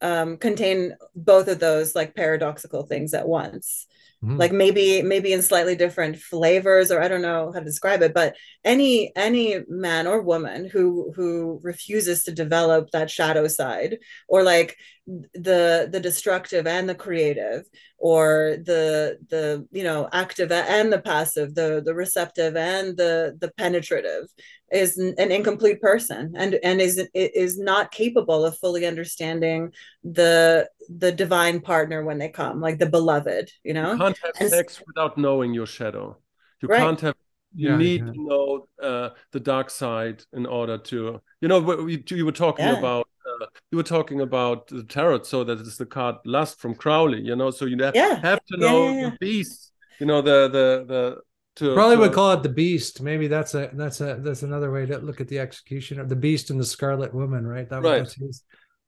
[0.01, 3.87] um contain both of those like paradoxical things at once
[4.23, 4.39] Mhm.
[4.39, 8.13] like maybe maybe in slightly different flavors or i don't know how to describe it
[8.13, 13.97] but any any man or woman who who refuses to develop that shadow side
[14.29, 17.63] or like the the destructive and the creative
[17.97, 23.51] or the the you know active and the passive the the receptive and the the
[23.57, 24.25] penetrative
[24.71, 29.71] is an incomplete person and and is is not capable of fully understanding
[30.05, 34.31] the the divine partner when they come like the beloved you know you can't have
[34.39, 36.17] And- sex without knowing your shadow.
[36.61, 36.79] You Right.
[36.79, 37.15] can't have.
[37.53, 38.11] You Yeah, need yeah.
[38.13, 41.21] to know uh, the dark side in order to.
[41.41, 42.79] You know, what we, you were talking Yeah.
[42.79, 43.05] about.
[43.25, 47.21] Uh, you were talking about the tarot, so that is the card Lust from Crowley.
[47.21, 48.19] You know, so you have, Yeah.
[48.21, 49.09] have to know yeah, yeah.
[49.11, 49.71] the beast.
[49.99, 51.17] You know, the the the.
[51.57, 54.71] To, probably to- would call it the beast maybe that's a that's a that's another
[54.71, 57.79] way to look at the execution of the beast and the scarlet woman right that
[57.83, 57.97] was Right.
[57.99, 58.43] that's his,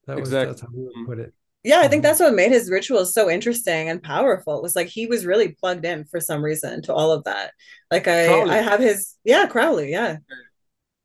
[0.07, 1.31] that was that's how we would put it
[1.63, 2.07] yeah i think Mhm.
[2.07, 5.49] that's what made his rituals so interesting and powerful it was like he was really
[5.49, 7.51] plugged in for some reason to all of that
[7.91, 8.49] like i Crowley.
[8.49, 10.17] i have his yeah crowley yeah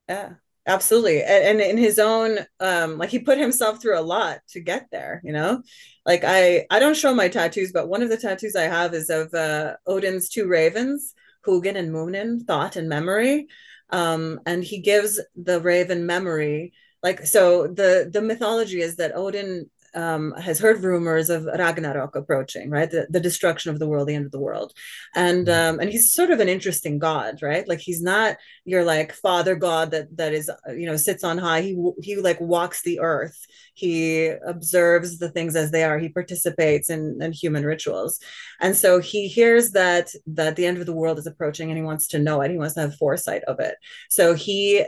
[0.08, 0.30] yeah
[0.66, 1.22] absolutely.
[1.22, 4.88] And, and in his own um like he put himself through a lot to get
[4.90, 5.62] there you know?
[6.06, 9.10] Like i i don't show my tattoos but one of the tattoos i have is
[9.10, 11.14] of uh odin's two ravens
[11.46, 13.48] hugin and munin thought and memory.
[13.90, 16.72] Um and he gives the raven memory.
[17.02, 22.70] Like so the the mythology is that odin um, has heard rumors of Ragnarok approaching,
[22.70, 22.90] right?
[22.90, 24.72] The, the destruction of the world, the end of the world,
[25.14, 27.66] and um, and he's sort of an interesting god, right?
[27.66, 31.62] Like he's not your like father god that that is you know sits on high.
[31.62, 33.38] He he like walks the earth.
[33.74, 35.98] He observes the things as they are.
[35.98, 38.20] He participates in, in human rituals,
[38.60, 41.84] and so he hears that that the end of the world is approaching, and he
[41.84, 42.50] wants to know it.
[42.50, 43.76] He wants to have foresight of it.
[44.08, 44.84] So he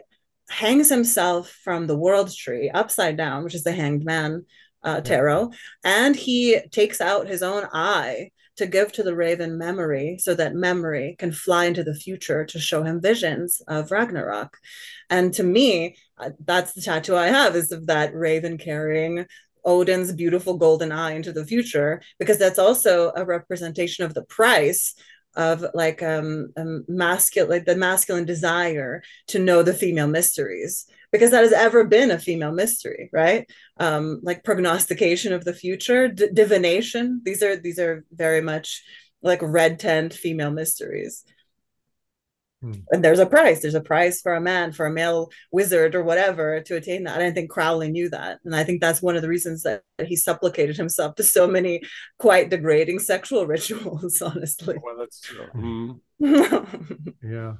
[0.52, 4.44] hangs himself from the world tree upside down, which is the hanged man
[4.84, 5.52] uh, tarot,
[5.84, 10.54] and he takes out his own eye to give to the raven memory so that
[10.54, 14.58] memory can fly into the future to show him visions of Ragnarok.
[15.08, 19.24] And to me, uh, that's the tattoo I have is of that raven carrying
[19.64, 24.94] Odin's beautiful golden eye into the future, because that's also a representation of the price
[25.36, 31.30] of like um, um masculine like the masculine desire to know the female mysteries because
[31.30, 33.48] that has ever been a female mystery right?
[33.78, 38.82] Um like prognostication of the future d- divination these are these are very much
[39.22, 41.24] like red tent female mysteries
[42.62, 42.72] Hmm.
[42.92, 43.60] And there's a price.
[43.60, 47.16] There's a price for a man, for a male wizard or whatever to attain that.
[47.16, 48.38] And I think Crowley knew that.
[48.44, 51.82] And I think that's one of the reasons that he supplicated himself to so many
[52.18, 54.76] quite degrading sexual rituals, honestly.
[54.80, 55.46] Well, that's true.
[55.54, 56.00] Mm.
[57.22, 57.54] yeah.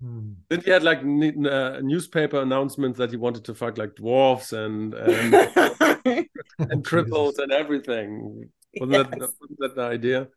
[0.00, 0.32] Hmm.
[0.48, 4.92] Then he had like uh, newspaper announcements that he wanted to fuck like dwarfs and
[4.92, 5.34] and,
[6.58, 8.50] and cripples and everything.
[8.78, 9.06] Wasn't, yes.
[9.10, 10.28] that, wasn't that the idea?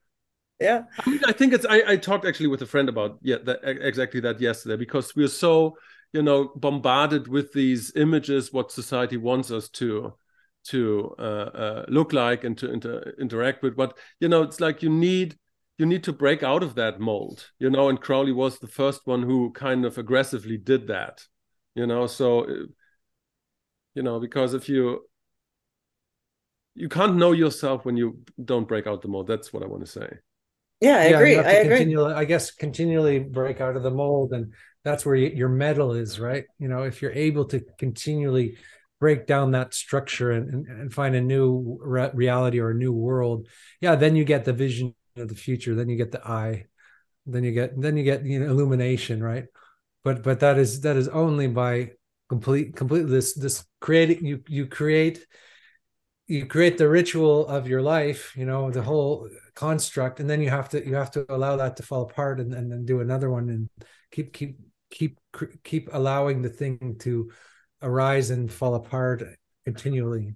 [0.59, 0.83] Yeah.
[0.97, 1.65] I mean, I think it's.
[1.65, 5.29] I, I talked actually with a friend about yeah that exactly that yesterday because we're
[5.29, 5.77] so
[6.11, 10.13] you know bombarded with these images what society wants us to
[10.65, 13.77] to uh, uh, look like and to inter- interact with.
[13.77, 15.37] But you know, it's like you need
[15.77, 17.87] you need to break out of that mold, you know.
[17.87, 21.25] And Crowley was the first one who kind of aggressively did that,
[21.73, 22.05] you know.
[22.05, 22.65] So, uh,
[23.95, 25.05] you know, because if you
[26.75, 29.27] you can't know yourself when you don't break out the mold.
[29.27, 30.09] That's what I want to say.
[30.81, 31.35] Yeah, I yeah, agree.
[31.35, 31.95] I agree.
[31.97, 34.53] I guess continually break out of the mold, and
[34.83, 36.45] that's where you, your mettle is, right?
[36.57, 38.57] You know, if you're able to continually
[38.99, 42.93] break down that structure and, and, and find a new re- reality or a new
[42.93, 43.47] world,
[43.81, 46.65] yeah, then you get the vision of the future then you get the eye
[47.25, 49.45] then you get then you get you know illumination right
[50.03, 51.91] but but that is that is only by
[52.29, 55.25] complete complete this this creating you you create
[56.27, 59.27] you create the ritual of your life you know the whole
[59.59, 62.53] construct and then you have to you have to allow that to fall apart and,
[62.53, 63.69] and then do another one and
[64.09, 64.57] keep keep
[64.89, 65.19] keep
[65.65, 67.29] keep allowing the thing to
[67.81, 69.21] arise and fall apart
[69.65, 70.33] continually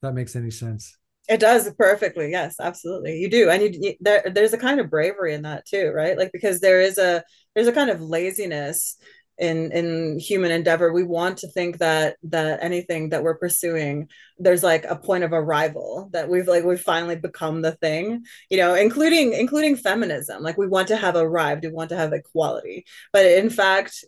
[0.00, 0.96] that makes any sense
[1.28, 2.30] it does perfectly.
[2.30, 3.16] Yes, absolutely.
[3.16, 3.50] You do.
[3.50, 6.16] And you, you, there, there's a kind of bravery in that too, right?
[6.16, 7.24] Like because there is a
[7.54, 8.96] there's a kind of laziness
[9.38, 14.08] in in human endeavor we want to think that that anything that we're pursuing
[14.38, 18.56] there's like a point of arrival that we've like we've finally become the thing you
[18.56, 20.42] know including including feminism.
[20.42, 22.84] Like we want to have arrived we want to have equality.
[23.12, 24.04] But in fact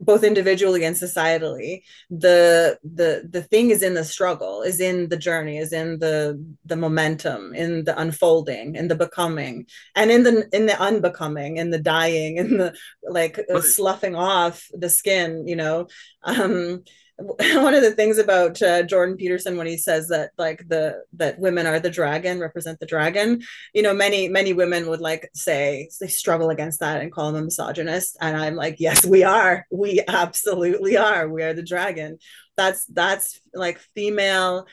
[0.00, 5.16] both individually and societally the the the thing is in the struggle is in the
[5.16, 10.48] journey is in the the momentum in the unfolding in the becoming and in the
[10.52, 12.74] in the unbecoming in the dying in the
[13.08, 15.86] like sloughing off the skin you know?
[16.22, 16.84] Um
[17.18, 21.38] one of the things about uh, Jordan Peterson when he says that like the that
[21.38, 23.40] women are the dragon represent the dragon
[23.72, 27.36] you know many many women would like say they struggle against that and call him
[27.36, 28.16] a misogynist.
[28.20, 29.64] And I'm like yes we are.
[29.70, 31.28] We absolutely are.
[31.28, 32.18] We are the dragon.
[32.56, 34.66] That's that's like female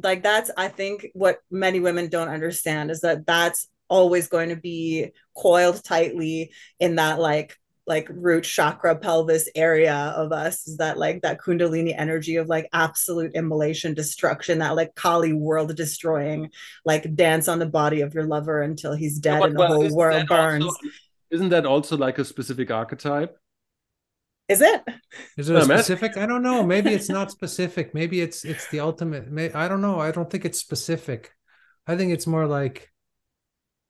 [0.00, 4.56] like that's I think what many women don't understand is that that's always going to
[4.56, 10.96] be coiled tightly in that like like root chakra pelvis area of us is that
[10.96, 16.50] like that kundalini energy of like absolute immolation destruction that like kali world destroying
[16.84, 19.74] like dance on the body of your lover until he's dead but, and the well,
[19.74, 20.78] whole world burns also,
[21.34, 23.36] isn't that also like a specific archetype?
[24.48, 24.82] Is it?
[25.36, 26.16] Is it a specific?
[26.16, 26.62] I don't know.
[26.62, 27.92] Maybe it's not specific.
[27.92, 29.98] Maybe it's it's the ultimate May i don't know.
[29.98, 31.32] I don't think it's specific.
[31.86, 32.90] I think it's more like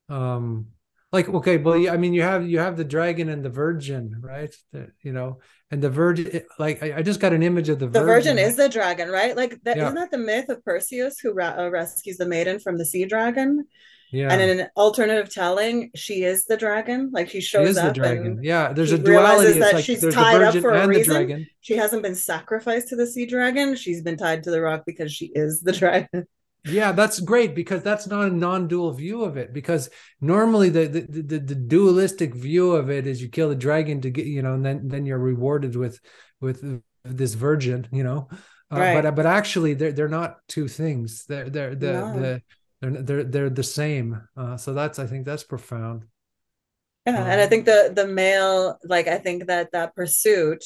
[0.08, 0.68] um
[1.14, 4.54] like okay well i mean you have you have the dragon and the virgin right?
[4.72, 5.38] The, you know
[5.70, 8.38] and the virgin like I, I, just got an image of the, virgin the virgin.
[8.38, 9.36] is the dragon right?
[9.36, 9.84] Like that yeah.
[9.84, 13.04] not that the myth of perseus who ra- uh, rescues the maiden from the sea
[13.04, 13.64] dragon?
[14.10, 14.28] Yeah.
[14.30, 17.10] And in an alternative telling she is the dragon?
[17.12, 18.40] Like she shows she is up the dragon.
[18.42, 19.58] yeah there's a duality.
[19.58, 21.46] that like she's tied up for a reason.
[21.60, 23.76] she hasn't been sacrificed to the sea dragon.
[23.76, 26.26] She's been tied to the rock because she is the dragon
[26.64, 31.00] yeah that's great because that's not a non-dual view of it because normally the, the
[31.00, 34.54] the, the dualistic view of it is you kill the dragon to get you know
[34.54, 36.00] and then then you're rewarded with
[36.40, 38.28] with this virgin you know
[38.72, 39.02] uh, right.
[39.02, 42.20] but but actually they're they're not two things they're they're the, no.
[42.20, 42.42] the
[42.80, 46.04] they're, they're they're the same uh, so that's i think that's profound
[47.06, 50.64] yeah um, and i think the the male like i think that that pursuit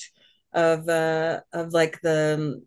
[0.52, 2.62] of uh of like the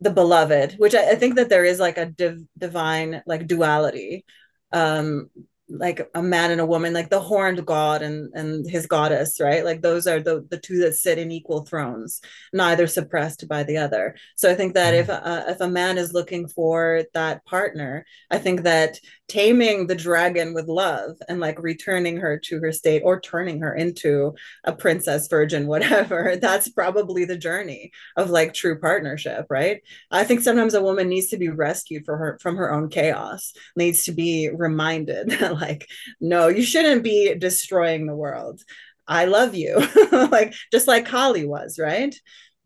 [0.00, 4.24] the beloved which I, I, think that there is like a div, divine like duality
[4.72, 5.30] um
[5.68, 9.64] like a man and a woman like the horned god and and his goddess right?
[9.64, 12.20] Like those are the the two that sit in equal thrones
[12.52, 14.16] neither suppressed by the other.
[14.36, 14.98] So i think that mm.
[14.98, 18.98] if uh, if a man is looking for that partner i think that
[19.28, 23.74] taming the dragon with love and like returning her to her state or turning her
[23.74, 24.34] into
[24.64, 29.82] a princess virgin whatever that's probably the journey of like true partnership right?
[30.10, 33.52] I think sometimes a woman needs to be rescued for her from her own chaos
[33.76, 35.86] needs to be reminded that like
[36.20, 38.60] no you shouldn't be destroying the world
[39.06, 39.76] i love you
[40.30, 42.14] like just like kali was right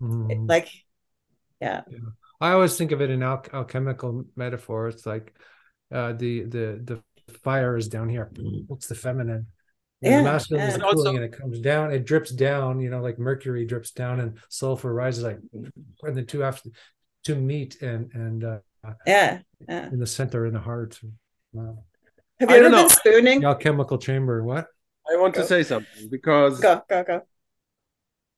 [0.00, 0.48] mm.
[0.48, 0.68] like
[1.60, 1.82] yeah.
[1.90, 1.98] yeah.
[2.40, 5.34] i always think of it in al- alchemical metaphor it's like
[5.92, 8.30] uh, the the the fire is down here.
[8.66, 9.46] What's the feminine?
[10.02, 10.78] The Yeah, masculine is yeah.
[10.78, 14.20] But also- and it comes down, it drips down, you know, like mercury drips down
[14.20, 15.38] and sulfur rises like
[16.00, 16.70] when the two have to,
[17.24, 18.58] to meet and and uh,
[19.06, 19.40] Yeah.
[19.68, 19.86] yeah.
[19.88, 20.98] in the center in the heart.
[21.52, 21.84] Wow.
[22.40, 22.88] Have I you ever don't been know.
[22.88, 23.40] spooning?
[23.40, 24.42] The alchemical chamber.
[24.42, 24.66] What?
[25.12, 27.22] I want to say something because Go, go, go.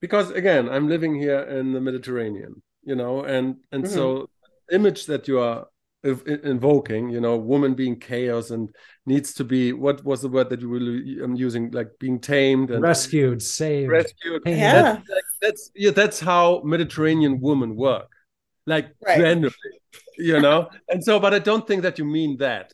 [0.00, 3.94] because again i'm living here in the mediterranean you know and and Mm-hmm.
[3.94, 4.30] so
[4.72, 5.66] image that you are
[6.02, 8.70] ev- invoking you know woman being chaos and
[9.04, 12.70] needs to be what was the word that you were um, using like being tamed
[12.70, 13.90] and Rescued, saved.
[13.90, 14.42] rescued.
[14.46, 14.72] Yeah.
[14.82, 18.08] That's, like, that's yeah that's how mediterranean women work
[18.66, 19.18] like Right.
[19.18, 19.74] generally
[20.16, 22.72] you know and so but i don't think that you mean that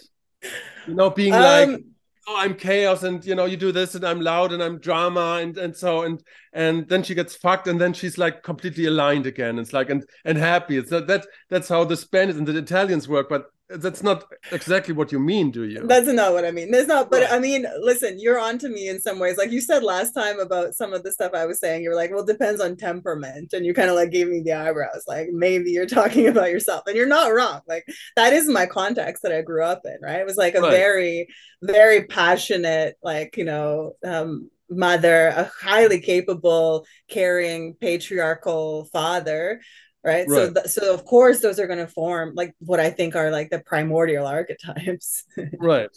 [0.88, 1.84] you know being like Um,
[2.26, 5.38] oh i'm chaos and you know you do this and i'm loud and i'm drama
[5.42, 9.26] and and so and and then she gets fucked and then she's like completely aligned
[9.26, 9.58] again.
[9.58, 10.76] It's like and and happy.
[10.76, 14.94] It's not that that's how the spanish and the italians work but that's not exactly
[14.94, 16.70] what you mean do you That's not what I mean.
[16.70, 19.36] There's not, but I mean, listen, you're on to me in some ways.
[19.36, 21.94] Like you said last time about some of the stuff I was saying, you were
[21.94, 23.52] like, well, it depends on temperament.
[23.52, 26.84] And you kind of like gave me the eyebrows, like maybe you're talking about yourself.
[26.86, 27.60] And you're not wrong.
[27.68, 27.84] Like
[28.16, 30.20] that is my context that I grew up in, right?
[30.20, 30.70] It was like a Right.
[30.70, 31.28] very,
[31.62, 39.60] very passionate, like, you know, um, mother, a highly capable, caring, patriarchal father
[40.08, 43.14] right, so th- so of course those are going to form like what i think
[43.16, 45.24] are like the primordial archetypes
[45.58, 45.90] right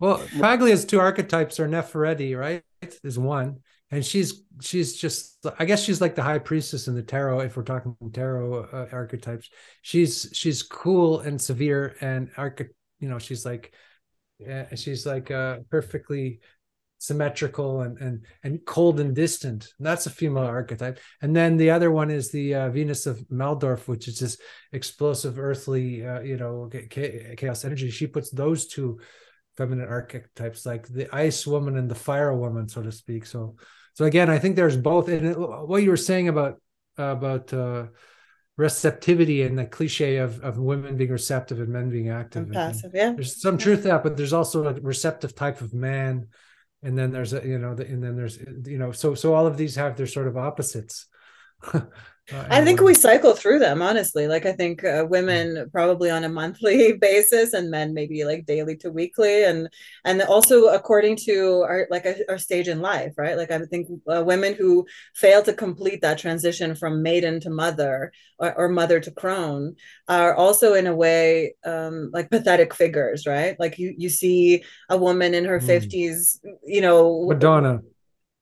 [0.00, 2.64] Well, Paglia's two archetypes are Nefertiti, right?
[3.04, 3.60] Is one,
[3.92, 7.40] and she's she's just I guess she's like the high priestess in the tarot.
[7.40, 9.48] If we're talking tarot uh, archetypes,
[9.82, 12.62] she's she's cool and severe and arch
[12.98, 13.74] you know she's like
[14.40, 16.40] yeah, she's like uh, perfectly
[17.02, 19.68] symmetrical and and and cold and distant.
[19.80, 21.00] That's a female archetype.
[21.20, 24.38] And then the other one is the uh, Venus of Willendorf, which is this
[24.72, 26.70] explosive earthly, uh, you know,
[27.36, 27.90] chaos energy.
[27.90, 29.00] She puts those two
[29.56, 33.26] feminine archetypes, like the ice woman and the fire woman, so to speak.
[33.26, 33.56] So,
[33.94, 35.08] so again, I think there's both.
[35.08, 36.62] And it, what you were saying about
[36.96, 37.86] about uh,
[38.56, 42.44] receptivity and the cliche of of women being receptive and men being active.
[42.44, 45.34] and and- and passive yeah there's some truth to that, but there's also a receptive
[45.34, 46.28] type of man,
[46.82, 49.46] and then there's a you know, the, and then there's you know, so so all
[49.46, 51.06] of these have their sort of opposites.
[52.30, 54.28] Uh, I think we cycle through them, honestly.
[54.28, 58.76] Like, I think uh, women probably on a monthly basis, and men maybe like daily
[58.78, 59.68] to weekly, and
[60.04, 63.36] and also according to our like our, stage in life, right?
[63.36, 68.12] Like, I think uh, women who fail to complete that transition from maiden to mother
[68.38, 69.74] or, or mother to crone
[70.08, 73.58] are also in a way um, like pathetic figures, right?
[73.58, 75.66] Like you you see a woman in her Mm.
[75.66, 77.82] fifties, you know, Madonna.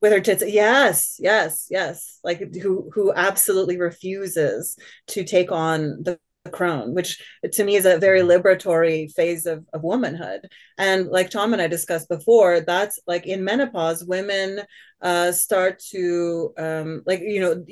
[0.01, 0.43] With her tits.
[0.47, 2.19] Yes yes yes.
[2.25, 4.77] Like who who absolutely refuses
[5.09, 6.19] to take on the
[6.51, 7.23] crone which
[7.53, 10.49] to me is a very liberatory phase of, of womanhood.
[10.79, 14.63] And like tom and i discussed before that's like in menopause women
[15.03, 17.63] uh start to um like you know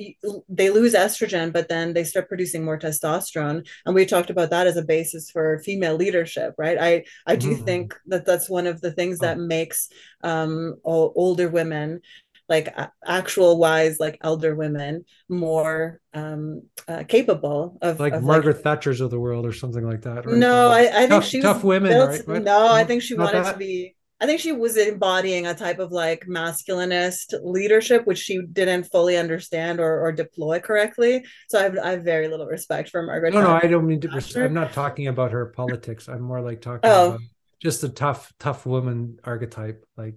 [0.51, 3.67] they lose estrogen but then they start producing more testosterone.
[3.87, 6.77] And we talked about that as a basis for female leadership right?
[6.79, 7.65] I i do Mhm.
[7.65, 9.89] think that that's one of the things that makes
[10.23, 12.01] um older women
[12.49, 18.63] like a- actual wise like elder women more um uh, capable of like of, Margaret
[18.63, 20.25] Thatcher's of the world or something like that.
[20.27, 20.37] right?
[20.37, 22.43] no i i think Tough- she was tough women, built- right?
[22.43, 23.53] No i think she not wanted that?
[23.53, 28.41] to be i think she was embodying a type of like masculinist leadership which she
[28.53, 32.89] didn't fully understand or, or deploy correctly so I have, I have very little respect
[32.91, 34.43] for margaret No, no, I don't mean to.
[34.45, 36.09] I'm not talking about her politics.
[36.09, 37.09] I'm more like talking Oh.
[37.09, 37.21] about
[37.61, 39.85] just the tough, tough woman archetype.
[39.97, 40.15] Like,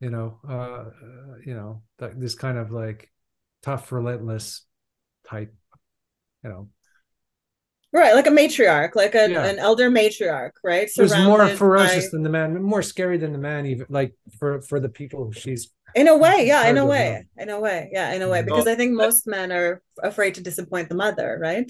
[0.00, 3.10] you know, uh, uh, you know, that this kind of like
[3.62, 4.64] tough, relentless
[5.28, 5.54] type.
[6.42, 6.68] You know,
[7.92, 9.44] right like a matriarch like a, Yeah.
[9.44, 13.38] an elder matriarch right who's more ferocious by- than the man, more scary than the
[13.38, 13.66] man.
[13.66, 15.70] Even like for for the people she's.
[15.96, 18.46] In a way, yeah, in a way, in a way, yeah, in a way, Mhm.
[18.46, 21.68] because I think most men are afraid to disappoint the mother, right?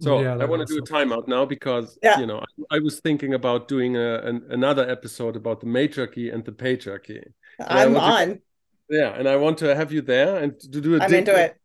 [0.00, 2.18] So Yeah, I want to do a timeout now because Yeah.
[2.20, 2.38] you know
[2.70, 6.52] I, I was thinking about doing a, an, another episode about the matriarchy and the
[6.52, 7.22] patriarchy.
[7.60, 8.40] I I'm want to- on.
[8.88, 11.36] Yeah, and I want to have you there and to do a I'm deep, into
[11.44, 11.56] it.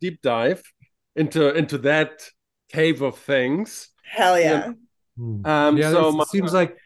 [0.00, 0.62] deep dive
[1.14, 2.28] into into that
[2.72, 3.88] cave of things.
[4.02, 4.72] Hell yeah.
[5.16, 5.46] Hmm.
[5.46, 6.76] Um, yeah, so it Masha- seems like.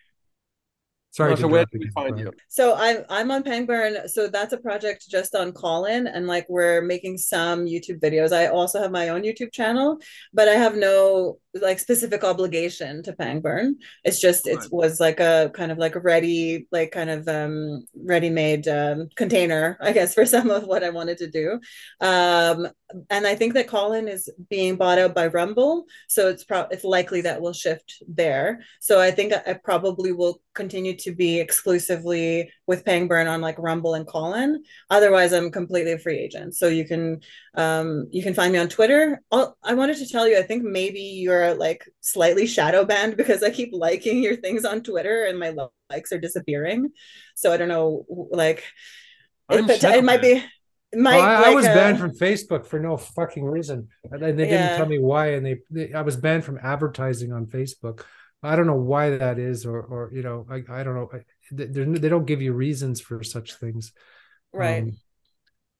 [1.12, 2.32] Sorry, Masha, to where interrupt do we find you?
[2.48, 4.08] So I'm I'm on Pangburn.
[4.08, 8.32] So that's a project just on Colin, and like we're making some YouTube videos.
[8.32, 9.98] I also have my own YouTube channel,
[10.32, 13.72] but I have no like specific obligation to Pangburn.
[14.04, 17.86] It's just it was like a kind of like a ready like kind of um
[17.96, 21.60] ready-made um, container, I guess, for some of what I wanted to do.
[22.00, 22.68] Um,
[23.08, 26.84] and I think that Colin is being bought out by Rumble, so it's pro- it's
[26.84, 28.60] likely that we'll shift there.
[28.80, 33.94] So I think I probably will continue to be exclusively with Pangburn on like Rumble
[33.94, 34.62] and Colin.
[34.90, 36.54] Otherwise, I'm completely a free agent.
[36.54, 37.20] So you can
[37.54, 39.22] um, you can find me on Twitter.
[39.32, 43.42] I'll, I wanted to tell you, I think maybe you're like slightly shadow banned because
[43.42, 45.54] I keep liking your things on Twitter and my
[45.90, 46.90] likes are disappearing.
[47.34, 48.62] So I don't know, like
[49.50, 50.44] it, it might be
[50.94, 53.88] my, well, I, like, I, was uh, banned from Facebook for no fucking reason.
[54.10, 54.76] And they didn't yeah.
[54.76, 55.34] tell me why.
[55.34, 58.04] And they, they, I was banned from advertising on Facebook.
[58.42, 61.10] I don't know why that is, or, or you know, I, I don't know.
[61.12, 61.18] I,
[61.52, 63.92] they, they don't give you reasons for such things.
[64.52, 64.82] Right.
[64.82, 64.96] Um,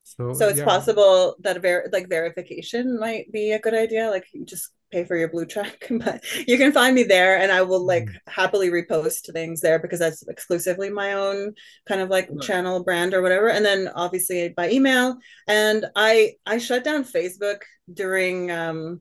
[0.03, 0.65] so, so it's yeah.
[0.65, 4.11] possible that a ver- like verification might be a good idea.
[4.11, 7.53] Like you just pay for your blue check, but you can find me there, and
[7.53, 8.15] I will like mm.
[8.27, 11.55] happily repost things there because that's exclusively my own
[11.87, 12.41] kind of like right.
[12.43, 13.49] channel brand or whatever.
[13.49, 15.17] And then obviously by email.
[15.47, 17.61] And I I shut down Facebook
[17.93, 19.01] during um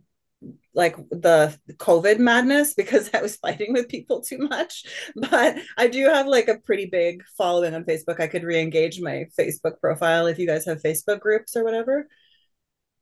[0.73, 4.85] like the COVID madness because I was fighting with people too much.
[5.15, 8.19] But I do have like a pretty big following on Facebook.
[8.19, 12.07] I could re-engage my Facebook profile if you guys have Facebook groups or whatever.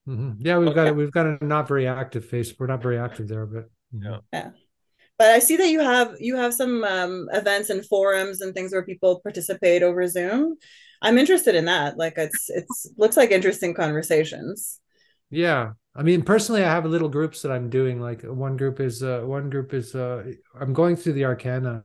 [0.08, 0.46] Mm-hmm.
[0.46, 0.76] Yeah, we've okay.
[0.76, 0.96] got it.
[0.96, 2.54] We've got a not very active face.
[2.58, 4.18] We're not very active there, but yeah.
[4.32, 4.52] Yeah.
[5.18, 8.72] But I see that you have you have some um, events and forums and things
[8.72, 10.58] where people participate over Zoom.
[11.02, 11.98] I'm interested in that.
[11.98, 14.80] Like it's it's looks like interesting conversations.
[15.30, 18.00] Yeah, I mean, personally, I have little groups that I'm doing.
[18.00, 21.84] Like one group is uh, one group is uh, I'm going through the Arcana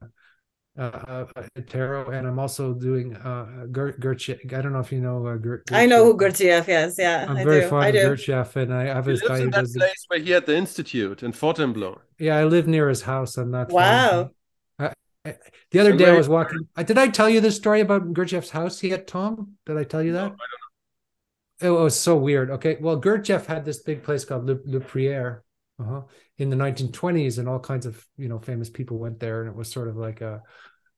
[0.78, 1.24] uh, uh,
[1.66, 4.52] tarot, and I'm also doing uh, Gurdjieff.
[4.52, 5.73] I don't know if you know uh, Gurdjieff.
[5.73, 6.98] I know who Gurdjieff is.
[6.98, 7.69] Yeah, I'm I very do.
[7.69, 10.31] fond I of Gurdjieff, and I have he his guy in that place where he
[10.31, 11.98] had the institute in Fontainebleau.
[12.19, 13.39] Yeah, I live near his house.
[13.39, 13.70] I'm not.
[13.70, 14.31] Wow.
[14.78, 14.93] I,
[15.24, 15.36] I,
[15.70, 16.69] the other so day, I was walking.
[16.85, 19.52] Did I tell you this story about Gurdjieff's house he had, Tom?
[19.64, 20.19] Did I tell you that?
[20.19, 20.61] No, I don't know
[21.62, 22.51] it was so weird.
[22.51, 25.40] Okay, well, Gurdjieff had this big place called Le, Le Prieuré
[25.78, 26.02] uh-huh,
[26.39, 29.56] in the 1920s, and all kinds of you know famous people went there, and it
[29.56, 30.43] was sort of like a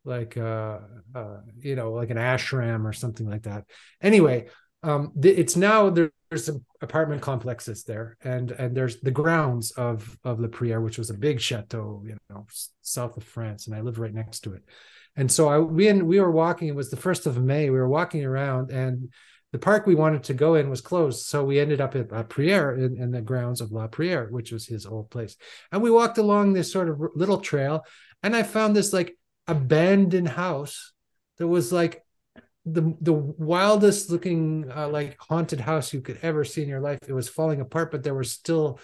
[0.05, 0.83] like a,
[1.15, 3.65] uh you know like an ashram or something like that.
[4.03, 4.47] Anyway,
[4.83, 10.41] um, it's now there's some apartment complexes there, and and there's the grounds of of
[10.41, 12.47] Le Prieuré, which was a big chateau, you know,
[12.83, 14.63] south of France, and I live right next to it.
[15.17, 16.69] And so I we and we were walking.
[16.69, 17.71] It was the first of May.
[17.71, 19.11] We were walking around, and
[19.55, 21.27] the park we wanted to go in was closed.
[21.27, 24.51] So we ended up at La Prieuré in, in, the grounds of La Prieuré, which
[24.51, 25.37] was his old place.
[25.71, 27.85] And we walked along this sort of little trail,
[28.25, 29.17] and I found this like
[29.47, 30.93] abandoned house
[31.39, 32.03] that was like
[32.67, 36.99] the the wildest looking uh, like haunted house you could ever see in your life.
[37.07, 38.81] It was falling apart, but there were still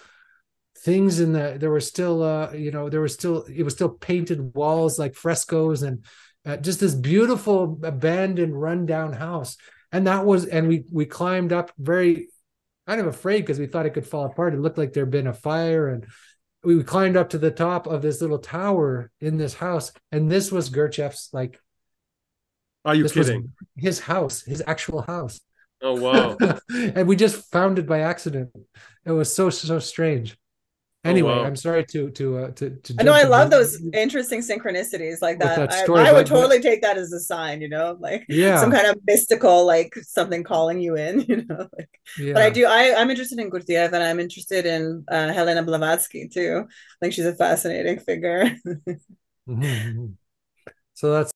[0.77, 3.89] things in the there were still uh you know there was still it was still
[3.89, 6.05] painted walls like frescoes and
[6.45, 9.57] uh, just this beautiful abandoned rundown house
[9.91, 12.29] and that was and we we climbed up very
[12.87, 14.53] kind of afraid because we thought it could fall apart.
[14.53, 16.05] It looked like there'd been a fire and
[16.63, 20.51] we climbed up to the top of this little tower in this house and this
[20.51, 21.59] was Gurdjieff's like
[22.83, 23.53] are you kidding?
[23.77, 25.39] his house his actual house.
[25.81, 26.37] Oh wow.
[26.69, 28.51] And we just found it by accident.
[29.05, 30.37] It was so so strange
[31.03, 31.45] anyway, oh, wow.
[31.45, 32.69] I'm sorry to to uh, to.
[32.69, 35.69] to I know I love those interesting synchronicities like that.
[35.69, 38.71] that I, I, would totally take that as a sign, you know, like yeah, some
[38.71, 41.67] kind of mystical, like something calling you in, you know.
[41.77, 42.33] Like, yeah.
[42.33, 42.65] But I do.
[42.65, 46.65] I I'm interested in Gurdjieff and I'm interested in uh, Helena Blavatsky too.
[46.67, 48.55] I think she's a fascinating figure.
[49.47, 50.07] mm-hmm.
[50.93, 51.29] So that's